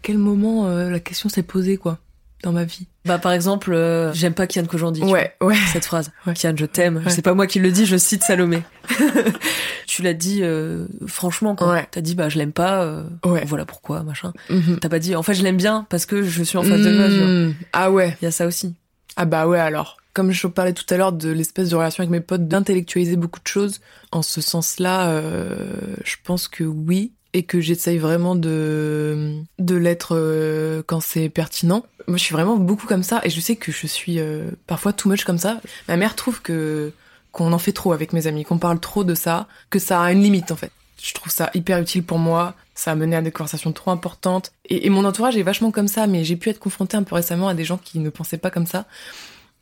Quel 0.01 0.17
moment 0.17 0.67
la 0.67 0.99
question 0.99 1.29
s'est 1.29 1.43
posée 1.43 1.77
quoi? 1.77 1.99
Dans 2.43 2.51
ma 2.51 2.63
vie. 2.63 2.87
Bah 3.05 3.17
par 3.17 3.31
exemple, 3.31 3.73
euh, 3.73 4.13
j'aime 4.13 4.33
pas 4.33 4.47
Kian 4.47 4.65
Kojandi. 4.65 5.01
Ouais, 5.01 5.35
ouais. 5.41 5.55
Cette 5.71 5.85
phrase. 5.85 6.11
Kian, 6.35 6.53
je 6.55 6.65
t'aime. 6.65 7.03
C'est 7.07 7.21
pas 7.21 7.33
moi 7.33 7.47
qui 7.47 7.59
le 7.59 7.71
dis, 7.71 7.85
je 7.85 7.97
cite 7.97 8.23
Salomé. 8.23 8.63
tu 9.87 10.01
l'as 10.01 10.13
dit 10.13 10.39
euh, 10.41 10.85
franchement 11.07 11.55
quand 11.55 11.71
ouais. 11.71 11.87
t'as 11.89 12.01
dit 12.01 12.15
bah 12.15 12.29
je 12.29 12.37
l'aime 12.37 12.51
pas. 12.51 12.83
Euh, 12.83 13.03
ouais. 13.25 13.43
Voilà 13.45 13.65
pourquoi 13.65 14.03
machin. 14.03 14.33
Mhm. 14.49 14.79
T'as 14.79 14.89
pas 14.89 14.99
dit 14.99 15.15
en 15.15 15.23
fait 15.23 15.33
je 15.33 15.43
l'aime 15.43 15.57
bien 15.57 15.85
parce 15.89 16.05
que 16.05 16.23
je 16.23 16.43
suis 16.43 16.57
en 16.57 16.63
face 16.63 16.81
de 16.81 16.95
toi. 16.95 17.07
Mmh. 17.07 17.55
Ah 17.73 17.91
ouais. 17.91 18.17
Il 18.21 18.25
y 18.25 18.27
a 18.27 18.31
ça 18.31 18.45
aussi. 18.45 18.75
Ah 19.15 19.25
bah 19.25 19.47
ouais 19.47 19.59
alors. 19.59 19.97
Comme 20.13 20.31
je 20.31 20.47
parlais 20.47 20.71
tout 20.71 20.85
à 20.93 20.97
l'heure 20.97 21.11
de 21.11 21.29
l'espèce 21.29 21.69
de 21.69 21.75
relation 21.75 22.01
avec 22.01 22.09
mes 22.09 22.21
potes, 22.21 22.47
d'intellectualiser 22.47 23.17
beaucoup 23.17 23.41
de 23.41 23.47
choses. 23.47 23.81
En 24.13 24.21
ce 24.21 24.39
sens-là, 24.39 25.09
euh, 25.09 25.57
je 26.05 26.15
pense 26.23 26.47
que 26.47 26.63
oui 26.63 27.11
et 27.33 27.43
que 27.43 27.59
j'essaye 27.59 27.97
vraiment 27.97 28.35
de 28.35 29.33
de 29.59 29.75
l'être 29.75 30.15
euh, 30.15 30.81
quand 30.87 31.01
c'est 31.01 31.27
pertinent. 31.27 31.85
Moi, 32.07 32.17
je 32.17 32.23
suis 32.23 32.33
vraiment 32.33 32.57
beaucoup 32.57 32.87
comme 32.87 33.03
ça 33.03 33.21
et 33.23 33.29
je 33.29 33.39
sais 33.39 33.55
que 33.55 33.71
je 33.71 33.87
suis 33.87 34.19
euh, 34.19 34.51
parfois 34.67 34.93
too 34.93 35.09
much 35.09 35.23
comme 35.23 35.37
ça. 35.37 35.59
Ma 35.87 35.97
mère 35.97 36.15
trouve 36.15 36.41
que 36.41 36.91
qu'on 37.31 37.51
en 37.51 37.59
fait 37.59 37.73
trop 37.73 37.91
avec 37.91 38.13
mes 38.13 38.27
amis, 38.27 38.45
qu'on 38.45 38.57
parle 38.57 38.79
trop 38.79 39.03
de 39.03 39.13
ça, 39.13 39.47
que 39.69 39.77
ça 39.77 40.01
a 40.01 40.11
une 40.11 40.21
limite 40.21 40.51
en 40.51 40.55
fait. 40.55 40.71
Je 41.01 41.13
trouve 41.13 41.31
ça 41.31 41.51
hyper 41.53 41.79
utile 41.79 42.03
pour 42.03 42.17
moi. 42.17 42.55
Ça 42.75 42.91
a 42.91 42.95
mené 42.95 43.15
à 43.15 43.21
des 43.21 43.31
conversations 43.31 43.73
trop 43.73 43.91
importantes. 43.91 44.51
Et, 44.65 44.85
et 44.85 44.89
mon 44.89 45.03
entourage 45.05 45.35
est 45.35 45.43
vachement 45.43 45.71
comme 45.71 45.87
ça, 45.87 46.07
mais 46.07 46.23
j'ai 46.23 46.35
pu 46.35 46.49
être 46.49 46.59
confrontée 46.59 46.95
un 46.95 47.03
peu 47.03 47.15
récemment 47.15 47.47
à 47.47 47.53
des 47.53 47.65
gens 47.65 47.77
qui 47.77 47.99
ne 47.99 48.09
pensaient 48.09 48.37
pas 48.37 48.51
comme 48.51 48.65
ça. 48.65 48.85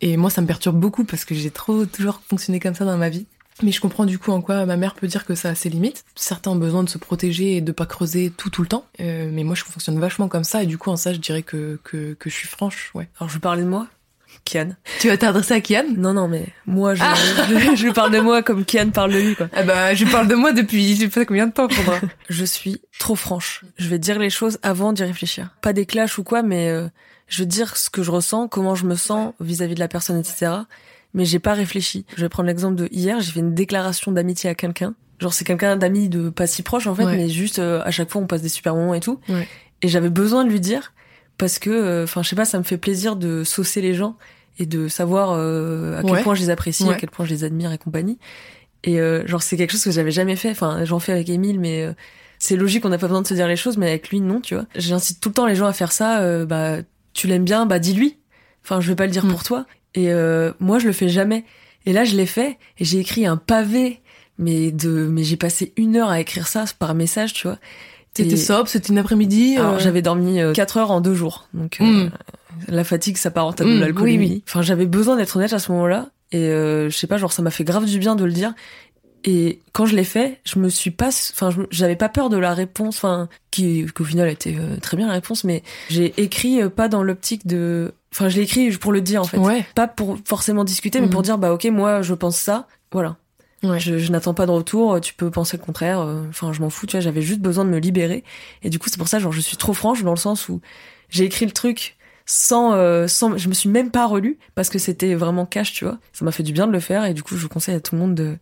Et 0.01 0.17
moi, 0.17 0.29
ça 0.29 0.41
me 0.41 0.47
perturbe 0.47 0.77
beaucoup 0.77 1.03
parce 1.03 1.25
que 1.25 1.33
j'ai 1.33 1.49
trop 1.49 1.85
toujours 1.85 2.21
fonctionné 2.29 2.59
comme 2.59 2.75
ça 2.75 2.85
dans 2.85 2.97
ma 2.97 3.09
vie. 3.09 3.25
Mais 3.61 3.71
je 3.71 3.79
comprends 3.79 4.05
du 4.05 4.17
coup 4.17 4.31
en 4.31 4.41
quoi 4.41 4.65
ma 4.65 4.77
mère 4.77 4.95
peut 4.95 5.07
dire 5.07 5.25
que 5.25 5.35
ça 5.35 5.49
a 5.49 5.55
ses 5.55 5.69
limites. 5.69 6.03
Certains 6.15 6.51
ont 6.51 6.55
besoin 6.55 6.83
de 6.83 6.89
se 6.89 6.97
protéger 6.97 7.57
et 7.57 7.61
de 7.61 7.71
pas 7.71 7.85
creuser 7.85 8.31
tout 8.35 8.49
tout 8.49 8.61
le 8.61 8.67
temps. 8.67 8.85
Euh, 8.99 9.29
mais 9.31 9.43
moi 9.43 9.55
je 9.55 9.63
fonctionne 9.63 9.99
vachement 9.99 10.27
comme 10.27 10.43
ça 10.43 10.63
et 10.63 10.65
du 10.65 10.77
coup 10.77 10.89
en 10.89 10.97
ça 10.97 11.13
je 11.13 11.19
dirais 11.19 11.43
que, 11.43 11.79
que, 11.83 12.13
que 12.13 12.29
je 12.29 12.35
suis 12.35 12.47
franche, 12.47 12.91
ouais. 12.95 13.09
Alors 13.19 13.29
je 13.29 13.37
parler 13.37 13.63
de 13.63 13.67
moi 13.67 13.87
Kian. 14.45 14.75
Tu 14.99 15.07
vas 15.07 15.17
t'adresser 15.17 15.53
à 15.53 15.61
Kian? 15.61 15.85
Non, 15.95 16.13
non, 16.13 16.27
mais 16.27 16.47
moi, 16.65 16.95
je, 16.95 17.03
ah 17.03 17.13
je, 17.49 17.75
je, 17.75 17.89
parle 17.89 18.11
de 18.11 18.19
moi 18.19 18.41
comme 18.41 18.65
Kian 18.65 18.89
parle 18.89 19.13
de 19.13 19.19
lui, 19.19 19.35
quoi. 19.35 19.47
Ah 19.53 19.63
bah, 19.63 19.93
je 19.93 20.05
parle 20.05 20.27
de 20.27 20.35
moi 20.35 20.53
depuis, 20.53 20.95
je 20.95 21.01
sais 21.01 21.07
pas 21.07 21.25
combien 21.25 21.47
de 21.47 21.53
temps, 21.53 21.67
je 22.29 22.45
suis 22.45 22.81
trop 22.99 23.15
franche. 23.15 23.63
Je 23.77 23.87
vais 23.89 23.99
dire 23.99 24.19
les 24.19 24.29
choses 24.29 24.59
avant 24.63 24.91
d'y 24.91 25.03
réfléchir. 25.03 25.49
Pas 25.61 25.71
des 25.71 25.85
clashs 25.85 26.17
ou 26.17 26.23
quoi, 26.23 26.41
mais 26.41 26.69
euh, 26.69 26.87
je 27.27 27.43
veux 27.43 27.45
dire 27.45 27.77
ce 27.77 27.89
que 27.89 28.03
je 28.03 28.11
ressens, 28.11 28.47
comment 28.47 28.75
je 28.75 28.85
me 28.85 28.95
sens 28.95 29.33
vis-à-vis 29.39 29.73
-vis 29.73 29.75
de 29.75 29.79
la 29.79 29.87
personne, 29.87 30.19
etc 30.19 30.63
mais 31.13 31.25
j'ai 31.25 31.39
pas 31.39 31.53
réfléchi. 31.53 32.05
Je 32.15 32.21
vais 32.21 32.29
prendre 32.29 32.47
l'exemple 32.47 32.75
de 32.75 32.87
hier, 32.91 33.19
j'ai 33.21 33.31
fait 33.31 33.39
une 33.39 33.53
déclaration 33.53 34.11
d'amitié 34.11 34.49
à 34.49 34.55
quelqu'un. 34.55 34.93
Genre 35.19 35.33
c'est 35.33 35.45
quelqu'un 35.45 35.77
d'ami 35.77 36.09
de 36.09 36.29
pas 36.29 36.47
si 36.47 36.63
proche 36.63 36.87
en 36.87 36.95
fait, 36.95 37.05
ouais. 37.05 37.15
mais 37.15 37.29
juste 37.29 37.59
euh, 37.59 37.81
à 37.83 37.91
chaque 37.91 38.09
fois 38.11 38.21
on 38.21 38.27
passe 38.27 38.41
des 38.41 38.49
super 38.49 38.75
moments 38.75 38.93
et 38.93 38.99
tout. 38.99 39.19
Ouais. 39.29 39.47
Et 39.81 39.87
j'avais 39.87 40.09
besoin 40.09 40.43
de 40.43 40.49
lui 40.49 40.59
dire 40.59 40.93
parce 41.37 41.59
que, 41.59 42.03
enfin 42.03 42.23
je 42.23 42.29
sais 42.29 42.35
pas, 42.35 42.45
ça 42.45 42.57
me 42.57 42.63
fait 42.63 42.77
plaisir 42.77 43.15
de 43.15 43.43
saucer 43.43 43.81
les 43.81 43.93
gens 43.93 44.17
et 44.59 44.65
de 44.65 44.87
savoir 44.87 45.31
euh, 45.31 45.97
à 45.97 46.01
quel 46.03 46.11
ouais. 46.11 46.23
point 46.23 46.35
je 46.35 46.41
les 46.41 46.49
apprécie, 46.49 46.87
à 46.89 46.93
quel 46.95 47.09
point 47.09 47.25
je 47.25 47.31
les 47.31 47.43
admire 47.43 47.71
et 47.71 47.77
compagnie. 47.77 48.19
Et 48.83 48.99
euh, 48.99 49.25
genre 49.27 49.41
c'est 49.41 49.55
quelque 49.57 49.71
chose 49.71 49.83
que 49.83 49.91
j'avais 49.91 50.11
jamais 50.11 50.35
fait. 50.35 50.51
Enfin 50.51 50.83
j'en 50.85 50.99
fais 50.99 51.11
avec 51.13 51.29
Émile, 51.29 51.59
mais 51.59 51.83
euh, 51.83 51.93
c'est 52.39 52.55
logique, 52.57 52.85
on 52.85 52.89
n'a 52.89 52.97
pas 52.97 53.07
besoin 53.07 53.21
de 53.21 53.27
se 53.27 53.33
dire 53.33 53.47
les 53.47 53.55
choses, 53.55 53.77
mais 53.77 53.87
avec 53.87 54.09
lui 54.09 54.19
non, 54.19 54.41
tu 54.41 54.55
vois. 54.55 54.65
J'incite 54.75 55.21
tout 55.21 55.29
le 55.29 55.33
temps 55.33 55.45
les 55.47 55.55
gens 55.55 55.67
à 55.67 55.73
faire 55.73 55.91
ça. 55.91 56.21
euh, 56.21 56.45
bah 56.45 56.77
tu 57.13 57.27
l'aimes 57.27 57.45
bien, 57.45 57.65
bah 57.65 57.79
dis-lui. 57.79 58.17
Enfin 58.63 58.81
je 58.81 58.89
vais 58.89 58.95
pas 58.95 59.05
le 59.05 59.11
dire 59.11 59.25
Mm. 59.25 59.29
pour 59.31 59.43
toi. 59.43 59.65
Et 59.95 60.11
euh, 60.11 60.51
moi 60.59 60.79
je 60.79 60.87
le 60.87 60.93
fais 60.93 61.09
jamais. 61.09 61.45
Et 61.85 61.91
là, 61.93 62.03
je 62.05 62.15
l'ai 62.15 62.25
fait 62.25 62.57
et 62.79 62.85
j'ai 62.85 62.99
écrit 62.99 63.25
un 63.25 63.35
pavé, 63.37 63.99
mais 64.37 64.71
de, 64.71 64.89
mais 65.07 65.23
j'ai 65.23 65.35
passé 65.37 65.73
une 65.75 65.97
heure 65.97 66.09
à 66.09 66.19
écrire 66.21 66.47
ça 66.47 66.63
par 66.79 66.95
message, 66.95 67.33
tu 67.33 67.47
vois. 67.47 67.57
C'était 68.15 68.37
sobre, 68.37 68.67
c'était 68.69 68.89
une 68.89 68.99
après-midi. 68.99 69.57
Alors, 69.57 69.73
euh... 69.73 69.79
j'avais 69.79 70.01
dormi 70.01 70.39
4 70.53 70.77
heures 70.77 70.91
en 70.91 71.01
deux 71.01 71.13
jours, 71.15 71.47
donc 71.53 71.77
euh, 71.81 72.05
Mm. 72.05 72.11
la 72.67 72.83
fatigue 72.83 73.17
s'apparente 73.17 73.59
à 73.59 73.63
de 73.65 73.69
Mm, 73.69 73.79
l'alcoolémie. 73.79 74.25
oui, 74.27 74.31
oui. 74.35 74.43
Enfin, 74.47 74.61
j'avais 74.61 74.85
besoin 74.85 75.17
d'être 75.17 75.35
honnête 75.35 75.51
à 75.53 75.59
ce 75.59 75.71
moment-là 75.73 76.09
et 76.31 76.37
euh, 76.47 76.89
je 76.89 76.95
sais 76.97 77.07
pas, 77.07 77.17
genre 77.17 77.33
ça 77.33 77.41
m'a 77.41 77.49
fait 77.51 77.63
grave 77.63 77.85
du 77.85 77.97
bien 77.99 78.15
de 78.15 78.23
le 78.23 78.31
dire. 78.31 78.53
Et 79.25 79.59
quand 79.71 79.85
je 79.85 79.95
l'ai 79.95 80.03
fait, 80.03 80.39
je 80.43 80.59
me 80.59 80.67
suis 80.69 80.91
pas, 80.91 81.07
enfin, 81.07 81.49
j'avais 81.71 81.95
pas 81.95 82.09
peur 82.09 82.29
de 82.29 82.37
la 82.37 82.53
réponse, 82.53 82.97
enfin, 82.97 83.29
qui, 83.51 83.85
qu'au 83.95 84.03
final 84.03 84.27
était 84.29 84.55
euh, 84.57 84.77
très 84.81 84.97
bien 84.97 85.07
la 85.07 85.13
réponse, 85.13 85.43
mais 85.45 85.63
j'ai 85.89 86.13
écrit 86.21 86.61
euh, 86.61 86.69
pas 86.69 86.89
dans 86.89 87.03
l'optique 87.03 87.47
de, 87.47 87.93
enfin, 88.13 88.27
je 88.27 88.35
l'ai 88.35 88.43
écrit 88.43 88.69
pour 88.71 88.91
le 88.91 88.99
dire 89.01 89.21
en 89.21 89.25
fait, 89.25 89.37
Ouais. 89.37 89.65
pas 89.75 89.87
pour 89.87 90.17
forcément 90.25 90.65
discuter, 90.65 90.99
mais 90.99 91.05
Mhm. 91.05 91.11
pour 91.13 91.21
dire 91.21 91.37
bah 91.37 91.53
ok, 91.53 91.63
moi 91.65 92.01
je 92.01 92.13
pense 92.13 92.35
ça, 92.37 92.67
voilà. 92.91 93.15
Ouais. 93.63 93.79
Je, 93.79 93.97
je 93.97 94.11
n'attends 94.11 94.33
pas 94.33 94.45
de 94.45 94.51
retour, 94.51 94.99
tu 94.99 95.13
peux 95.13 95.31
penser 95.31 95.55
le 95.55 95.63
contraire, 95.63 96.01
euh, 96.01 96.25
enfin, 96.27 96.51
je 96.51 96.59
m'en 96.59 96.69
fous, 96.69 96.85
tu 96.85 96.97
vois, 96.97 96.99
j'avais 97.01 97.21
juste 97.21 97.39
besoin 97.39 97.63
de 97.63 97.69
me 97.69 97.79
libérer, 97.79 98.25
et 98.61 98.69
du 98.69 98.77
coup 98.77 98.89
c'est 98.89 98.97
pour 98.97 99.07
ça, 99.07 99.19
genre, 99.19 99.31
je 99.31 99.39
suis 99.39 99.55
trop 99.55 99.73
franche 99.73 100.03
dans 100.03 100.11
le 100.11 100.17
sens 100.17 100.49
où 100.49 100.59
j'ai 101.07 101.23
écrit 101.23 101.45
le 101.45 101.53
truc 101.53 101.95
sans, 102.25 102.73
euh, 102.73 103.07
sans, 103.07 103.37
je 103.37 103.49
me 103.49 103.53
suis 103.53 103.69
même 103.69 103.91
pas 103.91 104.05
relu 104.07 104.37
parce 104.55 104.69
que 104.69 104.79
c'était 104.79 105.13
vraiment 105.13 105.45
cash, 105.45 105.73
tu 105.73 105.83
vois. 105.85 105.97
Ça 106.13 106.23
m'a 106.23 106.31
fait 106.31 106.43
du 106.43 106.53
bien 106.53 106.67
de 106.67 106.71
le 106.71 106.79
faire 106.79 107.05
et 107.05 107.13
du 107.13 107.21
coup 107.23 107.35
je 107.37 107.47
conseille 107.47 107.75
à 107.75 107.79
tout 107.81 107.95
le 107.95 108.01
monde 108.01 108.15
de, 108.15 108.37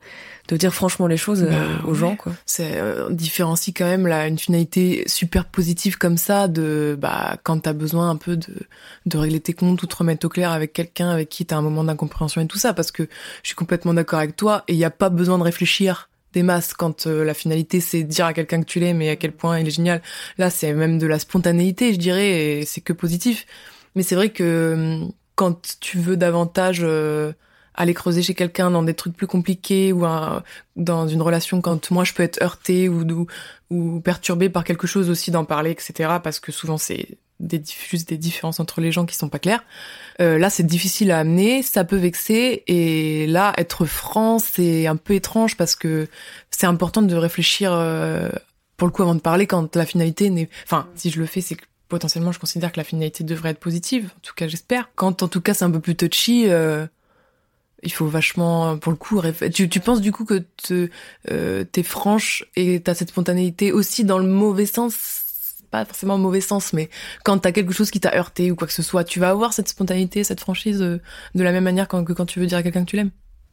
de 0.49 0.57
dire 0.57 0.73
franchement 0.73 1.07
les 1.07 1.17
choses 1.17 1.43
euh, 1.43 1.49
Bah, 1.49 1.81
aux 1.85 1.91
ouais. 1.91 1.95
gens, 1.95 2.15
quoi. 2.15 2.33
C'est 2.45 2.77
euh, 2.77 3.07
on 3.09 3.13
différencie 3.13 3.73
quand 3.75 3.85
même 3.85 4.05
là 4.05 4.27
une 4.27 4.37
finalité 4.37 5.03
super 5.07 5.45
positive 5.45 5.97
comme 5.97 6.17
ça 6.17 6.47
de 6.47 6.95
bah 6.99 7.37
quand 7.43 7.59
t'as 7.59 7.73
besoin 7.73 8.09
un 8.09 8.15
peu 8.17 8.37
de 8.37 8.53
de 9.07 9.17
régler 9.17 9.39
tes 9.39 9.53
comptes 9.53 9.81
ou 9.81 9.87
te 9.87 9.95
remettre 9.95 10.25
au 10.25 10.29
clair 10.29 10.51
avec 10.51 10.73
quelqu'un 10.73 11.09
avec 11.09 11.29
qui 11.29 11.45
t'as 11.45 11.57
un 11.57 11.61
moment 11.61 11.83
d'incompréhension 11.83 12.41
et 12.41 12.47
tout 12.47 12.59
ça 12.59 12.73
parce 12.73 12.91
que 12.91 13.03
je 13.41 13.47
suis 13.47 13.55
complètement 13.55 13.93
d'accord 13.95 14.19
avec 14.19 14.35
toi 14.35 14.63
et 14.67 14.73
il 14.73 14.79
y 14.79 14.85
a 14.85 14.91
pas 14.91 15.09
besoin 15.09 15.37
de 15.39 15.43
réfléchir 15.43 16.09
des 16.33 16.43
masses 16.43 16.73
quand 16.73 17.07
euh, 17.07 17.23
la 17.23 17.33
finalité 17.33 17.79
c'est 17.79 18.03
dire 18.03 18.25
à 18.25 18.33
quelqu'un 18.33 18.61
que 18.61 18.65
tu 18.65 18.79
l'aimes 18.79 19.01
et 19.01 19.09
à 19.09 19.15
quel 19.15 19.31
point 19.31 19.59
il 19.59 19.67
est 19.67 19.71
génial. 19.71 20.01
Là 20.37 20.49
c'est 20.49 20.73
même 20.73 20.97
de 20.99 21.07
la 21.07 21.19
spontanéité 21.19 21.93
je 21.93 21.99
dirais 21.99 22.59
et 22.59 22.65
c'est 22.65 22.81
que 22.81 22.93
positif. 22.93 23.45
Mais 23.95 24.03
c'est 24.03 24.15
vrai 24.15 24.29
que 24.29 24.73
hum, 24.73 25.11
quand 25.35 25.77
tu 25.79 25.97
veux 25.97 26.17
davantage 26.17 26.81
euh, 26.83 27.33
aller 27.73 27.93
creuser 27.93 28.21
chez 28.21 28.33
quelqu'un 28.35 28.71
dans 28.71 28.83
des 28.83 28.93
trucs 28.93 29.15
plus 29.15 29.27
compliqués 29.27 29.93
ou 29.93 30.05
dans 30.75 31.07
une 31.07 31.21
relation 31.21 31.61
quand 31.61 31.89
moi 31.91 32.03
je 32.03 32.13
peux 32.13 32.23
être 32.23 32.41
heurtée 32.41 32.89
ou, 32.89 33.01
ou, 33.01 33.27
ou 33.71 34.01
perturbée 34.01 34.49
par 34.49 34.65
quelque 34.65 34.85
chose 34.85 35.09
aussi 35.09 35.31
d'en 35.31 35.45
parler, 35.45 35.71
etc. 35.71 36.17
Parce 36.21 36.39
que 36.39 36.51
souvent 36.51 36.77
c'est 36.77 37.17
des, 37.39 37.63
juste 37.89 38.09
des 38.09 38.17
différences 38.17 38.59
entre 38.59 38.81
les 38.81 38.91
gens 38.91 39.05
qui 39.05 39.15
sont 39.15 39.29
pas 39.29 39.39
claires. 39.39 39.63
Euh, 40.19 40.37
là 40.37 40.49
c'est 40.49 40.65
difficile 40.65 41.09
à 41.09 41.19
amener, 41.19 41.63
ça 41.63 41.85
peut 41.85 41.95
vexer 41.95 42.63
et 42.67 43.25
là 43.27 43.53
être 43.57 43.85
franc 43.85 44.39
c'est 44.39 44.87
un 44.87 44.97
peu 44.97 45.15
étrange 45.15 45.55
parce 45.55 45.75
que 45.75 46.07
c'est 46.51 46.67
important 46.67 47.01
de 47.01 47.15
réfléchir 47.15 47.71
euh, 47.73 48.29
pour 48.75 48.87
le 48.87 48.91
coup 48.91 49.01
avant 49.01 49.15
de 49.15 49.21
parler 49.21 49.47
quand 49.47 49.75
la 49.75 49.85
finalité 49.85 50.29
n'est... 50.29 50.49
Enfin 50.65 50.87
si 50.95 51.09
je 51.09 51.19
le 51.19 51.25
fais 51.25 51.41
c'est 51.41 51.55
que 51.55 51.65
potentiellement 51.87 52.33
je 52.33 52.39
considère 52.39 52.73
que 52.73 52.77
la 52.77 52.83
finalité 52.83 53.23
devrait 53.23 53.51
être 53.51 53.59
positive, 53.59 54.09
en 54.17 54.19
tout 54.21 54.33
cas 54.35 54.49
j'espère. 54.49 54.89
Quand 54.95 55.23
en 55.23 55.29
tout 55.29 55.41
cas 55.41 55.53
c'est 55.53 55.65
un 55.65 55.71
peu 55.71 55.79
plus 55.79 55.95
touchy... 55.95 56.49
Euh, 56.49 56.85
il 57.83 57.91
faut 57.91 58.07
vachement, 58.07 58.77
pour 58.77 58.91
le 58.91 58.97
coup, 58.97 59.21
tu, 59.53 59.69
tu 59.69 59.79
penses 59.79 60.01
du 60.01 60.11
coup 60.11 60.25
que 60.25 60.43
te, 60.57 60.89
euh, 61.31 61.63
t'es 61.63 61.83
franche 61.83 62.45
et 62.55 62.79
t'as 62.81 62.93
cette 62.93 63.09
spontanéité 63.09 63.71
aussi 63.71 64.03
dans 64.03 64.19
le 64.19 64.27
mauvais 64.27 64.65
sens, 64.65 64.95
pas 65.71 65.85
forcément 65.85 66.17
mauvais 66.17 66.41
sens, 66.41 66.73
mais 66.73 66.89
quand 67.23 67.39
t'as 67.39 67.51
quelque 67.51 67.73
chose 67.73 67.91
qui 67.91 67.99
t'a 67.99 68.15
heurté 68.15 68.51
ou 68.51 68.55
quoi 68.55 68.67
que 68.67 68.73
ce 68.73 68.83
soit, 68.83 69.03
tu 69.03 69.19
vas 69.19 69.29
avoir 69.29 69.53
cette 69.53 69.69
spontanéité, 69.69 70.23
cette 70.23 70.41
franchise 70.41 70.81
euh, 70.81 70.99
de 71.35 71.43
la 71.43 71.51
même 71.51 71.63
manière 71.63 71.87
que 71.87 72.13
quand 72.13 72.25
tu 72.25 72.39
veux 72.39 72.45
dire 72.45 72.57
à 72.57 72.63
quelqu'un 72.63 72.85
que 72.85 72.89
tu 72.89 72.95
l'aimes. 72.97 73.11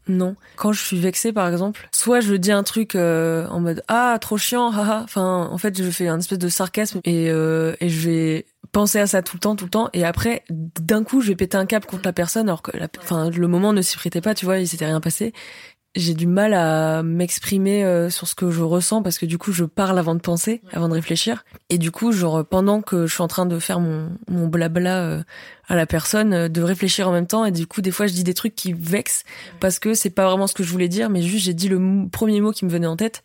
Non. 0.09 0.37
Quand 0.57 0.73
je 0.73 0.83
suis 0.83 0.99
vexée, 0.99 1.33
par 1.33 1.49
exemple, 1.49 1.89
soit 1.93 2.21
je 2.21 2.35
dis 2.35 2.53
un 2.53 2.63
truc 2.63 2.95
euh, 2.95 3.47
en 3.49 3.61
mode 3.61 3.83
ah 3.89 4.17
trop 4.21 4.39
chiant, 4.39 4.71
haha. 4.73 5.03
Enfin, 5.05 5.49
en 5.51 5.59
fait, 5.59 5.81
je 5.81 5.91
fais 5.91 6.09
un 6.09 6.19
espèce 6.19 6.39
de 6.39 6.49
sarcasme 6.49 7.01
et 7.05 7.31
euh, 7.31 7.75
et 7.81 7.89
je 7.89 8.09
vais 8.09 8.47
à 8.95 9.07
ça 9.07 9.23
tout 9.23 9.37
le 9.37 9.41
temps, 9.41 9.57
tout 9.57 9.65
le 9.65 9.71
temps. 9.71 9.89
Et 9.93 10.05
après, 10.05 10.45
d'un 10.51 11.03
coup, 11.03 11.21
je 11.21 11.29
vais 11.29 11.37
péter 11.37 11.57
un 11.57 11.67
câble 11.67 11.87
contre 11.87 12.03
la 12.05 12.13
personne, 12.13 12.49
alors 12.49 12.63
que, 12.63 12.71
enfin, 13.01 13.31
le 13.31 13.49
moment 13.49 13.73
ne 13.73 13.83
s'y 13.83 13.97
prêtait 13.97 14.21
pas, 14.21 14.35
tu 14.35 14.45
vois, 14.45 14.59
il 14.59 14.69
s'était 14.69 14.87
rien 14.87 15.01
passé. 15.01 15.33
J'ai 15.99 16.15
du 16.15 16.29
mal 16.29 16.55
à 16.55 17.03
m'exprimer 17.03 17.85
euh, 17.85 18.09
sur 18.09 18.29
ce 18.29 18.37
que 18.37 18.53
je 18.53 18.63
ressens 18.63 19.03
parce 19.03 19.19
que 19.19 19.27
du 19.27 19.37
coup, 19.37 19.51
je 19.51 19.65
parle 19.65 19.99
avant 19.99 20.15
de 20.15 20.21
penser, 20.21 20.63
avant 20.73 20.89
de 20.89 20.95
réfléchir. 20.95 21.45
Et 21.71 21.79
du 21.79 21.91
coup, 21.91 22.13
genre 22.13 22.47
pendant 22.47 22.83
que 22.83 23.09
je 23.09 23.13
suis 23.13 23.23
en 23.23 23.27
train 23.27 23.47
de 23.47 23.59
faire 23.59 23.81
mon 23.81 24.09
mon 24.31 24.47
blabla 24.47 25.03
euh, 25.03 25.23
à 25.67 25.75
la 25.75 25.87
personne, 25.87 26.33
euh, 26.33 26.49
de 26.49 26.63
réfléchir 26.63 27.09
en 27.09 27.13
même 27.13 27.27
temps. 27.27 27.45
Et 27.45 27.51
du 27.51 27.67
coup, 27.67 27.83
des 27.83 27.91
fois, 27.91 28.07
je 28.07 28.13
dis 28.13 28.23
des 28.23 28.33
trucs 28.33 28.55
qui 28.55 28.73
vexent 28.73 29.25
parce 29.59 29.81
que 29.81 29.93
c'est 29.95 30.11
pas 30.11 30.29
vraiment 30.29 30.47
ce 30.47 30.55
que 30.55 30.63
je 30.63 30.71
voulais 30.71 30.87
dire, 30.87 31.11
mais 31.11 31.21
juste 31.21 31.45
j'ai 31.45 31.53
dit 31.53 31.69
le 31.69 32.09
premier 32.13 32.41
mot 32.41 32.53
qui 32.53 32.65
me 32.65 32.71
venait 32.71 32.87
en 32.87 32.97
tête. 32.97 33.25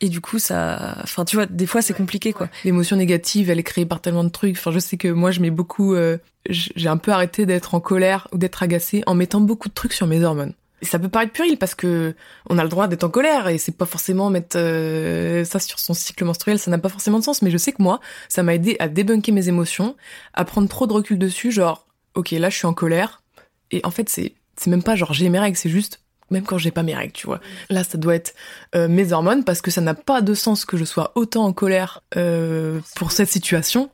Et 0.00 0.08
du 0.08 0.20
coup, 0.20 0.40
ça, 0.40 0.96
enfin, 1.04 1.24
tu 1.24 1.36
vois, 1.36 1.46
des 1.46 1.66
fois 1.66 1.82
c'est 1.82 1.94
compliqué, 1.94 2.32
quoi. 2.32 2.48
L'émotion 2.64 2.96
négative, 2.96 3.48
elle 3.48 3.60
est 3.60 3.64
créée 3.64 3.86
par 3.86 4.00
tellement 4.00 4.24
de 4.24 4.28
trucs. 4.28 4.56
Enfin, 4.56 4.72
je 4.72 4.80
sais 4.80 4.96
que 4.96 5.06
moi, 5.06 5.30
je 5.30 5.38
mets 5.38 5.50
beaucoup, 5.50 5.94
euh, 5.94 6.18
j'ai 6.50 6.88
un 6.88 6.96
peu 6.96 7.12
arrêté 7.12 7.46
d'être 7.46 7.76
en 7.76 7.80
colère 7.80 8.26
ou 8.32 8.38
d'être 8.38 8.60
agacée 8.60 9.04
en 9.06 9.14
mettant 9.14 9.40
beaucoup 9.40 9.68
de 9.68 9.74
trucs 9.74 9.92
sur 9.92 10.08
mes 10.08 10.24
hormones. 10.24 10.54
Ça 10.82 10.98
peut 10.98 11.08
paraître 11.08 11.32
puéril 11.32 11.58
parce 11.58 11.74
que 11.74 12.14
on 12.48 12.58
a 12.58 12.62
le 12.62 12.68
droit 12.68 12.86
d'être 12.86 13.04
en 13.04 13.08
colère 13.08 13.48
et 13.48 13.58
c'est 13.58 13.76
pas 13.76 13.86
forcément 13.86 14.30
mettre 14.30 14.56
euh, 14.58 15.44
ça 15.44 15.58
sur 15.58 15.78
son 15.78 15.94
cycle 15.94 16.24
menstruel, 16.24 16.58
ça 16.58 16.70
n'a 16.70 16.78
pas 16.78 16.88
forcément 16.88 17.18
de 17.18 17.24
sens. 17.24 17.42
Mais 17.42 17.50
je 17.50 17.58
sais 17.58 17.72
que 17.72 17.82
moi, 17.82 18.00
ça 18.28 18.42
m'a 18.42 18.54
aidé 18.54 18.76
à 18.78 18.88
débunker 18.88 19.32
mes 19.32 19.48
émotions, 19.48 19.96
à 20.34 20.44
prendre 20.44 20.68
trop 20.68 20.86
de 20.86 20.92
recul 20.92 21.18
dessus, 21.18 21.50
genre 21.50 21.86
ok 22.14 22.30
là 22.32 22.50
je 22.50 22.56
suis 22.56 22.66
en 22.66 22.74
colère 22.74 23.22
et 23.70 23.80
en 23.84 23.90
fait 23.90 24.08
c'est 24.08 24.34
c'est 24.56 24.70
même 24.70 24.82
pas 24.82 24.96
genre 24.96 25.12
j'ai 25.12 25.28
mes 25.28 25.38
règles, 25.38 25.56
c'est 25.56 25.68
juste 25.68 26.00
même 26.30 26.44
quand 26.44 26.58
j'ai 26.58 26.70
pas 26.70 26.82
mes 26.82 26.94
règles, 26.94 27.12
tu 27.12 27.26
vois. 27.26 27.40
Là, 27.70 27.84
ça 27.84 27.96
doit 27.96 28.14
être 28.14 28.34
euh, 28.74 28.88
mes 28.88 29.12
hormones 29.12 29.44
parce 29.44 29.62
que 29.62 29.70
ça 29.70 29.80
n'a 29.80 29.94
pas 29.94 30.20
de 30.20 30.34
sens 30.34 30.64
que 30.64 30.76
je 30.76 30.84
sois 30.84 31.12
autant 31.14 31.46
en 31.46 31.52
colère 31.52 32.02
euh, 32.16 32.80
pour 32.96 33.12
cette 33.12 33.30
situation 33.30 33.90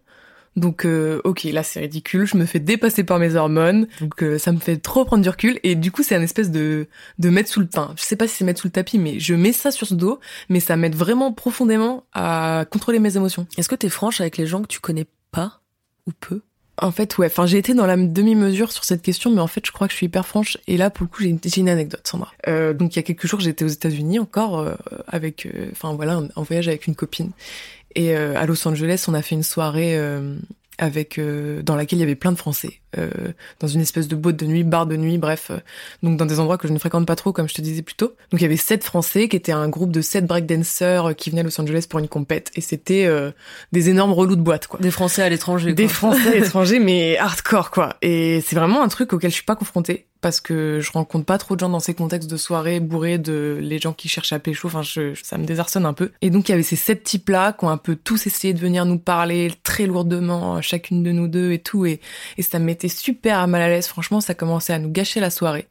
donc 0.57 0.85
euh, 0.85 1.21
ok, 1.25 1.45
là 1.45 1.63
c'est 1.63 1.81
ridicule, 1.81 2.27
je 2.27 2.37
me 2.37 2.47
fais 2.47 2.61
dépasser 2.61 3.03
par 3.03 3.19
mes 3.19 3.35
hormones, 3.35 3.89
donc 4.01 4.23
euh, 4.23 4.39
ça 4.39 4.53
me 4.53 4.59
fait 4.59 4.77
trop 4.77 5.05
prendre 5.05 5.23
du 5.23 5.29
recul 5.29 5.59
et 5.65 5.75
du 5.75 5.91
coup 5.91 6.03
c'est 6.03 6.15
un 6.15 6.23
espèce 6.23 6.51
de 6.51 6.87
de 7.19 7.31
mettre 7.31 7.49
sous 7.49 7.61
le 7.61 7.67
pain. 7.67 7.93
Je 7.97 8.03
sais 8.03 8.17
pas 8.17 8.29
si 8.29 8.37
c'est 8.37 8.45
mettre 8.45 8.61
sous 8.61 8.69
le 8.69 8.73
tapis, 8.73 8.99
mais 8.99 9.19
je 9.19 9.35
mets 9.35 9.53
ça 9.53 9.71
sur 9.71 9.87
ce 9.87 9.95
dos, 9.95 10.21
mais 10.49 10.61
ça 10.61 10.77
m'aide 10.77 10.95
vraiment 10.95 11.33
profondément 11.33 12.05
à 12.13 12.67
contrôler 12.71 13.01
mes 13.01 13.17
émotions. 13.17 13.47
Est-ce 13.59 13.69
que 13.69 13.75
t'es 13.75 13.89
franche 13.89 14.21
avec 14.21 14.37
les 14.37 14.47
gens 14.47 14.63
que 14.63 14.69
tu 14.69 14.81
connais 14.81 15.07
pas 15.33 15.61
ou 16.07 16.13
peu? 16.13 16.41
En 16.77 16.91
fait, 16.91 17.17
ouais. 17.19 17.29
Enfin, 17.29 17.47
j'ai 17.47 17.59
été 17.59 17.73
dans 17.73 17.87
la 17.87 17.97
demi-mesure 17.97 18.73
sur 18.73 18.83
cette 18.85 19.01
question, 19.01 19.31
mais 19.31 19.41
en 19.41 19.47
fait, 19.47 19.65
je 19.65 19.71
crois 19.71 19.87
que 19.87 19.93
je 19.93 19.97
suis 19.97 20.07
hyper 20.07 20.27
franche. 20.27 20.59
Et 20.67 20.77
là, 20.77 20.91
pour 20.91 21.05
le 21.05 21.09
coup, 21.09 21.23
j'ai 21.23 21.29
une, 21.29 21.39
une, 21.57 21.69
anecdote, 21.69 22.05
Sandra. 22.05 22.33
Euh, 22.49 22.73
donc, 22.73 22.95
il 22.95 22.97
y 22.97 22.99
a 22.99 23.05
quelques 23.05 23.29
jours, 23.29 23.39
j'étais 23.39 23.65
aux 23.65 23.69
États-Unis 23.69 24.19
encore 24.19 24.59
euh, 24.59 24.75
avec, 25.07 25.49
enfin 25.71 25.95
voilà, 25.95 26.21
en 26.35 26.43
voyage 26.43 26.67
avec 26.67 26.89
une 26.89 26.97
copine. 26.97 27.31
Et 27.95 28.17
euh, 28.17 28.37
à 28.37 28.47
Los 28.47 28.67
Angeles, 28.67 29.05
on 29.09 29.15
a 29.15 29.23
fait 29.23 29.35
une 29.35 29.43
soirée 29.43 29.97
euh, 29.97 30.37
avec 30.79 31.19
euh, 31.19 31.63
dans 31.63 31.77
laquelle 31.77 31.99
il 31.99 32.01
y 32.01 32.05
avait 32.05 32.17
plein 32.17 32.33
de 32.33 32.37
Français, 32.37 32.81
dans 33.59 33.67
une 33.67 33.81
espèce 33.81 34.07
de 34.07 34.15
boîte 34.15 34.37
de 34.37 34.47
nuit, 34.47 34.63
bar 34.63 34.87
de 34.87 34.97
nuit, 34.97 35.19
bref, 35.19 35.51
donc 36.05 36.17
dans 36.17 36.27
des 36.27 36.39
endroits 36.39 36.59
que 36.59 36.69
je 36.69 36.73
ne 36.73 36.79
fréquente 36.79 37.07
pas 37.07 37.17
trop, 37.17 37.33
comme 37.33 37.49
je 37.49 37.55
te 37.55 37.61
disais 37.61 37.83
plus 37.83 37.97
tôt. 37.97 38.15
Donc 38.31 38.41
il 38.41 38.43
y 38.43 38.45
avait 38.45 38.57
sept 38.57 38.85
Français 38.85 39.29
qui 39.29 39.35
étaient 39.35 39.53
un 39.53 39.69
groupe 39.69 39.91
de 39.91 40.01
sept 40.01 40.27
breakdancers 40.27 41.17
qui 41.17 41.31
venaient 41.31 41.41
à 41.41 41.45
Los 41.45 41.61
Angeles 41.61 41.87
pour 41.89 41.99
une 41.99 42.07
compète, 42.07 42.53
et 42.55 42.61
c'était 42.61 43.09
des 43.73 43.89
énormes 43.89 44.13
relous 44.13 44.37
de 44.37 44.43
boîte, 44.43 44.69
quoi. 44.69 44.79
Des 44.81 44.93
Français 44.93 45.23
à 45.23 45.29
l'étranger. 45.29 45.75
Des 45.75 45.89
Français 45.89 46.29
à 46.29 46.31
l'étranger, 46.39 46.79
mais 46.79 47.19
hardcore, 47.19 47.73
quoi. 47.73 47.97
Et 48.01 48.41
c'est 48.47 48.55
vraiment 48.55 48.83
un 48.83 48.89
truc 48.89 49.13
auquel 49.13 49.31
je 49.31 49.35
suis 49.35 49.45
pas 49.45 49.57
confrontée 49.57 50.07
parce 50.25 50.41
que 50.41 50.81
je 50.81 50.91
rencontre 50.91 51.27
pas 51.27 51.37
trop 51.37 51.55
de 51.55 51.61
gens 51.61 51.69
dans 51.69 51.81
ces 51.81 51.93
contextes 51.93 52.31
de 52.31 52.39
soirée 52.39 52.81
bourrés 52.81 53.19
de 53.19 53.59
les 53.61 53.79
gens 53.79 53.93
qui 53.93 54.09
cherchent 54.09 54.33
à 54.33 54.39
pécho. 54.39 54.69
Enfin, 54.69 54.81
je, 54.81 55.13
ça 55.23 55.37
me 55.37 55.45
désarçonne 55.45 55.85
un 55.85 55.93
peu. 55.93 56.13
Et 56.23 56.31
donc, 56.31 56.49
il 56.49 56.53
y 56.53 56.55
avait 56.55 56.63
ces 56.63 56.77
sept 56.77 57.05
types-là 57.05 57.53
qui 57.53 57.67
ont 57.67 57.69
un 57.69 57.77
peu 57.77 57.95
tous 57.95 58.27
essayé 58.27 58.55
de 58.55 58.59
venir 58.59 58.87
nous 58.87 58.99
parler 58.99 59.53
très 59.65 59.85
lourdement, 59.85 60.63
chacune 60.63 61.03
de 61.03 61.13
nous 61.13 61.29
deux 61.29 61.53
et 61.53 61.59
tout. 61.59 61.85
Et, 61.85 62.01
et 62.39 62.43
ça 62.43 62.59
me 62.59 62.65
mettait 62.65 62.89
super 62.89 63.47
mal 63.49 63.61
à 63.61 63.69
l'aise. 63.69 63.87
Franchement, 63.87 64.23
ça 64.23 64.33
commençait 64.33 64.73
à 64.73 64.79
nous 64.79 64.91
gâcher 64.91 65.21
la 65.21 65.29
soirée. 65.29 65.69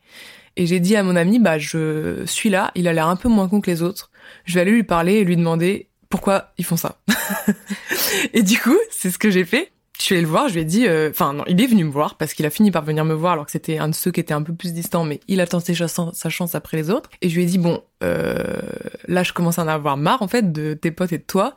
Et 0.56 0.68
j'ai 0.68 0.80
dit 0.80 0.96
à 0.96 1.02
mon 1.02 1.16
ami, 1.16 1.40
bah, 1.40 1.58
je 1.58 2.24
suis 2.28 2.52
là. 2.52 2.70
Il 2.76 2.88
a 2.88 2.94
l'air 2.94 3.08
un 3.08 3.16
peu 3.16 3.30
moins 3.30 3.50
con 3.50 3.60
que 3.60 3.72
les 3.72 3.82
autres. 3.82 4.12
Je 4.46 4.54
vais 4.54 4.62
aller 4.62 4.72
lui 4.72 4.84
parler 4.84 5.14
et 5.14 5.24
lui 5.24 5.36
demander 5.36 5.90
pourquoi 6.10 6.52
ils 6.60 6.66
font 6.66 6.78
ça. 6.78 7.00
et 8.36 8.44
du 8.44 8.60
coup, 8.60 8.78
c'est 8.92 9.10
ce 9.10 9.18
que 9.18 9.32
j'ai 9.32 9.46
fait 9.46 9.72
je 10.04 10.08
suis 10.08 10.16
allée 10.16 10.24
le 10.24 10.28
voir, 10.28 10.50
je 10.50 10.56
lui 10.56 10.60
ai 10.60 10.66
dit, 10.66 10.86
euh, 10.86 11.12
enfin 11.12 11.32
non, 11.32 11.46
il 11.48 11.62
est 11.62 11.66
venu 11.66 11.86
me 11.86 11.90
voir 11.90 12.16
parce 12.16 12.34
qu'il 12.34 12.46
a 12.46 12.50
fini 12.50 12.72
par 12.72 12.84
venir 12.84 13.06
me 13.06 13.14
voir 13.14 13.32
alors 13.32 13.46
que 13.46 13.54
c'était 13.54 13.78
un 13.78 13.88
de 13.88 13.96
ceux 13.96 14.12
qui 14.12 14.20
était 14.20 14.34
un 14.34 14.44
peu 14.44 14.54
plus 14.54 14.74
distant, 14.74 15.06
mais 15.06 15.22
il 15.30 15.40
a 15.40 15.48
tenté 15.48 15.74
sa 15.74 16.30
chance 16.30 16.56
après 16.56 16.76
les 16.76 16.90
autres. 16.90 17.10
Et 17.22 17.30
je 17.30 17.36
lui 17.36 17.44
ai 17.44 17.46
dit 17.46 17.58
bon, 17.58 17.82
euh, 18.04 18.36
là 19.08 19.24
je 19.24 19.32
commence 19.32 19.60
à 19.60 19.64
en 19.64 19.68
avoir 19.70 19.96
marre 19.96 20.22
en 20.22 20.28
fait 20.28 20.52
de 20.52 20.74
tes 20.74 20.92
potes 20.92 21.14
et 21.14 21.20
de 21.20 21.24
toi. 21.24 21.56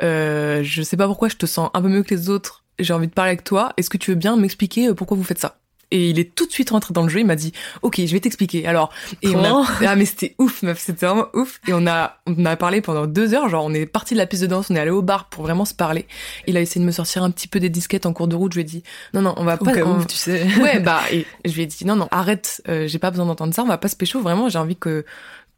Euh, 0.00 0.62
je 0.62 0.80
sais 0.82 0.96
pas 0.96 1.08
pourquoi 1.08 1.28
je 1.28 1.34
te 1.34 1.46
sens 1.46 1.70
un 1.74 1.82
peu 1.82 1.88
mieux 1.88 2.04
que 2.04 2.14
les 2.14 2.30
autres. 2.30 2.64
J'ai 2.78 2.92
envie 2.92 3.08
de 3.08 3.12
parler 3.12 3.30
avec 3.30 3.42
toi. 3.42 3.72
Est-ce 3.76 3.90
que 3.90 3.96
tu 3.96 4.12
veux 4.12 4.16
bien 4.16 4.36
m'expliquer 4.36 4.94
pourquoi 4.94 5.16
vous 5.16 5.24
faites 5.24 5.40
ça? 5.40 5.58
Et 5.90 6.10
il 6.10 6.18
est 6.18 6.34
tout 6.34 6.46
de 6.46 6.52
suite 6.52 6.70
rentré 6.70 6.92
dans 6.92 7.02
le 7.02 7.08
jeu. 7.08 7.20
Il 7.20 7.26
m'a 7.26 7.36
dit, 7.36 7.52
OK, 7.82 8.00
je 8.04 8.12
vais 8.12 8.20
t'expliquer. 8.20 8.66
Alors, 8.66 8.90
et 9.22 9.34
on 9.34 9.42
a, 9.42 9.64
ah, 9.86 9.96
mais 9.96 10.04
c'était 10.04 10.34
ouf, 10.38 10.62
meuf. 10.62 10.78
C'était 10.78 11.06
vraiment 11.06 11.26
ouf. 11.34 11.60
Et 11.66 11.72
on 11.72 11.86
a, 11.86 12.18
on 12.26 12.44
a 12.44 12.56
parlé 12.56 12.80
pendant 12.80 13.06
deux 13.06 13.34
heures. 13.34 13.48
Genre, 13.48 13.64
on 13.64 13.72
est 13.72 13.86
parti 13.86 14.14
de 14.14 14.18
la 14.18 14.26
piste 14.26 14.42
de 14.42 14.48
danse. 14.48 14.70
On 14.70 14.76
est 14.76 14.80
allé 14.80 14.90
au 14.90 15.02
bar 15.02 15.28
pour 15.28 15.44
vraiment 15.44 15.64
se 15.64 15.74
parler. 15.74 16.06
Il 16.46 16.56
a 16.56 16.60
essayé 16.60 16.80
de 16.80 16.86
me 16.86 16.92
sortir 16.92 17.22
un 17.22 17.30
petit 17.30 17.48
peu 17.48 17.60
des 17.60 17.70
disquettes 17.70 18.06
en 18.06 18.12
cours 18.12 18.28
de 18.28 18.36
route. 18.36 18.52
Je 18.52 18.58
lui 18.58 18.62
ai 18.62 18.64
dit, 18.64 18.82
non, 19.14 19.22
non, 19.22 19.34
on 19.36 19.44
va 19.44 19.56
pas. 19.56 19.72
tu 20.06 20.16
sais. 20.16 20.46
Ouais, 20.60 20.80
bah, 20.80 21.00
et 21.10 21.26
je 21.44 21.54
lui 21.54 21.62
ai 21.62 21.66
dit, 21.66 21.84
non, 21.84 21.96
non, 21.96 22.08
arrête. 22.10 22.62
Euh, 22.68 22.86
j'ai 22.86 22.98
pas 22.98 23.10
besoin 23.10 23.26
d'entendre 23.26 23.54
ça. 23.54 23.62
On 23.62 23.66
va 23.66 23.78
pas 23.78 23.88
se 23.88 23.96
pécho. 23.96 24.20
Vraiment, 24.20 24.48
j'ai 24.48 24.58
envie 24.58 24.76
que 24.76 25.04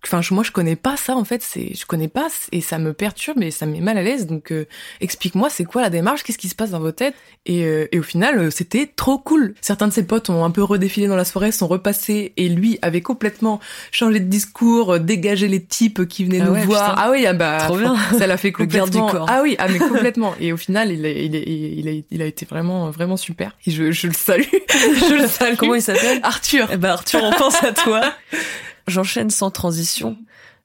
Enfin, 0.04 0.20
moi, 0.30 0.42
je 0.42 0.50
connais 0.50 0.76
pas 0.76 0.96
ça 0.96 1.14
en 1.14 1.24
fait. 1.24 1.42
C'est, 1.42 1.74
je 1.74 1.86
connais 1.86 2.08
pas 2.08 2.28
et 2.52 2.60
ça 2.60 2.78
me 2.78 2.92
perturbe 2.92 3.42
et 3.42 3.50
ça 3.50 3.66
me 3.66 3.72
met 3.72 3.80
mal 3.80 3.98
à 3.98 4.02
l'aise. 4.02 4.26
Donc, 4.26 4.50
euh, 4.50 4.66
explique-moi, 5.00 5.50
c'est 5.50 5.64
quoi 5.64 5.82
la 5.82 5.90
démarche 5.90 6.22
Qu'est-ce 6.22 6.38
qui 6.38 6.48
se 6.48 6.54
passe 6.54 6.70
dans 6.70 6.80
vos 6.80 6.92
têtes 6.92 7.14
et, 7.46 7.64
euh, 7.64 7.86
et, 7.92 7.98
au 7.98 8.02
final, 8.02 8.38
euh, 8.38 8.50
c'était 8.50 8.86
trop 8.86 9.18
cool. 9.18 9.54
Certains 9.60 9.88
de 9.88 9.92
ses 9.92 10.04
potes 10.04 10.30
ont 10.30 10.44
un 10.44 10.50
peu 10.50 10.62
redéfilé 10.62 11.06
dans 11.06 11.16
la 11.16 11.24
soirée, 11.24 11.52
sont 11.52 11.68
repassés 11.68 12.32
et 12.36 12.48
lui 12.48 12.78
avait 12.82 13.00
complètement 13.00 13.60
changé 13.92 14.20
de 14.20 14.26
discours, 14.26 14.98
dégagé 15.00 15.48
les 15.48 15.62
types 15.62 16.06
qui 16.06 16.24
venaient 16.24 16.40
ah 16.40 16.46
nous 16.46 16.54
voir. 16.54 16.94
Ah 16.98 17.10
oui, 17.10 17.26
ah 17.26 17.32
bah, 17.32 17.58
trop 17.58 17.76
bien. 17.76 17.96
ça 18.18 18.26
l'a 18.26 18.36
fait 18.36 18.52
complètement. 18.52 19.06
Du 19.06 19.12
corps. 19.12 19.26
Ah 19.28 19.40
oui, 19.42 19.56
ah 19.58 19.68
mais 19.68 19.78
complètement. 19.90 20.34
et 20.40 20.52
au 20.52 20.56
final, 20.56 20.92
il, 20.92 21.04
il, 21.04 21.34
il, 21.34 21.88
a, 21.88 21.92
il 22.10 22.22
a 22.22 22.26
été 22.26 22.46
vraiment, 22.46 22.90
vraiment 22.90 23.16
super. 23.16 23.56
Et 23.66 23.70
je, 23.70 23.90
je 23.90 24.06
le 24.06 24.12
salue. 24.12 24.42
je 24.68 25.22
le 25.22 25.28
salue. 25.28 25.56
Comment 25.56 25.74
il 25.74 25.82
s'appelle? 25.82 26.20
Arthur. 26.22 26.68
Eh 26.72 26.76
ben 26.76 26.90
Arthur, 26.90 27.22
on 27.22 27.32
pense 27.32 27.62
à 27.62 27.72
toi. 27.72 28.00
J'enchaîne 28.86 29.30
sans 29.30 29.50
transition 29.50 30.16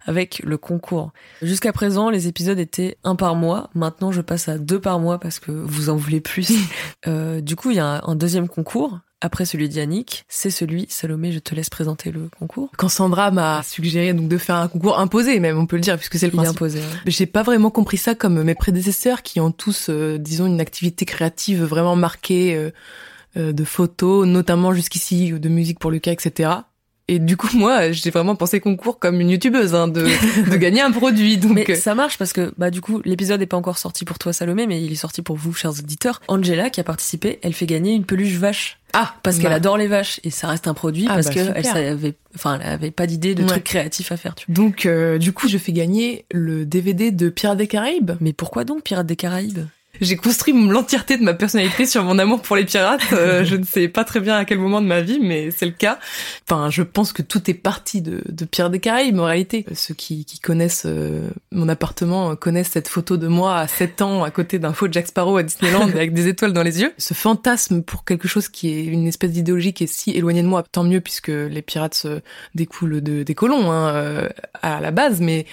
avec 0.06 0.42
le 0.44 0.58
concours. 0.58 1.12
Jusqu'à 1.42 1.74
présent, 1.74 2.10
les 2.10 2.28
épisodes 2.28 2.60
étaient 2.60 2.98
un 3.04 3.16
par 3.16 3.36
mois. 3.36 3.70
Maintenant, 3.74 4.12
je 4.12 4.22
passe 4.22 4.48
à 4.48 4.58
deux 4.58 4.80
par 4.80 5.00
mois 5.00 5.20
parce 5.20 5.40
que 5.40 5.52
vous 5.52 5.90
en 5.90 5.96
voulez 5.96 6.22
plus. 6.22 6.54
euh, 7.08 7.42
du 7.42 7.56
coup, 7.56 7.72
il 7.72 7.78
y 7.78 7.80
a 7.80 8.02
un, 8.06 8.16
deuxième 8.16 8.48
concours. 8.48 9.00
Après 9.22 9.46
celui 9.46 9.70
d'Yannick, 9.70 10.26
c'est 10.28 10.52
celui, 10.52 10.86
Salomé, 10.90 11.32
je 11.32 11.40
te 11.40 11.56
laisse 11.56 11.70
présenter 11.70 12.12
le 12.12 12.30
concours. 12.38 12.70
Quand 12.78 12.90
Sandra 12.90 13.32
m'a 13.32 13.64
suggéré 13.64 14.14
donc 14.14 14.28
de 14.28 14.38
faire 14.38 14.58
un 14.58 14.68
concours 14.68 15.00
imposé, 15.00 15.40
même 15.40 15.58
on 15.58 15.66
peut 15.66 15.78
le 15.78 15.82
dire, 15.82 15.98
puisque 15.98 16.20
c'est 16.20 16.28
le 16.28 16.34
principe. 16.34 16.58
imposé. 16.58 16.80
J'ai 17.08 17.26
pas 17.26 17.42
vraiment 17.42 17.72
compris 17.72 17.98
ça 17.98 18.14
comme 18.14 18.44
mes 18.44 18.54
prédécesseurs 18.54 19.24
qui 19.24 19.40
ont 19.40 19.52
tous, 19.52 19.88
euh, 19.90 20.20
disons, 20.20 20.46
une 20.46 20.62
activité 20.62 21.06
créative 21.06 21.64
vraiment 21.64 21.96
marquée 21.96 22.56
euh, 22.56 22.70
euh, 23.38 23.52
de 23.52 23.64
photos, 23.64 24.28
notamment 24.28 24.74
jusqu'ici, 24.74 25.32
de 25.32 25.50
musique 25.50 25.80
pour 25.80 25.92
Lucas, 25.92 26.12
etc. 26.12 26.50
Et 27.08 27.20
du 27.20 27.38
coup, 27.38 27.50
moi, 27.54 27.92
j'ai 27.92 28.10
vraiment 28.10 28.36
pensé 28.36 28.60
concours 28.60 29.00
comme 29.00 29.22
une 29.22 29.30
youtubeuse, 29.30 29.76
hein, 29.76 29.88
de, 29.88 30.06
de 30.50 30.56
gagner 30.56 30.82
un 30.82 30.92
produit. 30.92 31.38
Donc 31.38 31.54
mais 31.54 31.76
ça 31.76 31.96
marche 31.96 32.18
parce 32.18 32.34
que, 32.34 32.54
bah, 32.58 32.72
du 32.72 32.82
coup, 32.82 33.02
l'épisode 33.06 33.40
n'est 33.40 33.46
pas 33.46 33.58
encore 33.58 33.78
sorti 33.78 34.06
pour 34.06 34.20
toi, 34.20 34.34
Salomé, 34.34 34.68
mais 34.68 34.82
il 34.82 34.92
est 34.92 34.96
sorti 34.96 35.22
pour 35.22 35.36
vous, 35.36 35.54
chers 35.54 35.72
auditeurs. 35.72 36.22
Angela, 36.28 36.70
qui 36.70 36.80
a 36.80 36.84
participé, 36.84 37.40
elle 37.42 37.54
fait 37.54 37.66
gagner 37.66 37.94
une 37.94 38.06
peluche 38.06 38.36
vache. 38.36 38.80
Ah, 38.94 39.14
parce 39.24 39.40
qu'elle 39.40 39.50
bah. 39.50 39.56
adore 39.56 39.78
les 39.78 39.88
vaches 39.88 40.22
et 40.24 40.30
ça 40.30 40.48
reste 40.48 40.70
un 40.70 40.74
produit 40.74 41.06
ah, 41.10 41.16
parce 41.16 41.28
bah, 41.28 41.34
que 41.34 41.40
elle 41.54 41.66
savait, 41.66 42.14
enfin, 42.34 42.60
elle 42.62 42.72
avait 42.72 42.92
pas 42.92 43.08
d'idée 43.08 43.36
de 43.36 43.44
trucs 43.44 43.66
créatifs 43.66 44.14
à 44.14 44.18
faire. 44.18 44.36
Tu 44.36 44.50
Donc, 44.50 44.86
euh, 44.86 45.18
du 45.18 45.34
coup, 45.34 45.50
je 45.50 45.58
fais 45.58 45.74
gagner 45.74 46.24
le 46.32 46.66
DVD 46.66 47.12
de 47.12 47.28
Pirates 47.28 47.58
des 47.58 47.68
Caraïbes. 47.68 48.12
Mais 48.22 48.32
pourquoi 48.32 48.64
donc 48.64 48.84
Pirates 48.84 49.06
des 49.06 49.18
Caraïbes? 49.18 49.66
J'ai 50.02 50.16
construit 50.16 50.54
l'entièreté 50.54 51.18
de 51.18 51.24
ma 51.24 51.34
personnalité 51.34 51.86
sur 51.86 52.04
mon 52.04 52.20
amour 52.20 52.42
pour 52.42 52.56
les 52.56 52.66
pirates. 52.66 53.02
Euh, 53.14 53.44
je 53.46 53.56
ne 53.56 53.64
sais 53.64 53.88
pas 53.88 54.04
très 54.04 54.20
bien 54.20 54.36
à 54.36 54.46
quel 54.46 54.60
moment 54.60 54.82
de 54.82 54.88
ma 54.88 55.02
vie, 55.02 55.20
mais 55.22 55.52
c'est 55.52 55.66
le 55.66 55.72
cas. 55.72 56.00
Enfin, 56.48 56.70
je 56.70 56.84
pense 56.84 57.14
que 57.14 57.22
tout 57.22 57.50
est 57.50 57.56
parti 57.56 58.02
de, 58.02 58.22
de 58.28 58.46
Pierre 58.46 58.70
des 58.70 58.80
Caraïbes, 58.80 59.20
en 59.20 59.26
réalité. 59.26 59.66
Ceux 59.74 59.94
qui, 59.94 60.26
qui 60.26 60.40
connaissent 60.40 60.86
euh, 60.86 61.30
mon 61.52 61.70
appartement 61.70 62.36
connaissent 62.36 62.72
cette 62.72 62.88
photo 62.88 63.18
de 63.18 63.28
moi 63.28 63.58
à 63.58 63.68
7 63.68 64.02
ans 64.02 64.24
à 64.24 64.32
côté 64.32 64.60
d'un 64.60 64.74
faux 64.74 64.88
Jack 64.92 65.08
Sparrow 65.08 65.38
à 65.38 65.44
Disneyland 65.44 65.90
avec 65.90 66.14
des 66.14 66.28
étoiles 66.28 66.54
dans 66.54 66.64
les 66.64 66.82
yeux. 66.82 66.94
Ce 66.98 67.14
fantasme 67.14 67.82
pour 67.82 68.06
quelque 68.06 68.28
chose 68.28 68.50
qui 68.50 68.72
est 68.72 68.86
une 68.86 69.08
espèce 69.08 69.32
d'idéologie 69.32 69.74
qui 69.74 69.86
est 69.86 69.88
si 69.92 70.12
éloignée 70.12 70.44
de 70.44 70.48
moi, 70.48 70.64
tant 70.64 70.84
mieux 70.84 71.02
puisque 71.02 71.30
les 71.30 71.62
pirates 71.62 71.96
se 71.96 72.22
découlent 72.54 73.02
de, 73.02 73.24
des 73.24 73.36
colons 73.36 73.72
hein, 73.72 73.90
euh, 73.96 74.30
à 74.62 74.80
la 74.82 74.92
base, 74.92 75.22
mais 75.22 75.46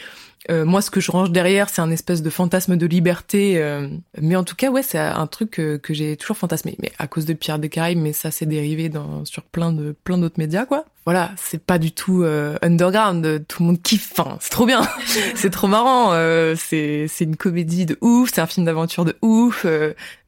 euh, 0.50 0.64
moi, 0.64 0.82
ce 0.82 0.90
que 0.90 1.00
je 1.00 1.10
range 1.10 1.30
derrière, 1.30 1.68
c'est 1.68 1.82
un 1.82 1.90
espèce 1.90 2.22
de 2.22 2.30
fantasme 2.30 2.76
de 2.76 2.86
liberté. 2.86 3.58
Euh, 3.58 3.88
mais 4.20 4.34
en 4.34 4.44
tout 4.44 4.56
cas, 4.56 4.70
ouais, 4.70 4.82
c'est 4.82 4.98
un 4.98 5.26
truc 5.26 5.52
que, 5.52 5.76
que 5.76 5.94
j'ai 5.94 6.16
toujours 6.16 6.36
fantasmé. 6.36 6.76
Mais 6.80 6.92
à 6.98 7.06
cause 7.06 7.26
de 7.26 7.32
Pierre 7.32 7.58
des 7.58 7.68
Caraïbes, 7.68 7.98
mais 7.98 8.12
ça 8.12 8.30
s'est 8.30 8.46
dérivé 8.46 8.88
dans, 8.88 9.24
sur 9.24 9.42
plein 9.44 9.72
de 9.72 9.94
plein 10.04 10.18
d'autres 10.18 10.38
médias, 10.38 10.66
quoi. 10.66 10.84
Voilà, 11.04 11.32
c'est 11.36 11.62
pas 11.62 11.78
du 11.78 11.92
tout 11.92 12.22
euh, 12.22 12.56
underground. 12.62 13.44
Tout 13.46 13.62
le 13.62 13.66
monde 13.68 13.82
kiffe. 13.82 14.12
Enfin, 14.18 14.36
c'est 14.40 14.50
trop 14.50 14.66
bien. 14.66 14.82
c'est 15.34 15.50
trop 15.50 15.68
marrant. 15.68 16.12
c'est 16.56 17.06
c'est 17.08 17.24
une 17.24 17.36
comédie 17.36 17.86
de 17.86 17.96
ouf. 18.00 18.30
C'est 18.34 18.40
un 18.40 18.46
film 18.46 18.66
d'aventure 18.66 19.04
de 19.04 19.16
ouf. 19.22 19.64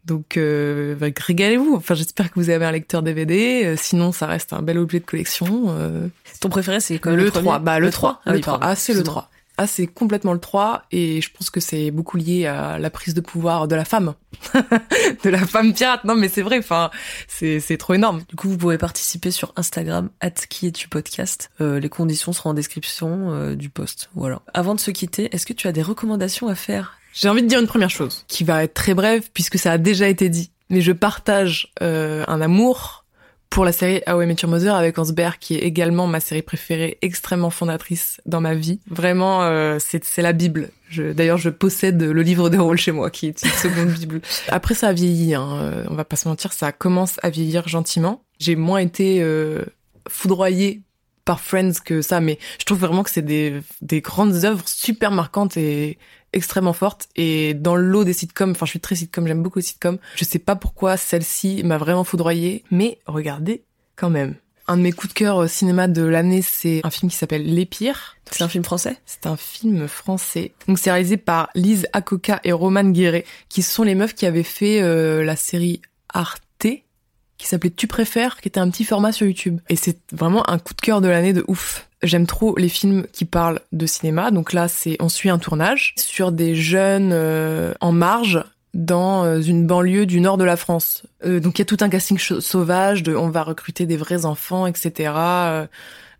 donc 0.04 0.36
euh, 0.36 0.96
régalez-vous. 1.00 1.74
Enfin, 1.74 1.94
j'espère 1.94 2.30
que 2.30 2.34
vous 2.36 2.50
avez 2.50 2.64
un 2.64 2.72
lecteur 2.72 3.02
DVD. 3.02 3.74
sinon, 3.76 4.12
ça 4.12 4.26
reste 4.26 4.52
un 4.52 4.62
bel 4.62 4.78
objet 4.78 5.00
de 5.00 5.06
collection. 5.06 5.74
Ton 6.40 6.48
préféré, 6.48 6.78
c'est 6.78 6.98
quoi 6.98 7.12
le, 7.12 7.24
le 7.24 7.30
3 7.30 7.58
Bah 7.60 7.78
le, 7.80 7.90
3. 7.90 8.20
Ah, 8.26 8.32
le 8.32 8.40
3. 8.40 8.58
Ah, 8.60 8.76
c'est 8.76 8.94
le 8.94 9.02
3. 9.02 9.30
Ah, 9.56 9.66
c'est 9.68 9.86
complètement 9.86 10.32
le 10.32 10.40
3 10.40 10.82
et 10.90 11.20
je 11.20 11.30
pense 11.30 11.48
que 11.48 11.60
c'est 11.60 11.92
beaucoup 11.92 12.16
lié 12.16 12.46
à 12.46 12.78
la 12.78 12.90
prise 12.90 13.14
de 13.14 13.20
pouvoir 13.20 13.68
de 13.68 13.76
la 13.76 13.84
femme. 13.84 14.14
de 15.24 15.30
la 15.30 15.46
femme 15.46 15.72
pirate. 15.72 16.04
Non, 16.04 16.16
mais 16.16 16.28
c'est 16.28 16.42
vrai, 16.42 16.58
enfin, 16.58 16.90
c'est, 17.28 17.60
c'est 17.60 17.76
trop 17.76 17.94
énorme. 17.94 18.22
Du 18.28 18.34
coup, 18.34 18.48
vous 18.48 18.58
pouvez 18.58 18.78
participer 18.78 19.30
sur 19.30 19.52
Instagram, 19.56 20.10
at 20.20 20.30
qui 20.30 20.66
es-tu 20.66 20.88
podcast. 20.88 21.50
Euh, 21.60 21.78
les 21.78 21.88
conditions 21.88 22.32
seront 22.32 22.50
en 22.50 22.54
description 22.54 23.32
euh, 23.32 23.54
du 23.54 23.70
post. 23.70 24.10
Voilà. 24.14 24.42
Avant 24.54 24.74
de 24.74 24.80
se 24.80 24.90
quitter, 24.90 25.32
est-ce 25.34 25.46
que 25.46 25.52
tu 25.52 25.68
as 25.68 25.72
des 25.72 25.82
recommandations 25.82 26.48
à 26.48 26.56
faire? 26.56 26.98
J'ai 27.12 27.28
envie 27.28 27.42
de 27.42 27.46
dire 27.46 27.60
une 27.60 27.68
première 27.68 27.90
chose, 27.90 28.24
qui 28.26 28.42
va 28.42 28.64
être 28.64 28.74
très 28.74 28.94
brève 28.94 29.30
puisque 29.32 29.56
ça 29.56 29.70
a 29.70 29.78
déjà 29.78 30.08
été 30.08 30.28
dit. 30.28 30.50
Mais 30.68 30.80
je 30.80 30.90
partage 30.90 31.72
euh, 31.80 32.24
un 32.26 32.40
amour 32.40 33.03
pour 33.50 33.64
la 33.64 33.72
série 33.72 34.02
How 34.08 34.20
I 34.20 34.26
Met 34.26 34.36
Your 34.42 34.50
Mother 34.50 34.74
avec 34.74 34.98
Hansberg, 34.98 35.36
qui 35.38 35.54
est 35.54 35.60
également 35.60 36.06
ma 36.06 36.20
série 36.20 36.42
préférée, 36.42 36.98
extrêmement 37.02 37.50
fondatrice 37.50 38.20
dans 38.26 38.40
ma 38.40 38.54
vie. 38.54 38.80
Vraiment, 38.90 39.44
euh, 39.44 39.78
c'est 39.78 40.22
la 40.22 40.32
Bible. 40.32 40.70
D'ailleurs, 40.96 41.38
je 41.38 41.50
possède 41.50 42.02
le 42.02 42.22
livre 42.22 42.50
de 42.50 42.58
rôle 42.58 42.78
chez 42.78 42.92
moi, 42.92 43.10
qui 43.10 43.26
est 43.26 43.42
une 43.42 43.50
seconde 43.50 43.88
Bible. 43.98 44.20
Après, 44.48 44.74
ça 44.74 44.88
a 44.88 44.92
vieilli, 44.92 45.34
hein, 45.34 45.56
euh, 45.60 45.84
on 45.88 45.94
va 45.94 46.04
pas 46.04 46.16
se 46.16 46.28
mentir, 46.28 46.52
ça 46.52 46.72
commence 46.72 47.18
à 47.22 47.30
vieillir 47.30 47.68
gentiment. 47.68 48.24
J'ai 48.38 48.56
moins 48.56 48.78
été 48.78 49.22
euh, 49.22 49.64
foudroyée 50.08 50.82
par 51.24 51.40
Friends 51.40 51.74
que 51.84 52.02
ça, 52.02 52.20
mais 52.20 52.38
je 52.58 52.64
trouve 52.64 52.80
vraiment 52.80 53.02
que 53.02 53.10
c'est 53.10 53.22
des, 53.22 53.60
des 53.80 54.00
grandes 54.00 54.44
œuvres 54.44 54.68
super 54.68 55.10
marquantes 55.10 55.56
et 55.56 55.98
extrêmement 56.34 56.72
fortes. 56.72 57.08
Et 57.16 57.54
dans 57.54 57.76
le 57.76 57.82
lot 57.82 58.04
des 58.04 58.12
sitcoms, 58.12 58.50
enfin 58.50 58.66
je 58.66 58.70
suis 58.70 58.80
très 58.80 58.94
sitcom, 58.94 59.26
j'aime 59.26 59.42
beaucoup 59.42 59.58
les 59.58 59.64
sitcoms, 59.64 59.98
je 60.16 60.24
sais 60.24 60.38
pas 60.38 60.56
pourquoi 60.56 60.96
celle-ci 60.96 61.62
m'a 61.64 61.78
vraiment 61.78 62.04
foudroyée, 62.04 62.64
mais 62.70 62.98
regardez 63.06 63.64
quand 63.96 64.10
même. 64.10 64.34
Un 64.66 64.78
de 64.78 64.82
mes 64.82 64.92
coups 64.92 65.12
de 65.12 65.18
cœur 65.18 65.36
au 65.36 65.46
cinéma 65.46 65.88
de 65.88 66.02
l'année, 66.02 66.40
c'est 66.40 66.80
un 66.84 66.90
film 66.90 67.10
qui 67.10 67.16
s'appelle 67.16 67.44
Les 67.44 67.66
Pires. 67.66 68.16
C'est 68.30 68.42
un 68.42 68.48
film 68.48 68.64
français? 68.64 68.96
C'est 69.04 69.26
un 69.26 69.36
film 69.36 69.86
français. 69.88 70.52
Donc 70.66 70.78
c'est 70.78 70.90
réalisé 70.90 71.18
par 71.18 71.50
Lise 71.54 71.86
Akoka 71.92 72.40
et 72.44 72.52
Roman 72.52 72.84
Guéret, 72.84 73.26
qui 73.50 73.60
sont 73.60 73.82
les 73.82 73.94
meufs 73.94 74.14
qui 74.14 74.24
avaient 74.24 74.42
fait 74.42 74.80
euh, 74.80 75.22
la 75.22 75.36
série 75.36 75.82
Arte 76.08 76.40
qui 77.44 77.46
s'appelait 77.46 77.70
Tu 77.70 77.86
préfères, 77.86 78.40
qui 78.40 78.48
était 78.48 78.60
un 78.60 78.70
petit 78.70 78.84
format 78.84 79.12
sur 79.12 79.26
YouTube. 79.26 79.60
Et 79.68 79.76
c'est 79.76 79.98
vraiment 80.12 80.48
un 80.48 80.58
coup 80.58 80.74
de 80.74 80.80
cœur 80.80 81.00
de 81.00 81.08
l'année 81.08 81.32
de 81.32 81.44
ouf. 81.48 81.88
J'aime 82.04 82.26
trop 82.26 82.56
les 82.56 82.68
films 82.68 83.06
qui 83.12 83.24
parlent 83.24 83.60
de 83.72 83.86
cinéma. 83.86 84.30
Donc 84.30 84.52
là, 84.52 84.68
c'est 84.68 84.96
on 85.00 85.08
suit 85.08 85.30
un 85.30 85.38
tournage 85.38 85.94
sur 85.96 86.32
des 86.32 86.54
jeunes 86.54 87.10
euh, 87.12 87.74
en 87.80 87.92
marge 87.92 88.44
dans 88.74 89.24
euh, 89.24 89.40
une 89.40 89.66
banlieue 89.66 90.06
du 90.06 90.20
nord 90.20 90.36
de 90.36 90.44
la 90.44 90.56
France. 90.56 91.02
Euh, 91.24 91.40
donc 91.40 91.58
il 91.58 91.60
y 91.60 91.62
a 91.62 91.66
tout 91.66 91.78
un 91.80 91.88
casting 91.88 92.18
sauvage 92.18 93.02
de 93.02 93.14
on 93.14 93.30
va 93.30 93.42
recruter 93.42 93.86
des 93.86 93.96
vrais 93.96 94.26
enfants, 94.26 94.66
etc. 94.66 95.12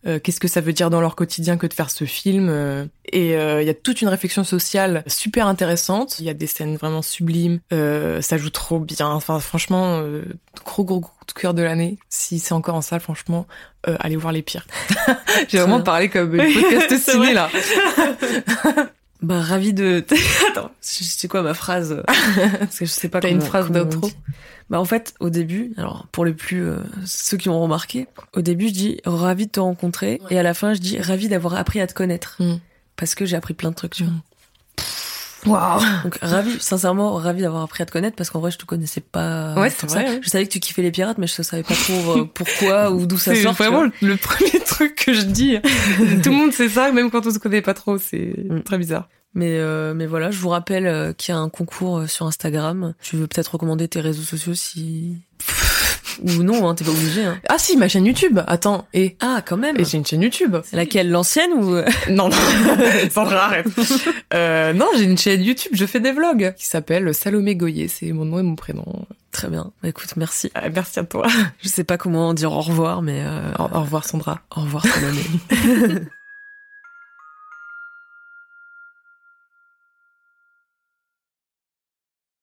Euh, 0.07 0.18
qu'est-ce 0.18 0.41
que 0.41 0.49
ça 0.49 0.61
veut 0.61 0.72
dire 0.72 0.91
dans 0.91 1.01
leur 1.01 1.16
quotidien 1.16 1.57
que 1.57 1.66
de 1.66 1.72
faire 1.72 1.91
ce 1.91 2.05
film. 2.05 2.49
Euh, 2.51 2.85
et 3.11 3.37
euh, 3.37 3.62
il 3.62 3.66
y 3.66 3.70
a 3.70 3.74
toute 3.74 4.03
une 4.03 4.09
réflexion 4.09 4.45
sociale 4.45 5.03
super 5.07 5.47
intéressante. 5.47 6.18
Il 6.18 6.26
y 6.26 6.28
a 6.28 6.35
des 6.35 6.47
scènes 6.47 6.76
vraiment 6.76 7.03
sublimes. 7.03 7.61
ça 7.70 8.37
joue 8.37 8.51
trop 8.51 8.78
bien. 8.78 9.09
Enfin, 9.09 9.41
franchement, 9.41 10.03
gros 10.64 10.85
gros 10.85 11.01
coup 11.33 11.35
de 11.35 11.41
cœur 11.41 11.55
de 11.55 11.62
l'année. 11.62 11.99
Si 12.09 12.39
c'est 12.39 12.55
encore 12.55 12.75
en 12.75 12.83
salle, 12.83 13.01
franchement, 13.01 13.47
allez 13.85 14.16
voir 14.16 14.33
les 14.33 14.43
pires. 14.43 14.66
J'ai 15.49 15.59
vraiment 15.59 15.83
parlé 15.83 16.09
comme 16.09 16.35
une 16.41 16.53
podcast 16.53 16.99
ciné 16.99 17.35
là. 17.35 17.49
Bah 19.22 19.41
ravi 19.41 19.72
de. 19.72 20.05
Attends, 20.51 20.70
c'est 20.83 21.29
quoi 21.29 21.41
ma 21.41 21.55
phrase? 21.55 22.03
Parce 22.59 22.79
que 22.79 22.85
je 22.85 22.91
sais 22.91 23.09
pas. 23.09 23.20
T'as 23.20 23.31
une 23.31 23.41
phrase 23.41 23.70
d'intro? 23.70 24.11
bah 24.70 24.79
en 24.79 24.85
fait, 24.85 25.14
au 25.20 25.31
début, 25.31 25.72
alors 25.77 26.07
pour 26.12 26.25
les 26.25 26.35
plus 26.35 26.62
euh, 26.62 26.79
ceux 27.07 27.37
qui 27.37 27.49
ont 27.49 27.61
remarqué, 27.61 28.07
au 28.35 28.43
début 28.43 28.68
je 28.68 28.72
dis 28.72 29.01
ravi 29.05 29.47
de 29.47 29.53
te 29.53 29.61
rencontrer 29.61 30.20
et 30.31 30.39
à 30.39 30.43
la 30.43 30.55
fin 30.55 30.75
je 30.75 30.81
dis 30.81 30.99
ravi 30.99 31.29
d'avoir 31.29 31.55
appris 31.55 31.81
à 31.81 31.87
te 31.87 31.95
connaître 31.95 32.37
mm. 32.41 32.57
parce 32.97 33.14
que 33.14 33.25
j'ai 33.25 33.37
appris 33.37 33.55
plein 33.55 33.70
de 33.70 33.75
trucs. 33.75 33.95
Tu 33.95 34.05
vois. 34.05 34.12
Waouh. 35.47 35.80
Donc 36.05 36.18
ravi, 36.22 36.59
sincèrement 36.61 37.14
ravi 37.14 37.42
d'avoir 37.42 37.62
appris 37.62 37.82
à 37.82 37.86
te 37.86 37.92
connaître 37.92 38.16
parce 38.16 38.30
qu'en 38.30 38.40
vrai 38.40 38.51
je 38.51 38.59
te 38.59 38.64
connaissais 38.64 39.01
pas. 39.01 39.55
Ouais, 39.55 39.70
c'est 39.70 39.88
vrai. 39.88 40.20
Je 40.22 40.28
savais 40.28 40.47
que 40.47 40.53
tu 40.53 40.61
kiffais 40.61 40.82
les 40.82 40.90
pirates, 40.90 41.18
mais 41.18 41.26
je 41.26 41.42
savais 41.42 41.62
pas 41.62 41.74
trop 41.74 42.18
euh, 42.18 42.24
pourquoi 42.34 42.90
ou 42.90 43.07
d'où 43.07 43.18
ça 43.18 43.34
sort. 43.34 43.55
C'est 43.57 43.64
vraiment 43.64 43.90
le 44.01 44.16
premier 44.16 44.61
truc 44.66 44.95
que 44.95 45.12
je 45.12 45.22
dis. 45.22 45.59
Tout 46.22 46.30
le 46.30 46.36
monde 46.36 46.53
sait 46.53 46.68
ça, 46.68 46.92
même 46.92 47.11
quand 47.11 47.26
on 47.26 47.30
se 47.30 47.38
connaît 47.38 47.62
pas 47.62 47.74
trop. 47.74 47.99
C'est 47.99 48.34
mm. 48.49 48.62
très 48.62 48.78
bizarre. 48.78 49.09
Mais 49.34 49.59
euh, 49.59 49.95
mais 49.95 50.07
voilà, 50.07 50.30
je 50.30 50.38
vous 50.38 50.49
rappelle 50.49 50.86
euh, 50.86 51.12
qu'il 51.12 51.34
y 51.34 51.36
a 51.36 51.40
un 51.40 51.49
concours 51.49 51.99
euh, 51.99 52.07
sur 52.07 52.26
Instagram. 52.26 52.95
Tu 53.03 53.16
veux 53.16 53.26
peut-être 53.26 53.49
recommander 53.49 53.88
tes 53.88 54.01
réseaux 54.01 54.22
sociaux 54.22 54.55
si 54.55 55.22
ou 56.22 56.42
non, 56.42 56.68
hein, 56.68 56.74
t'es 56.74 56.84
pas 56.84 56.90
obligé. 56.90 57.24
Hein. 57.24 57.38
Ah 57.48 57.58
si, 57.58 57.76
ma 57.76 57.88
chaîne 57.88 58.06
YouTube. 58.06 58.40
Attends, 58.46 58.86
et 58.94 59.16
ah 59.20 59.42
quand 59.44 59.56
même. 59.56 59.78
Et 59.78 59.84
j'ai 59.84 59.98
une 59.98 60.06
chaîne 60.06 60.22
YouTube. 60.22 60.56
Laquelle, 60.72 61.10
l'ancienne 61.10 61.52
ou 61.52 61.76
Non, 62.10 62.28
non. 62.28 62.30
Sandra, 63.10 63.46
arrête. 63.46 63.66
euh, 64.34 64.72
non, 64.72 64.86
j'ai 64.96 65.04
une 65.04 65.18
chaîne 65.18 65.42
YouTube. 65.42 65.72
Je 65.74 65.86
fais 65.86 66.00
des 66.00 66.12
vlogs 66.12 66.54
qui 66.56 66.66
s'appelle 66.66 67.12
Salomé 67.14 67.56
Goyer. 67.56 67.88
C'est 67.88 68.12
mon 68.12 68.24
nom 68.24 68.38
et 68.38 68.42
mon 68.42 68.56
prénom. 68.56 68.84
Très 69.32 69.48
bien. 69.48 69.72
Bah, 69.82 69.88
écoute, 69.88 70.14
merci. 70.16 70.50
merci 70.74 70.98
à 71.00 71.04
toi. 71.04 71.26
Je 71.62 71.68
sais 71.68 71.84
pas 71.84 71.98
comment 71.98 72.34
dire 72.34 72.52
au 72.52 72.60
revoir, 72.60 73.02
mais 73.02 73.22
au 73.58 73.80
revoir 73.80 74.04
Sandra. 74.04 74.40
Au 74.54 74.60
revoir 74.60 74.84
Salomé. 74.86 76.00